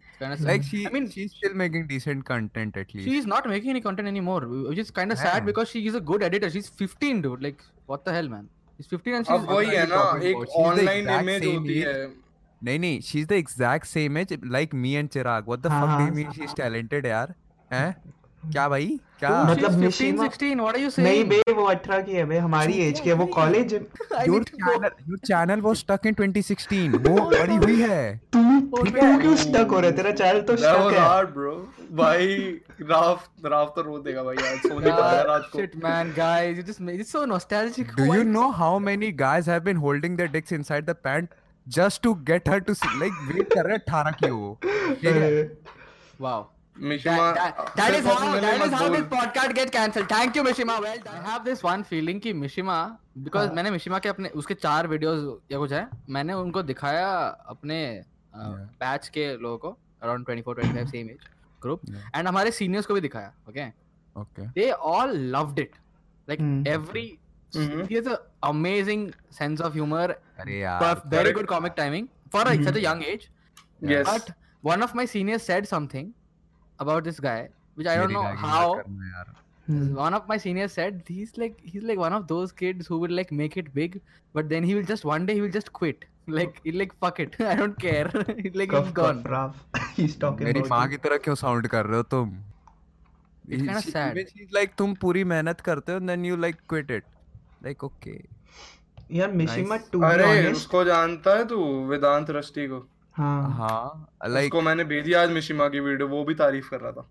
It's 0.08 0.18
kind 0.24 0.34
of 0.38 0.42
like 0.50 0.64
she 0.72 0.82
I 0.88 0.92
mean, 0.96 1.10
she's 1.16 1.36
still 1.38 1.54
making 1.62 1.88
decent 1.92 2.26
content 2.32 2.78
at 2.84 2.94
least 2.96 3.08
she's 3.12 3.30
not 3.34 3.48
making 3.54 3.72
any 3.76 3.82
content 3.88 4.08
anymore, 4.14 4.42
which 4.72 4.82
is 4.86 4.92
kind 5.00 5.16
of 5.18 5.22
sad 5.24 5.40
Yeah. 5.40 5.48
because 5.52 5.70
she 5.76 5.84
is 5.92 6.00
a 6.02 6.04
good 6.12 6.28
editor. 6.30 6.52
She's 6.58 6.70
15, 6.84 7.22
dude. 7.28 7.48
Like, 7.48 7.64
what 7.94 8.06
the 8.10 8.14
hell, 8.18 8.30
man? 8.36 8.50
She's 8.78 8.92
15 8.96 9.20
and 9.22 9.32
she's. 9.32 9.36
अब 9.40 9.50
वही 9.52 9.76
है 9.76 9.86
ना 9.96 10.04
एक? 10.32 10.46
Online 10.66 11.10
image 11.20 11.46
होती 11.46 11.80
है 11.80 11.96
नहीं 12.66 12.80
नहीं 12.80 13.00
she's 13.12 13.28
the 13.34 13.38
exact 13.44 13.88
same 13.94 14.18
age 14.24 14.34
like 14.58 14.74
me 14.86 14.96
and 15.02 15.12
Chirag 15.18 15.54
what 15.54 15.64
the 15.64 15.70
हाँ, 15.70 15.82
fuck 15.86 15.96
do 16.00 16.04
you 16.04 16.10
हाँ, 16.10 16.18
mean 16.20 16.34
she's 16.40 16.54
talented 16.64 17.06
यार 17.06 17.34
हैं 17.74 17.96
क्या 18.54 18.68
भाई 18.70 18.88
क्या 19.20 19.30
मतलब 19.50 19.72
she's 19.72 19.76
15, 19.76 19.84
Mishima- 19.84 20.26
16. 20.30 20.62
What 20.64 20.76
are 20.78 20.80
you 20.84 20.90
नहीं 21.04 21.24
saying? 21.24 21.30
बे 21.30 21.54
वो 21.60 21.68
18 21.74 22.02
की 22.06 22.16
है 22.16 22.26
बे 22.32 22.38
हमारी 22.46 22.74
एज 22.88 23.00
की 23.00 23.10
है 23.10 23.16
वो 23.22 23.26
college 23.36 23.74
go. 23.74 24.40
channel 24.50 24.90
your 25.12 25.20
channel 25.30 25.62
was 25.68 25.84
stuck 25.84 26.08
in 26.12 26.18
2016 26.22 26.98
वो 27.08 27.30
बड़ी 27.36 27.56
हुई 27.66 27.80
है 27.82 28.02
तू 28.34 28.42
Oh, 28.76 28.84
तू 28.86 28.92
क्यों 29.22 29.36
स्टक 29.40 29.72
हो 29.72 29.80
रहा 29.80 29.90
है 29.90 29.96
तेरा 29.96 30.12
चैनल 30.20 30.42
तो 30.42 30.56
स्टक 30.58 30.94
है 30.94 31.00
hard, 31.00 31.28
bro. 31.34 31.52
भाई 31.98 32.28
राफ 32.92 33.28
राफ 33.46 33.74
तो 33.76 33.82
रो 33.88 33.98
देगा 34.08 34.24
भाई 34.24 34.36
आज 34.36 34.58
सो 34.68 34.80
नहीं 34.80 34.92
पाया 34.92 35.12
Yeah, 35.18 35.26
रात 35.28 35.50
को 35.54 35.60
shit, 35.60 35.76
man, 35.84 36.12
guys, 36.20 36.58
you 36.60 36.64
just 36.70 36.82
made 36.88 37.04
it 37.06 37.10
so 37.12 37.22
nostalgic. 37.34 37.92
Do 38.00 38.08
Why- 38.08 38.18
you 38.20 38.24
know 38.30 38.46
how 38.62 38.72
many 38.88 39.12
guys 39.20 39.50
have 39.54 39.64
been 39.68 39.82
holding 39.86 40.16
their 40.22 40.32
dicks 40.38 40.56
inside 40.60 40.90
the 40.92 40.96
to 41.72 42.16
get 42.30 42.48
her 42.48 42.60
to 42.60 42.76
see, 42.76 42.90
like 43.00 43.14
wait 43.34 43.54
कर 43.54 43.66
रहे 43.66 43.78
18 43.80 44.14
की 44.24 44.30
वो 44.32 44.58
है 44.64 45.52
Wow. 46.20 46.50
Mishima 46.80 47.34
That, 47.36 47.58
that, 47.58 47.76
that 47.78 47.96
is 47.96 48.06
how 48.06 48.40
that 48.42 48.62
is 48.66 48.72
how 48.74 48.90
this 48.90 49.04
podcast 49.10 49.54
get 49.56 49.72
cancelled. 49.72 50.08
Thank 50.10 50.36
you, 50.36 50.44
Mishima. 50.44 50.80
Well 50.82 50.98
done. 51.08 51.16
I 51.16 51.30
have 51.32 51.44
this 51.46 51.62
one 51.64 51.84
feeling 51.84 52.20
कि 52.20 52.34
Mishima 52.34 52.78
because 53.28 53.48
हाँ. 53.50 53.56
मैंने 53.56 53.72
Mishima 53.72 54.00
के 54.02 54.10
अपने 54.10 54.30
उसके 54.42 54.54
चार 54.54 54.88
videos 54.88 55.28
या 55.52 55.58
कुछ 55.60 55.72
है 55.74 55.88
मैंने 56.10 56.34
उनको 56.34 56.64
दिखाया 56.64 57.08
अपने. 57.56 58.04
बैच 58.36 59.08
के 59.16 59.26
लोगों 59.38 59.58
को 59.58 59.78
around 60.04 60.26
24 60.28 60.56
25 60.60 60.88
same 60.94 61.10
age 61.16 61.26
group 61.66 61.82
Yeah. 61.90 62.06
and 62.20 62.28
हमारे 62.28 62.52
seniors 62.52 62.86
को 62.86 62.94
भी 62.94 63.02
दिखाया 63.02 63.32
okay 63.50 63.66
okay 64.16 64.48
they 64.56 64.72
all 64.94 65.14
loved 65.36 65.60
it 65.64 65.76
like 66.32 66.42
Hmm. 66.46 66.64
every 66.76 67.04
Mhm. 67.54 67.84
he 67.92 68.00
has 68.00 68.08
a 68.08 68.18
amazing 68.50 69.04
sense 69.40 69.62
of 69.68 69.74
humor 69.80 70.06
perf- 70.84 71.04
very 71.16 71.32
good 71.40 71.48
comic 71.54 71.76
timing 71.82 72.08
for 72.36 72.42
a, 72.42 72.54
Mhm. 72.56 72.64
such 72.70 72.80
a 72.82 72.86
young 72.86 73.04
age 73.14 73.26
Yes. 73.94 74.06
but 74.12 74.32
one 74.72 74.86
of 74.88 74.96
my 75.02 75.06
seniors 75.14 75.44
said 75.52 75.68
something 75.74 76.10
about 76.80 77.04
this 77.10 77.20
guy 77.28 77.40
which 77.76 77.88
I 77.94 77.96
don't 78.02 78.14
know 78.18 78.24
how 78.46 78.62
hmm, 79.68 79.94
one 79.98 80.16
of 80.18 80.26
my 80.30 80.38
seniors 80.46 80.74
said 80.78 81.04
he's 81.18 81.30
like 81.42 81.60
he's 81.74 81.84
like 81.92 82.00
one 82.06 82.16
of 82.16 82.24
those 82.32 82.52
kids 82.64 82.88
who 82.94 82.98
will 83.04 83.14
like 83.20 83.30
make 83.42 83.56
it 83.62 83.70
big 83.78 83.94
but 84.38 84.50
then 84.54 84.66
he 84.70 84.76
will 84.80 84.90
just 84.90 85.06
one 85.12 85.28
day 85.30 85.36
he 85.40 85.44
will 85.46 85.54
just 85.58 85.72
quit 85.80 86.04
like 86.40 86.60
he'll 86.66 86.80
like 86.82 86.96
fuck 87.06 87.22
it 87.26 87.38
i 87.52 87.54
don't 87.62 87.78
care 87.84 88.10
like 88.16 88.74
cough 88.74 88.90
he's 88.90 88.92
gone 89.00 89.22
rough 89.36 89.80
he's 90.00 90.18
talking 90.26 90.50
मेरी 90.50 90.64
माँ 90.74 90.82
you. 90.84 90.90
की 90.92 90.98
तरह 91.06 91.18
क्यों 91.28 91.36
sound 91.44 91.68
कर 91.76 91.86
रहे 91.94 91.98
हो 91.98 92.04
तुम 92.16 92.34
It's 93.48 93.64
kinda 93.68 93.80
She- 93.86 93.94
sad. 93.94 94.20
like 94.58 94.76
तुम 94.82 94.94
पूरी 95.00 95.24
मेहनत 95.32 95.62
करते 95.70 95.94
हो 95.94 96.00
then 96.10 96.28
you 96.32 96.36
like 96.44 96.60
quit 96.74 96.92
it 96.98 97.08
like 97.64 97.84
okay. 97.84 98.20
यार 99.12 99.32
मिशिमा 99.32 99.76
टू 99.92 100.02
अरे 100.04 100.52
उसको 100.52 100.84
जानता 100.84 101.36
है 101.38 101.46
तू 101.48 101.58
वेदांत 101.88 102.30
रस्टी 102.32 102.68
को। 102.68 102.80
हाँ। 103.16 103.50
हाँ 103.58 104.08
like 104.26 104.44
उसको 104.44 104.62
मैंने 104.62 104.84
भेजी 104.84 105.14
आज 105.14 105.32
मिशिमा 105.32 105.68
की 105.68 105.80
वीडियो 105.80 106.08
वो 106.08 106.24
भी 106.24 106.34
तारीफ़ 106.36 106.70
कर 106.70 106.80
रहा 106.80 106.92
था। 106.92 107.06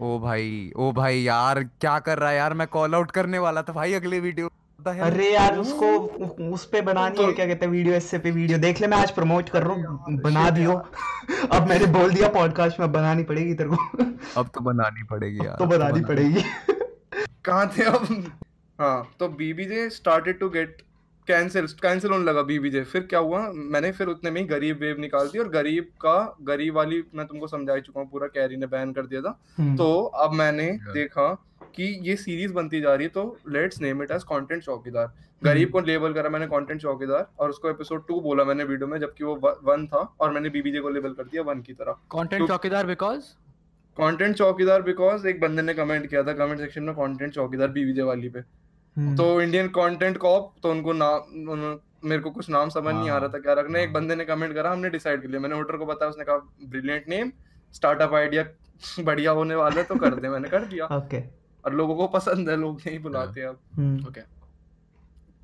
ओ 0.00 0.18
भाई 0.18 0.72
ओ 0.76 0.90
भाई 0.92 1.20
यार 1.20 1.62
क्या 1.80 1.98
कर 1.98 2.18
रहा 2.18 2.30
है 2.30 2.36
यार? 2.36 2.54
मैं 2.54 2.66
कॉल 2.68 2.94
आउट 2.94 3.10
करने 3.10 3.38
वाला 3.38 3.62
था 3.62 3.72
भाई 3.72 3.92
अगले 3.94 4.20
वीडियो 4.20 4.50
अरे 4.78 5.32
यार 5.32 5.56
उसको 5.58 5.86
उस 6.50 6.64
पे 6.66 6.80
बनानी 6.82 7.16
तो, 7.16 7.26
है 7.26 7.32
क्या 7.32 7.46
कहते 7.46 7.66
हैं 7.66 7.72
वीडियो 7.72 7.94
इससे 7.94 8.18
पे 8.18 8.30
वीडियो 8.30 8.58
देख 8.58 8.80
ले 8.80 8.86
मैं 8.86 8.98
आज 8.98 9.10
प्रमोट 9.10 9.48
कर 9.48 9.62
रहा 9.62 9.72
हूँ 9.74 10.20
बना 10.20 10.48
दियो। 10.50 10.72
अब 11.52 11.68
मैंने 11.68 11.86
बोल 11.92 12.14
दिया 12.14 12.28
पॉडकास्ट 12.36 12.80
में 12.80 12.92
बनानी 12.92 13.22
पड़ेगी 13.22 13.54
तेरे 13.54 13.70
को। 13.70 14.04
अब 14.40 14.50
तो 14.54 14.60
बनानी 14.60 15.02
पड़ेगी 15.10 15.46
यार 15.46 15.56
तो 15.58 15.66
बनानी 15.66 16.00
पड़ेगी। 16.04 16.44
कहाँ 17.44 17.66
थे 17.76 17.84
अब? 17.84 18.30
हाँ 18.80 19.14
तो 19.20 19.28
BBJ 19.28 19.90
started 19.90 20.38
to 20.38 20.48
get 20.48 20.82
cancel 21.26 21.66
cancel 21.66 22.10
होने 22.10 22.24
लगा 22.24 22.42
बीबीजे 22.42 22.82
फिर 22.84 23.02
क्या 23.02 23.18
हुआ? 23.18 23.52
मैंने 23.54 23.92
फिर 23.92 24.06
उतने 24.06 24.30
में 24.30 24.40
ही 24.40 24.46
गरीब 24.46 24.78
वेव 24.78 24.98
निकाल 24.98 25.28
दी 25.28 25.38
और 25.38 25.48
गरीब 25.48 25.84
का 25.84 26.36
गरीब 26.42 26.74
वाली 26.74 27.02
मैं 27.14 27.26
तुमको 27.26 27.46
समझा 27.46 27.74
ही 27.74 27.80
चुका 27.80 28.00
हूँ 28.00 28.10
पूरा 28.10 28.26
कैरी 28.26 28.56
ने 28.56 28.66
बैन 28.66 28.92
कर 28.92 29.06
दिया 29.06 29.20
था। 29.20 29.40
हम्म, 29.58 29.76
तो 29.76 30.02
अब 30.02 30.32
मैंने 30.32 30.78
देखा 30.92 31.46
कि 31.74 31.98
ये 32.02 32.16
सीरीज़ 32.16 32.52
बनती 32.52 32.80
जा 32.80 32.94
रही 32.94 33.04
है 33.04 33.08
तो 33.08 33.38
let's 33.48 33.80
name 33.80 34.02
it 34.02 34.10
as 34.10 34.22
content 34.22 34.62
Chowkidar. 34.62 35.12
गरीब 35.44 35.70
को 35.70 35.80
लेबल 35.80 36.12
करा 36.12 36.30
मैंने 36.30 36.46
कंटेंट 36.46 36.80
चौकीदार 36.80 37.30
और 37.38 37.50
उसको 37.50 37.70
एपिसोड 37.70 38.06
टू 38.08 38.20
बोला 38.20 38.44
मैंने 38.44 38.64
वीडियो 38.64 38.88
में 38.88 38.98
जबकि 39.00 39.24
वो 39.24 39.58
वन 39.64 39.86
था 39.86 40.14
और 40.20 40.32
मैंने 40.32 40.48
बीबीजे 40.48 40.80
को 40.80 40.88
लेबल 40.88 41.12
कर 41.12 41.24
दिया 41.24 41.42
वन 41.42 41.60
की 41.60 41.72
तरह। 41.72 41.96
Content 42.16 42.38
तो- 42.38 42.48
चौकीदार 42.48 42.86
बिकॉज़ 42.86 43.20
कंटेंट 43.96 44.36
चौकीदार 44.36 44.82
बिकॉज़ 44.82 45.26
एक 45.26 45.40
बंदे 45.40 45.62
ने 45.62 45.74
कमेंट 45.74 46.06
किया 46.06 46.22
था 46.22 46.32
कमेंट 46.32 46.60
सेक्शन 46.60 46.82
में 46.82 46.94
कंटेंट 46.94 47.32
चौकीदार 47.32 47.68
बीबीजे 47.68 48.02
वाली 48.02 48.28
पे। 48.28 48.38
हम्म, 48.38 48.59
तो 48.96 49.40
इंडियन 49.42 49.68
कंटेंट 49.70 50.16
कॉप 50.18 50.54
तो 50.62 50.70
उनको 50.70 50.92
नाम 50.92 51.78
मेरे 52.04 52.22
को 52.22 52.30
कुछ 52.30 52.48
नाम 52.50 52.68
समझ 52.70 52.94
नहीं 52.94 53.10
आ 53.10 53.16
रहा 53.18 53.28
था 53.28 53.38
क्या 53.38 53.52
रखना 53.52 53.78
है। 53.78 53.84
एक 53.84 53.90
हाँ। 53.90 53.94
बंदे 53.94 54.14
ने 54.14 54.24
कमेंट 54.24 54.54
करा 54.54 54.70
हमने 54.72 54.90
डिसाइड 54.90 55.22
कर 55.22 55.28
लिया। 55.28 55.40
मैंने 55.40 55.54
होटर 55.54 55.76
को 55.76 55.86
बताया 55.86 56.10
उसने 56.10 56.24
कहा 56.24 56.36
ब्रिलियंट 56.66 57.08
नेम 57.08 57.32
स्टार्टअप 57.74 58.14
आइडिया 58.14 58.44
बढ़िया 59.04 59.30
होने 59.30 59.54
वाला 59.54 59.76
है 59.76 59.82
तो 59.84 59.96
कर 59.96 60.14
दे। 60.14 60.28
मैंने 60.28 60.48
कर 60.48 60.64
दिया। 60.64 60.86
ओके 60.96 61.20
और 61.64 61.74
लोगों 61.74 61.96
को 61.96 62.06
पसंद 62.08 62.48
है 62.50 62.56
लोग 62.56 62.80
नहीं 62.86 62.98
बुलाते 62.98 63.42
अब। 63.42 63.58
हम्म, 63.76 64.04
okay. 64.04 64.22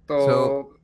तो 0.08 0.78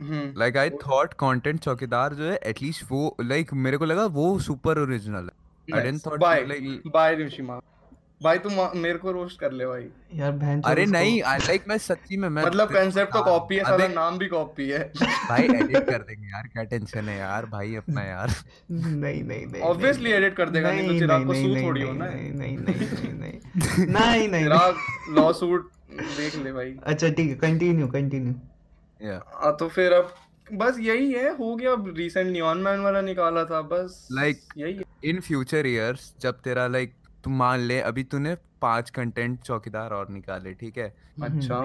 हम्म। 0.00 0.32
Like 0.38 0.56
I 0.56 0.70
thought 0.80 1.14
content 1.14 1.60
Chowkidar 1.60 2.14
जो 2.14 2.24
है 2.24 2.38
एटलीस्ट 2.44 2.84
वो 2.90 3.16
लाइक 3.20 3.46
like, 3.46 3.58
मेरे 3.58 3.76
को 3.76 3.84
लगा 3.84 4.04
वो 4.12 4.38
सुपर 4.40 4.78
ओरिजिनल 4.78 5.16
है। 5.24 5.74
I 5.74 5.82
didn't 5.82 6.06
thought 6.06 6.20
by 6.20 6.44
like 6.46 6.82
by 6.86 7.14
Rishima 7.14 7.60
भाई 8.20 8.38
तुम 8.38 8.52
मेरे 8.76 8.98
को 8.98 9.12
रोस्ट 9.12 9.38
कर 9.40 9.52
ले 9.52 9.66
भाई। 9.66 9.86
यार 10.14 10.30
बहन 10.32 10.60
अरे 10.64 10.84
नहीं 10.86 11.22
आई 11.22 11.38
लाइक 11.38 11.64
मैं 11.68 11.76
सच्ची 11.78 12.16
में 12.16 12.28
मैं 12.28 12.42
मतलब 12.42 12.68
कंसेप्ट 12.68 13.12
तो 13.12 13.22
कॉपी 13.22 13.56
है 13.56 13.64
साला 13.64 13.88
नाम 13.88 14.18
भी 14.18 14.26
कॉपी 14.26 14.68
है। 14.70 14.78
भाई 15.02 15.42
एडिट 15.42 15.84
कर 15.90 16.02
देंगे 16.02 16.26
यार 16.28 16.46
क्या 16.52 16.62
टेंशन 16.64 17.08
है 17.08 17.18
यार 17.18 17.46
भाई 17.46 17.74
अपना 17.74 18.02
यार। 18.02 18.30
नहीं 18.70 19.22
नहीं 19.22 19.46
नहीं 19.46 19.62
ऑब्वियसली 19.62 20.12
एडिट 20.12 20.36
कर 20.36 20.50
देगा 20.50 20.70
नहीं 20.72 20.88
तो 20.88 20.98
चिराग 20.98 21.26
को 21.26 21.34
सू 21.34 21.54
थोड़ी 21.62 21.82
होना 21.82 22.04
है। 22.04 22.32
नहीं 22.38 22.56
नहीं 22.56 22.56
नहीं 22.58 22.88
नहीं 22.88 23.12
नहीं 23.12 23.86
नहीं। 23.86 24.28
नहीं 24.28 24.42
चिराग 24.44 24.76
लॉ 25.18 25.32
सूट 25.32 25.70
देख 25.92 26.36
ले 26.36 26.52
भाई। 26.52 26.74
अच्छा 26.86 27.08
ठीक 27.08 27.28
है 27.28 27.34
कंटिन्यू 27.36 27.86
कंटिन्यू 27.88 28.34
या 29.00 29.20
हाँ 29.34 29.56
तो 29.60 29.68
फिर 29.68 29.92
अब 29.92 30.14
बस 30.52 30.76
यही 30.80 31.12
है 31.12 31.36
हो 31.36 31.54
गया 31.56 31.72
अब 31.72 31.94
रिसेंट 31.96 32.26
नियॉन 32.32 32.58
मैन 32.58 32.80
वाला 32.80 33.00
निकाला 33.00 33.44
था 33.44 33.60
बस 33.72 34.06
Like- 34.18 34.58
यही 34.58 34.80
इन 35.10 35.20
फ्यूचर 35.20 35.66
ईयर्स 35.66 36.14
जब 36.20 36.40
तेरा 36.44 36.66
लाइक 36.66 36.92
तू 37.26 37.30
मान 37.32 37.60
ले 37.60 37.80
अभी 37.82 38.02
तूने 38.04 38.34
पाँच 38.62 38.90
कंटेंट 38.96 39.40
चौकीदार 39.42 39.92
और 39.92 40.10
निकाले 40.10 40.52
ठीक 40.54 40.76
है? 40.78 40.92
अच्छा। 41.22 41.60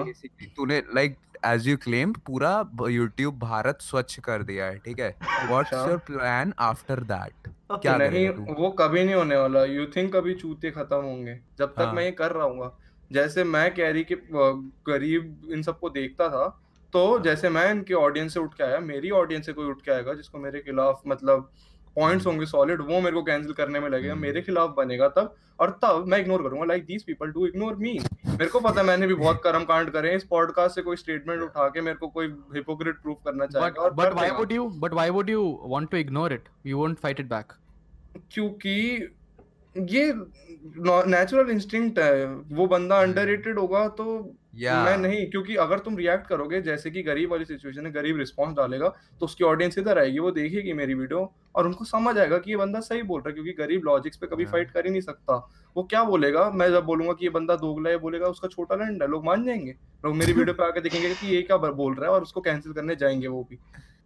तूने 0.56 0.78
लाइक 0.94 1.16
एज 1.46 1.68
यू 1.68 1.76
क्लेम 1.84 2.12
पूरा 2.26 2.50
यूट्यूब 2.90 3.38
भारत 3.38 3.78
स्वच्छ 3.80 4.18
कर 4.20 4.42
दिया 4.42 4.66
है 4.66 4.78
ठीक 4.78 5.00
है? 5.00 5.14
What's. 5.48 5.72
Your 5.72 5.96
plan 6.08 6.52
after 6.60 7.00
that 7.12 7.48
क्या 7.72 7.96
नहीं 7.96 8.28
वो 8.28 8.70
कभी 8.80 9.04
नहीं 9.04 9.14
होने 9.14 9.36
वाला। 9.36 9.64
यू 9.66 9.86
थिंक 9.96 10.14
कभी 10.16 10.34
चूते 10.34 10.70
खत्म 10.70 11.00
होंगे? 11.04 11.38
जब 11.58 11.74
तक 11.74 11.80
हाँ। 11.80 11.92
मैं 11.94 12.04
ये 12.04 12.10
कर 12.12 12.32
रहा 12.32 12.46
हूँ। 12.46 12.72
जैसे 13.10 13.44
मैं 13.46 13.74
कैरी 13.74 14.04
के 14.04 14.16
गरीब 14.90 15.50
इन 15.52 15.62
सबको 15.62 15.90
देखता 15.92 16.28
था 16.28 16.46
तो 16.92 17.10
हाँ। 17.12 17.22
जैसे 17.24 17.48
मैं 17.50 17.70
इनके 17.70 17.94
ऑडियंस 17.96 18.34
से 18.34 18.40
उठ 18.40 18.54
के 18.54 18.64
आया 18.64 18.78
मेरी 18.92 19.10
ऑडियंस 19.18 19.46
से 19.46 19.52
कोई 19.52 19.66
उठ 19.66 19.82
के 19.84 19.92
आएगा 19.92 20.14
जिसको 20.14 20.38
मेरे 20.38 20.60
खिलाफ 20.60 21.02
मतलब 21.08 21.52
पॉइंट्स 21.96 22.26
होंगे 22.26 22.46
सॉलिड 22.46 22.80
वो 22.80 23.00
मेरे 23.00 23.14
को 23.14 23.22
कैंसिल 23.22 23.52
करने 23.52 23.80
में 23.80 23.88
लगेगा 23.90 24.12
हम्म। 24.12 24.22
मेरे 24.22 24.42
खिलाफ 24.42 24.74
बनेगा 24.76 25.08
तब 25.16 25.34
और 25.60 25.70
तब 25.82 26.04
मैं 26.08 26.18
इग्नोर 26.18 26.42
करूँगा 26.42 26.64
like 26.64 26.84
these 26.86 27.02
people 27.02 27.30
do 27.32 27.46
ignore 27.46 27.74
me 27.76 27.98
मेरे 28.26 28.46
को 28.46 28.60
पता 28.60 28.80
है 28.80 28.86
मैंने 28.86 29.06
भी 29.06 29.14
बहुत 29.14 29.40
कर्म 29.44 29.64
कांड 29.64 29.90
करे 29.90 30.14
इस 30.16 30.24
पॉडकास्ट 30.30 30.74
से 30.74 30.82
कोई 30.82 30.96
स्टेटमेंट 30.96 31.42
उठा 31.42 31.68
के 31.68 31.80
मेरे 31.80 31.96
को 31.96 32.08
कोई 32.08 32.26
हिपोक्रेट 32.54 33.00
प्रूफ 33.02 33.18
करना 33.24 33.46
चाहेगा 33.46 33.88
कर 33.88 34.14
why 34.14 34.22
देगा। 34.22 34.38
would 34.38 34.54
you 34.56 34.68
but 34.84 34.96
why 35.00 35.08
would 35.10 35.32
you 35.34 35.42
want 35.74 35.90
to 35.90 36.00
ignore 36.02 36.30
it? 36.38 36.48
You 36.64 36.78
won't 36.78 37.02
fight 37.06 37.24
it 37.24 37.28
back. 37.28 37.52
क्योंकि 38.32 38.74
ये 39.76 40.12
नेचुरल 41.08 41.50
इंस्टिंक्ट 41.50 41.98
है 41.98 42.24
वो 42.52 42.66
बंदा। 42.66 43.00
अंडररेटेड 43.02 43.58
होगा 43.58 43.86
तो 44.00 44.04
या 44.54 44.84
मैं 44.84 44.96
नहीं 44.98 45.26
क्योंकि 45.30 45.56
अगर 45.56 45.78
तुम 45.78 45.96
रिएक्ट 45.96 46.26
करोगे 46.26 46.60
जैसे 46.62 46.90
कि 46.90 47.02
गरीब 47.02 47.30
वाली 47.30 47.44
सिचुएशन 47.44 47.86
है 47.86 47.92
गरीब 47.92 48.18
रिस्पांस 48.18 48.56
डालेगा 48.56 48.88
तो 49.20 49.26
उसकी 49.26 49.44
ऑडियंस 49.44 49.78
इधर 49.78 49.98
आएगी 49.98 50.18
वो 50.18 50.30
देखेगी 50.30 50.72
मेरी 50.72 50.94
वीडियो 50.94 51.32
और 51.56 51.66
उनको 51.66 51.84
समझ 51.84 52.16
आएगा 52.18 52.38
कि 52.38 52.50
ये 52.50 52.56
बंदा 52.56 52.80
सही 52.80 53.02
बोल 53.02 53.20
रहा 53.20 53.28
है 53.28 53.34
क्योंकि 53.34 53.52
गरीब 53.52 53.84
लॉजिक्स 53.84 54.16
पे 54.16 54.26
कभी। 54.26 54.44
फाइट 54.44 54.70
कर 54.70 54.86
ही 54.86 54.90
नहीं 54.90 55.00
सकता। 55.00 55.36
वो 55.76 55.82
क्या 55.82 56.02
बोलेगा? 56.04 56.50
मैं 56.50 56.70
जब 56.70 56.84
बोलूँगा 56.84 57.12
कि 57.12 57.26
ये 57.26 57.30
बंदा 57.30 57.56
दोगला 57.56 57.90
है 57.90 57.98
बोलेगा 57.98 58.26
उसका 58.26 58.48
छोटा 58.48 58.76
लैंड 58.76 59.02
है 59.02 59.08
लोग 59.08 59.24
मान 59.24 59.44
जाएँगे। 59.44 59.74
लोग 60.04 60.16
मेरी 60.16 60.32
वीडियो 60.32 60.54
पे 60.54 60.64
आके 60.64 60.80
देखेंगे 60.80 61.14
कि 61.14 61.34
ये 61.34 61.42
क्या 61.42 61.56
बोल 61.56 61.94
रहा 61.94 62.06
है 62.06 62.12
और 62.12 62.22
उसको 62.22 62.40
कैंसिल 62.40 62.72
करने 62.72 62.96
जाएँगे 62.96 63.28
वो 63.28 63.46
भी। 63.50 63.58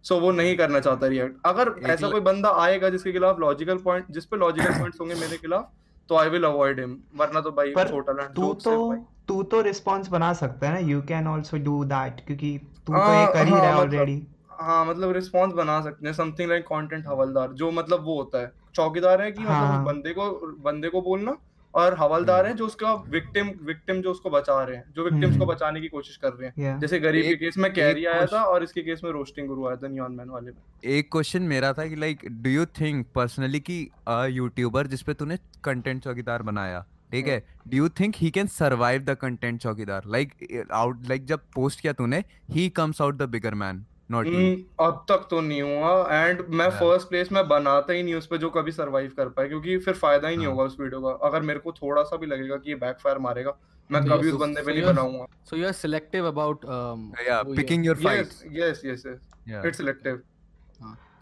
सो 0.03 0.19
वो 0.19 0.31
नहीं 0.31 0.55
करना 0.57 0.79
चाहता 0.79 1.07
रिएक्ट 1.07 1.35
अगर 1.45 1.73
ऐसा 1.85 2.09
कोई 2.09 2.21
बंदा 2.21 2.49
आएगा 2.57 2.89
जिसके 2.89 3.11
खिलाफ 3.11 3.39
लॉजिकल 3.39 3.77
पॉइंट 3.77 4.05
जिस 4.09 4.25
पे 4.25 4.37
लॉजिकल 4.37 4.79
पॉइंट्स 4.79 4.99
होंगे 5.01 5.15
मेरे 5.15 5.37
खिलाफ 5.37 5.71
तो 6.09 6.15
आई 6.15 6.29
विल 6.29 6.43
अवॉइड 6.43 6.79
हिम 6.79 6.97
वरना 7.15 7.41
तो 7.41 7.51
भाई 7.51 7.73
पर 7.77 7.91
लैंड 8.13 8.29
तू 8.29 8.53
तो 8.53 8.95
तू 9.27 9.43
तो 9.43 9.61
रिस्पांस 9.61 10.07
बना 10.07 10.33
सकता 10.33 10.67
है 10.67 10.73
ना 10.73 10.79
you 10.79 11.01
can 11.01 11.27
also 11.27 11.57
do 11.57 11.83
that 11.85 12.25
क्योंकि 12.27 12.57
तू 12.87 12.93
तो 12.93 12.99
ये 12.99 13.23
हाँ, 13.23 13.33
कर 13.33 13.45
ही 13.45 13.51
हाँ, 13.51 13.59
रहा 13.61 13.69
है 13.69 13.75
मतलब- 13.75 13.93
ऑलरेडी 13.93 14.27
हाँ 14.51 14.85
मतलब 14.85 15.11
रिस्पॉन्स 15.11 15.53
बना 15.53 15.81
सकते 15.81 16.07
हैं 16.07 16.13
समथिंग 16.13 16.49
लाइक 16.49 16.63
कंटेंट 16.63 17.07
हवलदार 17.07 17.51
जो 17.53 17.71
मतलब 17.71 18.03
वो 18.03 18.15
होता 18.17 18.39
है। 18.39 18.51
चौकीदार 18.75 19.21
है 19.21 19.31
कि 19.31 19.39
मतलब 19.39 19.51
हाँ। 19.53 19.81
मतलब 19.81 19.93
बंदे 19.93 20.13
को 20.13 20.29
बंदे 20.63 20.89
को 20.89 21.01
बोलना 21.01 21.37
और 21.77 21.95
हवलदार 21.99 22.39
हम्म। 22.39 22.51
है 22.51 22.57
जो 22.57 22.65
उसका 22.65 22.93
विक्टिम 23.09 23.49
विक्टिम 23.65 24.01
जो 24.01 24.11
उसको 24.11 24.29
बचा 24.29 24.61
रहे 24.63 24.75
हैं 24.75 24.83
जो 24.95 25.03
विक्टिम्स 25.03 25.37
को 25.37 25.43
हम्म। 25.43 25.53
बचाने 25.53 25.81
की 25.81 25.87
कोशिश 25.87 26.17
कर 26.17 26.33
रहे 26.33 26.49
हैं। 26.57 26.79
जैसे 26.79 26.99
गरीब 26.99 27.25
के 27.25 27.35
केस 27.35 27.57
में 27.57 27.71
कैरी 27.73 28.05
आया 28.05 28.25
था 28.25 28.41
और 28.43 28.63
इसके 28.63 28.81
केस 28.81 29.01
में 29.03 29.11
रोस्टिंग 29.11 29.47
गुरु 29.47 29.67
आया 29.67 29.75
था 29.75 29.87
नियॉन 29.87 30.11
मैन 30.11 30.29
वाले 30.29 30.51
में। 30.51 30.91
एक 30.97 31.11
क्वेश्चन 31.11 31.41
मेरा 31.53 31.73
था 31.73 31.87
कि 31.87 31.95
like 31.95 32.25
do 32.43 32.49
you 32.49 32.65
think 32.79 33.05
personally 33.15 33.59
कि 33.59 33.79
अ 34.07 34.23
यूट्यूबर 34.31 34.87
जिस 34.87 35.01
पे 35.01 35.13
तूने 35.13 35.37
कंटेंट 35.63 36.03
चौकीदार 36.03 36.43
बनाया 36.43 36.85
ठीक 37.11 37.27
है? 37.27 37.43
Do 37.67 37.77
you 37.77 37.89
think 37.99 38.15
he 38.17 38.29
can 38.31 38.47
survive 38.47 39.01
the 39.03 39.15
content 39.21 39.59
Chowkidar? 39.61 40.03
Like 40.07 40.67
out 40.71 41.07
like 41.09 41.25
जब 41.25 41.41
पोस्ट 41.55 41.81
किया 41.81 41.93
तूने 41.93 42.23
he 42.51 42.67
comes 42.77 43.01
out 43.01 43.17
the 43.17 43.29
bigger 43.29 43.53
man 43.55 43.75
हम्म, 43.75 43.85
अब 44.11 45.05
तक 45.09 45.27
तो 45.29 45.41
नहीं 45.41 45.61
हुआ 45.61 46.07
एंड 46.11 46.41
मैं। 46.49 46.69
फ़र्स्ट 46.69 47.07
प्लेस 47.07 47.31
में 47.31 47.47
बनाता 47.47 47.93
ही 47.93 48.03
नहीं 48.03 48.15
उस 48.15 48.27
पे 48.27 48.37
जो 48.37 48.49
कभी 48.49 48.71
सरवाइव 48.71 49.11
कर 49.17 49.29
पाए 49.29 49.47
क्योंकि 49.47 49.77
फिर 49.77 49.93
फ़ायदा 49.93 50.27
ही 50.27 50.37
नहीं 50.37 50.47
हाँ। 50.47 50.53
होगा 50.55 50.65
उस 50.65 50.79
वीडियो 50.79 51.01
का। 51.01 51.27
अगर 51.27 51.41
मेरे 51.41 51.59
को 51.59 51.71
थोड़ा 51.71 52.03
सा 52.03 52.17
भी 52.17 52.25
लगेगा 52.25 52.57
कि 52.57 52.69
ये 52.69 52.75
बैकफायर 52.75 53.17
मारेगा 53.17 53.57
मैं 53.91 54.01
So 54.01 54.09
कभी 54.09 54.31
उस 54.31 54.39
बंदे 54.39 54.61
पे 54.61 54.71
so 54.71 54.77
नहीं 54.77 54.85
बनाऊँगा। 54.85 55.25
So 55.49 55.57
you're 55.57 55.75
selective 55.75 56.25
about 56.31 56.65
um. 56.65 57.27
या। 57.27 57.41
Picking 57.43 57.85
your 57.85 57.95
fights 57.95 58.43
yes 58.51 58.81
yes 58.85 59.03
yes 59.07 59.65
it's 59.65 59.77
selective 59.77 60.21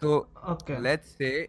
तो 0.00 0.16
ओके 0.50 0.80
लेट्स 0.82 1.08
से 1.08 1.48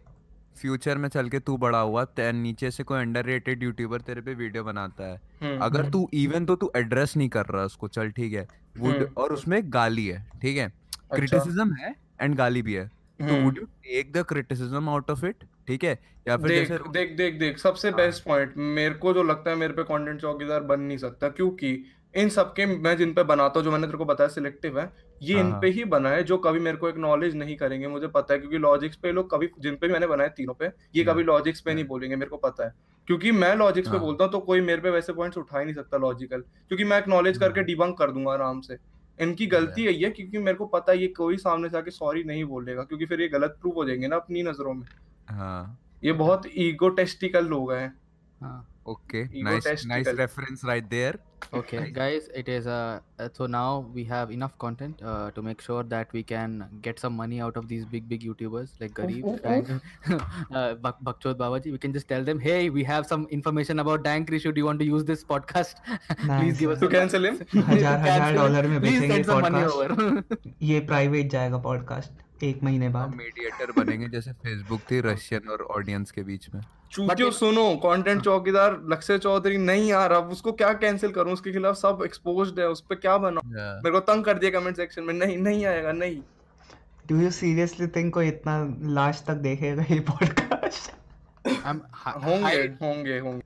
फ्यूचर 0.60 0.98
में 0.98 1.08
चल 1.08 1.28
के 1.28 1.38
तू 1.38 1.56
बड़ा 1.56 1.80
हुआ 1.80 2.06
नीचे 2.18 2.70
से 2.70 2.82
कोई 2.82 2.98
अंडररेटेड 2.98 3.62
यूट्यूबर 3.62 4.00
तेरे 4.00 4.20
पे 4.20 4.34
वीडियो 4.34 4.64
बनाता 4.64 5.04
है। 5.04 5.20
हम्म 5.42 5.58
अगर 5.58 5.80
हम्म। 5.80 5.90
तू 5.90 6.08
इवन 6.14 6.46
तो 6.46 6.56
तू 6.56 6.70
एड्रेस 6.76 7.16
नहीं 7.16 7.28
कर 7.28 7.46
रहा 7.46 7.64
उसको 7.64 7.88
चल 7.88 8.10
ठीक 8.10 8.32
है। 8.32 8.48
वुड। 8.78 9.08
और 9.16 9.32
उसमें 9.32 9.60
गाली 9.64 10.06
है 10.06 10.30
ठीक 10.42 10.56
है? 10.56 10.72
क्रिटिसिज्म 11.10 11.74
है 11.74 11.94
एंड 12.20 12.34
गाली 12.34 12.62
भी 12.62 12.74
है 12.74 12.86
तो। 12.86 13.42
Would 13.42 13.58
you 13.58 13.64
take 13.64 14.12
the 14.12 14.24
criticism 14.28 14.88
out 14.88 15.10
of 15.10 15.24
it 15.26 15.44
ठीक 15.68 15.84
है 15.84 15.98
या 16.28 16.36
फिर 16.36 16.48
देख 16.48 16.68
जैसे 16.68 16.90
देख 16.90 17.16
देख 17.16 17.38
देख 17.38 17.58
सबसे 17.58 17.88
हाँ। 17.88 17.96
बेस्ट 17.96 18.24
पॉइंट 18.24 18.54
मेरे 18.56 18.94
को 18.94 19.12
जो 19.14 19.22
लगता 19.22 19.50
है 19.50 19.56
मेरे 19.56 19.72
पे 19.72 19.82
कंटेंट 19.84 20.20
चौकीदार 20.20 20.62
बन 20.62 20.80
नहीं 20.80 20.98
सकता 20.98 21.28
क्योंकि 21.30 21.72
इन 22.14 22.28
सबके 22.28 22.66
मैं 22.66 22.96
जिन 22.96 23.12
पे 23.14 23.22
बनाता 23.22 23.60
हूँ 23.60 23.64
जो 23.64 23.70
मैंने 23.70 23.86
तेरे 23.86 23.98
को 23.98 24.04
बताया 24.04 24.28
सिलेक्टिव 24.28 24.78
है 24.80 24.90
ये 25.20 25.34
हाँ, 25.34 25.44
इन 25.44 25.50
हाँ। 25.50 25.60
पे 25.60 25.68
ही 25.68 25.84
बना 25.86 26.10
है 26.10 26.22
जो 26.24 26.38
कभी 26.38 26.60
मेरे 26.60 26.76
को 26.76 26.88
एक्नॉलेज 26.88 27.34
नहीं 27.36 27.56
करेंगे 27.56 27.88
मुझे 27.88 28.06
पता 28.08 28.34
है 28.34 28.40
क्योंकि 28.40 28.58
लॉजिक्स 28.58 28.96
पे 28.96 29.12
लोग 29.12 29.30
कभी 29.30 29.48
जिन 29.60 29.76
पे 29.76 29.86
भी 29.86 29.92
मैंने 29.92 30.06
बनाए 30.06 30.28
तीनों 30.28 30.54
पे 30.54 30.66
ये 30.66 31.02
हाँ, 31.04 31.14
कभी 31.14 31.22
लॉजिक्स 31.24 31.60
पे 31.60 31.70
हाँ। 31.70 31.74
नहीं 31.74 31.86
बोलेंगे 31.86 32.16
मेरे 32.16 32.30
को 32.30 32.36
पता 32.36 32.64
है 32.64 32.72
क्योंकि 33.08 33.32
मैं 33.32 33.54
लॉजिक्स 33.56 33.88
पे 33.88 33.96
हाँ। 33.96 34.04
बोलता 34.04 34.24
हूँ 34.24 34.32
तो 34.32 34.38
कोई 34.40 34.60
मेरे 34.60 34.82
पे 34.82 34.90
वैसे 34.90 35.12
पॉइंट्स 35.12 35.38
उठा 35.38 35.58
ही 35.58 35.64
नहीं 35.64 35.74
सकता 35.74 35.98
लॉजिकल 35.98 36.40
क्योंकि 36.40 36.84
मैं 36.84 36.98
एक्नॉलेज 36.98 37.38
करके 37.38 37.60
हाँ। 37.60 37.66
डिबंक 37.66 37.98
कर 37.98 38.10
दूँगा 38.10 38.32
आराम 38.32 38.60
से 38.60 38.76
इनकी 39.20 39.46
गलती 39.46 39.82
यही 39.82 40.02
है 40.02 40.10
क्योंकि 40.10 40.38
मेरे 40.38 40.56
को 40.56 40.66
पता 40.66 40.92
है 40.92 40.98
ये 40.98 41.08
कोई 41.08 41.36
सामने 41.36 41.68
से 41.68 41.78
आके 41.78 41.90
सॉरी 41.90 42.24
नहीं 42.24 42.44
बोलेगा 42.44 42.82
क्योंकि 42.82 43.06
फिर 43.06 43.20
ये 43.20 43.28
गलत 43.28 43.58
प्रूव 43.60 43.74
हो 43.74 43.84
जाएँगे 43.84 44.08
ना 44.08 44.16
अपनी 44.16 44.42
नज़रों 44.42 44.74
में। 44.74 44.86
हाँ। 45.28 45.78
ये 46.04 46.12
बहुत 46.12 46.42
ईगोटेस्टिकल 46.56 47.46
लोग 47.46 47.72
हैं। 47.72 48.00
हाँ. 48.40 48.77
okay 48.87 49.19
nice 49.31 49.65
nice 49.65 49.83
Egotistical. 49.85 50.15
reference 50.25 50.63
right 50.73 50.89
there 50.97 51.15
Okay, 51.59 51.79
guys, 51.95 52.27
it 52.33 52.47
is 52.47 52.67
uh, 52.73 52.99
uh, 53.19 53.27
so 53.37 53.45
now 53.47 53.85
we 53.93 54.03
have 54.05 54.29
enough 54.31 54.53
content 54.63 55.01
uh, 55.03 55.29
to 55.31 55.41
make 55.47 55.59
sure 55.65 55.83
that 55.93 56.13
we 56.17 56.21
can 56.23 56.53
get 56.85 57.01
some 57.03 57.17
money 57.21 57.41
out 57.47 57.57
of 57.61 57.67
these 57.71 57.83
big 57.95 58.07
big 58.13 58.21
YouTubers 58.27 58.69
like 58.83 58.93
Garib 58.99 59.25
oof, 59.31 59.41
and 59.43 59.81
uh, 60.53 60.75
Bak- 60.85 61.01
Bakchod 61.09 61.35
Babaji. 61.41 61.73
We 61.73 61.77
can 61.85 61.91
just 61.97 62.07
tell 62.07 62.23
them, 62.23 62.39
hey, 62.39 62.69
we 62.69 62.85
have 62.91 63.05
some 63.05 63.27
information 63.39 63.83
about 63.83 64.05
Dank 64.05 64.31
Rishu. 64.35 64.53
Do 64.55 64.61
you 64.63 64.65
want 64.69 64.79
to 64.79 64.85
use 64.85 65.03
this 65.11 65.25
podcast? 65.33 65.83
Please 65.89 66.27
Nice. 66.29 66.59
give 66.61 66.71
us 66.71 66.79
To 66.79 66.85
some 66.85 66.93
cancel 66.95 67.25
him? 67.31 67.37
हजार 67.53 67.99
हजार 67.99 68.19
Cancel. 68.21 68.37
Dollar 68.37 68.67
में 68.67 68.79
Please 68.79 68.99
बेचेंगे 69.01 69.13
send 69.13 69.25
some 69.25 69.43
money 69.47 69.65
podcast 69.67 70.01
over. 70.07 70.55
ये 70.71 70.79
private 70.93 71.29
जाएगा 71.31 71.57
podcast 71.69 72.11
एक 72.42 72.62
महीने 72.62 72.88
बाद। 72.88 73.14
Mediator 73.14 73.72
बनेंगे 73.72 74.08
जैसे 74.08 74.32
फेसबुक 74.32 74.80
थी 74.90 75.00
रशियन 75.00 75.48
और 75.48 75.62
ऑडियंस 75.62 76.10
के 76.10 76.22
बीच 76.22 76.54
में। 76.54 76.60
चूतियो 76.90 77.30
सुनो 77.30 77.76
कंटेंट 77.76 78.22
चौकीदार 78.22 78.82
लक्ष्य 78.88 79.18
चौधरी 79.18 79.56
नहीं 79.58 79.92
आ 79.92 80.06
रहा 80.06 80.18
उसको 80.18 80.52
क्या 80.52 80.72
कैंसिल 80.72 81.12
करूँ? 81.12 81.32
उसके 81.32 81.52
खिलाफ 81.52 81.74
सब 81.74 82.02
एक्सपोज्ड 82.04 82.60
है 82.60 82.68
उस 82.68 82.80
पे 82.80 82.94
क्या 82.94 83.18
बनाऊँ? 83.18 83.44
Yeah. 83.44 83.84
मेरे 83.84 83.90
को 83.90 84.00
तंग 84.00 84.24
कर 84.24 84.38
दिया 84.38 84.60
कमेंट 84.60 84.76
सेक्शन 84.76 85.02
में 85.02 85.14
नहीं 85.14 85.38
नहीं 85.38 85.66
आएगा 85.66 85.92
नहीं। 85.92 86.22
डू 87.08 87.20
यू 87.20 87.30
सीरियसली 87.30 87.86
थिंक 87.86 88.14
कोई 88.14 88.28
इतना 88.28 88.76
लास्ट 88.82 89.24
तक 89.24 89.34
देखेगा 89.34 89.82
ये 89.82 90.00
पॉडकास्ट 90.00 90.92
होंगे 92.24 92.86
होंगे 92.86 93.18
होंगे. 93.18 93.42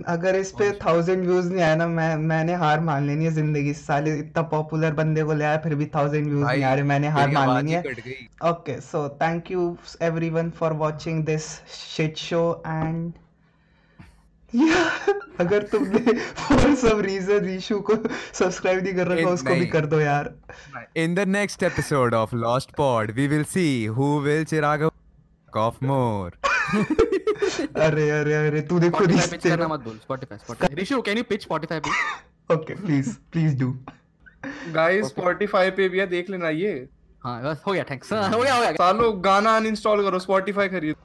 अगर 0.08 0.36
इस 0.36 0.52
पे 0.60 0.72
थाउज़ेंड 0.86 1.26
व्यूज़ 1.26 1.52
नहीं 1.54 1.62
आया 1.64 1.76
ना 1.76 1.88
मैं 1.88 2.16
मैंने 2.32 2.54
हार 2.64 2.80
मान 2.90 3.08
लेनी 3.08 3.26
है 3.26 3.32
ज़िंदगी 3.32 3.74
साले 3.74 4.18
इतना 4.20 4.44
पॉपुलर 4.54 4.94
बंदे 5.02 5.24
को 5.24 5.34
ले 5.34 5.46
आया 5.46 5.58
फिर 5.64 5.76
भी 5.76 5.86
थाउज़ेंड 5.96 6.28
व्यूज़ 6.28 6.46
नहीं 6.46 6.64
आ 6.64 6.74
रहे 6.74 6.84
मैंने 6.94 7.08
हार 7.18 7.30
मान 7.30 7.56
लेनी 7.58 7.72
ही 7.72 7.76
है 7.76 8.30
Okay, 8.44 8.80
so 8.80 9.00
thank 9.20 9.50
you 9.52 9.78
everyone 10.00 10.52
for 10.60 10.74
watching 10.74 11.24
this 11.26 11.50
अगर 15.40 15.64
तुमने 15.72 16.14
फॉर 16.14 16.76
सम 16.76 17.00
रीजन 17.02 17.50
ईशु 17.50 17.80
को 17.90 17.96
सब्सक्राइब 18.34 18.84
नहीं 18.84 18.94
कर 18.96 19.08
रखा 19.08 19.30
उसको 19.30 19.56
भी 19.56 19.66
कर 19.68 19.86
दो 19.86 20.00
यार। 20.00 20.34
In 20.98 21.16
the 21.16 21.28
next 21.30 21.64
episode 21.64 22.14
of 22.14 22.36
Lost 22.36 22.76
Pod 22.78 23.12
we 23.12 23.28
will 23.28 23.44
see 23.54 23.68
who 23.98 24.18
will 24.20 24.44
Chirag 24.46 24.90
of 25.54 25.86
more 25.86 26.38
अरे 27.78 28.10
अरे 28.10 28.36
अरे 28.48 28.62
तू 28.62 28.80
देखो 28.80 29.06
पिच 29.08 29.48
करना 29.48 29.68
मत 29.68 29.80
बोल 29.80 29.98
Spotify 29.98 30.38
Spotify 30.38 30.82
Rishi 30.82 31.02
can 31.06 31.18
you 31.18 31.24
pitch 31.30 31.42
Spotify 31.44 31.80
पे? 31.80 32.54
Okay 32.56 32.76
please 32.76 33.16
please 33.32 33.60
do 33.60 33.74
guys 34.74 35.06
Spotify 35.08 35.72
पे 35.72 35.88
भी 35.90 36.06
देख 36.08 36.30
लेना 36.30 36.50
ये। 36.50 36.74
हाँ 37.24 37.42
बस 37.44 37.62
हो 37.68 37.72
गया 37.72 37.84
थैंक्स 37.90 38.14
हाँ, 38.14 38.30
हो 38.30 38.40
गया 38.42 38.54
हो 38.56 38.62
गया। 38.62 38.72
सालो 38.74 39.12
गाना 39.26 39.56
अनइंस्टॉल 39.58 40.04
करो 40.04 40.20
स्पॉटिफाई 40.20 40.70
खरीदो। 40.70 40.96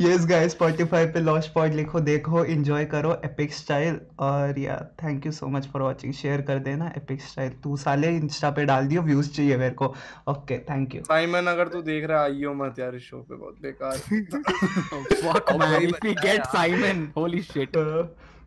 यस 0.00 0.24
गाइस 0.26 0.52
स्पॉटिफाई 0.52 1.06
पे 1.06 1.20
लॉस्ट 1.20 1.52
पॉड 1.52 1.74
लिखो 1.74 2.00
देखो 2.00 2.44
एंजॉय 2.44 2.84
करो 2.84 3.12
एपिक 3.24 3.52
स्टाइल 3.54 4.00
और 4.18 4.58
या 4.58 4.76
thank 5.02 5.26
you 5.26 5.32
so 5.32 5.46
much 5.46 5.66
for 5.72 5.82
watching 5.82 6.12
share 6.12 6.40
कर 6.42 6.58
देना 6.58 6.92
एपिक 6.96 7.22
स्टाइल 7.22 7.50
तू 7.64 7.76
साले 7.76 8.08
इंस्टा 8.16 8.50
पे 8.50 8.64
डाल 8.64 8.86
दियो 8.86 9.02
व्यूज़ 9.02 9.30
चाहिए 9.30 9.56
मेरे 9.56 9.74
को. 9.74 9.94
ओके 10.28 10.58
थैंक 10.70 10.94
यू 10.94 11.02
साइमन 11.02 11.46
अगर 11.46 11.68
तू 11.68 11.82
देख 11.82 12.04
रहा 12.04 12.22
है 12.22 12.30
आइयो 12.30 12.54
मत 12.54 12.78
यार 12.78 12.94
इस 12.94 13.02
शो 13.02 13.18
पे 13.30 13.36
बहुत 13.36 13.60
बेकार 13.62 13.96
Fuck 15.22 15.52
man, 15.58 15.82
if 15.82 15.98
we 16.02 16.14
get 16.14 16.46
Simon, 16.54 17.04
holy 17.18 17.42
shit. 17.42 17.76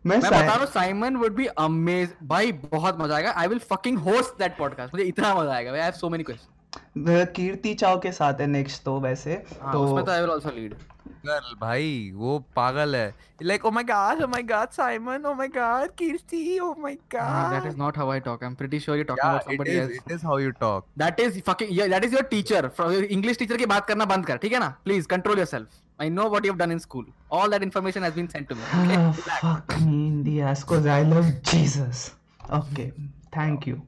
मैं 0.06 0.18
मैं 0.18 0.20
बता 0.20 0.40
रहा 0.40 0.56
हूँ 0.56 0.66
साइमन 0.66 1.16
वुड 1.16 1.36
बी 1.36 1.46
अमेज 1.46 2.14
भाई 2.24 2.52
बहुत 2.52 2.98
मज़ा 3.00 3.16
आएगा. 3.16 3.32
I 3.38 3.48
will 3.48 3.60
fucking 3.72 3.98
host 4.00 4.40
that 4.40 4.58
podcast 4.58 4.94
मुझे 4.94 5.06
इतना 5.06 5.34
मज़ा 5.36 5.54
आएगा 5.54 5.72
I 5.72 5.80
have 5.80 5.92
so 5.92 6.10
many 6.10 6.24
question 6.24 7.26
Kirti 7.36 7.74
Chav 7.74 8.00
के 8.00 8.12
साथ 8.12 8.42
है 8.42 8.48
नेक्स्ट 8.48 8.84
तो 8.84 9.00
वैसे. 9.00 9.36
तो 9.36 9.80
उसमें 9.80 9.98
तो 9.98 10.06
तो 10.06 10.12
I 10.12 10.22
will 10.22 10.32
also 10.32 10.50
lead 10.56 10.76
signal 11.08 11.54
भाई 11.62 12.12
वो 12.16 12.38
पागल 12.56 12.96
है। 12.96 13.14
Like 13.44 13.66
oh 13.66 13.72
my 13.72 13.84
god 13.84 14.24
oh 14.24 14.28
my 14.28 14.44
god 14.52 14.70
Simon 14.72 15.26
oh 15.26 15.34
my 15.34 15.48
god 15.58 15.92
Kirti 15.98 16.58
oh 16.60 16.74
my 16.80 16.96
god 17.16 17.54
that 17.54 17.66
is 17.72 17.78
not 17.78 17.98
how 17.98 18.12
I 18.12 18.20
talk 18.28 18.44
I 18.44 18.50
am 18.50 18.56
pretty 18.56 18.80
sure 18.80 18.98
you 18.98 19.04
talking 19.04 19.28
about 19.28 19.50
somebody 19.52 19.72
else 19.72 19.92
it 19.96 20.12
is 20.12 20.26
how 20.26 20.38
you 20.40 20.52
talk 20.60 20.86
that 20.98 21.20
is 21.20 21.40
fucking 21.50 21.80
that 21.92 22.04
is 22.06 22.14
your 22.14 22.24
teacher 22.32 22.70
English 23.10 23.38
teacher 23.40 23.58
की 23.58 23.66
बात 23.74 23.88
करना 23.88 24.06
बंद 24.14 24.26
कर 24.26 24.38
ठीक 24.38 24.54
है 24.54 24.60
ना? 24.60 24.70
Please 24.86 25.08
control 25.08 25.40
yourself 25.40 26.02
I 26.02 26.10
know 26.10 26.30
what 26.30 26.46
you 26.46 26.52
have 26.52 26.60
done 26.60 26.72
in 26.72 26.80
school 26.80 27.06
all 27.32 27.52
that 27.52 27.64
information 27.64 28.04
has 28.04 28.16
been 28.16 28.28
sent 28.28 28.48
to 28.50 28.56
me 28.56 29.12
fuck 29.22 29.78
me 29.82 30.08
in 30.08 30.24
the 30.24 30.38
एस्कोज 30.52 30.88
I 30.88 31.04
love 31.12 31.30
Jesus 31.52 32.12
okay 32.54 32.90
thank 33.38 33.68
you 33.68 33.82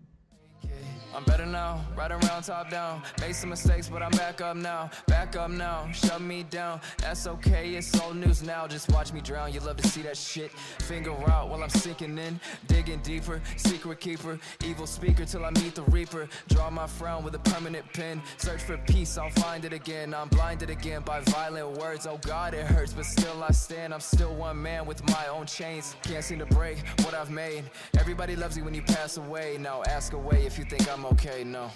I'm 1.17 1.23
better 1.23 1.47
now, 1.47 1.83
right 1.97 2.11
around 2.11 2.43
top 2.43 2.69
down. 2.69 3.01
Made 3.19 3.33
some 3.33 3.49
mistakes, 3.49 3.89
but 3.89 4.03
I'm 4.03 4.11
back 4.11 4.39
up 4.39 4.55
now. 4.55 4.91
Back 5.07 5.35
up 5.35 5.49
now, 5.49 5.91
shut 5.91 6.21
me 6.21 6.43
down. 6.43 6.79
That's 6.99 7.25
okay, 7.25 7.73
it's 7.73 7.99
old 7.99 8.17
news 8.17 8.43
now. 8.43 8.67
Just 8.67 8.91
watch 8.91 9.11
me 9.11 9.21
drown. 9.21 9.51
You 9.51 9.59
love 9.61 9.77
to 9.77 9.87
see 9.87 10.03
that 10.03 10.15
shit. 10.15 10.51
Finger 10.51 11.13
out 11.27 11.49
while 11.49 11.63
I'm 11.63 11.69
sinking 11.69 12.19
in, 12.19 12.39
digging 12.67 12.99
deeper. 12.99 13.41
Secret 13.55 13.99
keeper, 13.99 14.37
evil 14.63 14.85
speaker 14.85 15.25
till 15.25 15.43
I 15.43 15.49
meet 15.49 15.73
the 15.73 15.81
reaper. 15.85 16.29
Draw 16.49 16.69
my 16.69 16.85
frown 16.85 17.23
with 17.23 17.33
a 17.33 17.39
permanent 17.39 17.91
pen. 17.93 18.21
Search 18.37 18.61
for 18.61 18.77
peace, 18.77 19.17
I'll 19.17 19.31
find 19.31 19.65
it 19.65 19.73
again. 19.73 20.13
I'm 20.13 20.27
blinded 20.27 20.69
again 20.69 21.01
by 21.01 21.21
violent 21.21 21.79
words. 21.79 22.05
Oh 22.05 22.19
God, 22.27 22.53
it 22.53 22.67
hurts, 22.67 22.93
but 22.93 23.05
still 23.05 23.43
I 23.43 23.53
stand. 23.53 23.91
I'm 23.91 24.01
still 24.01 24.35
one 24.35 24.61
man 24.61 24.85
with 24.85 25.03
my 25.09 25.25
own 25.31 25.47
chains. 25.47 25.95
Can't 26.03 26.23
seem 26.23 26.37
to 26.37 26.45
break 26.45 26.77
what 27.01 27.15
I've 27.15 27.31
made. 27.31 27.63
Everybody 27.97 28.35
loves 28.35 28.55
you 28.55 28.63
when 28.63 28.75
you 28.75 28.83
pass 28.83 29.17
away. 29.17 29.57
Now 29.59 29.81
ask 29.87 30.13
away 30.13 30.45
if 30.45 30.59
you 30.59 30.63
think 30.63 30.87
Okay. 31.11 31.45
No. 31.45 31.71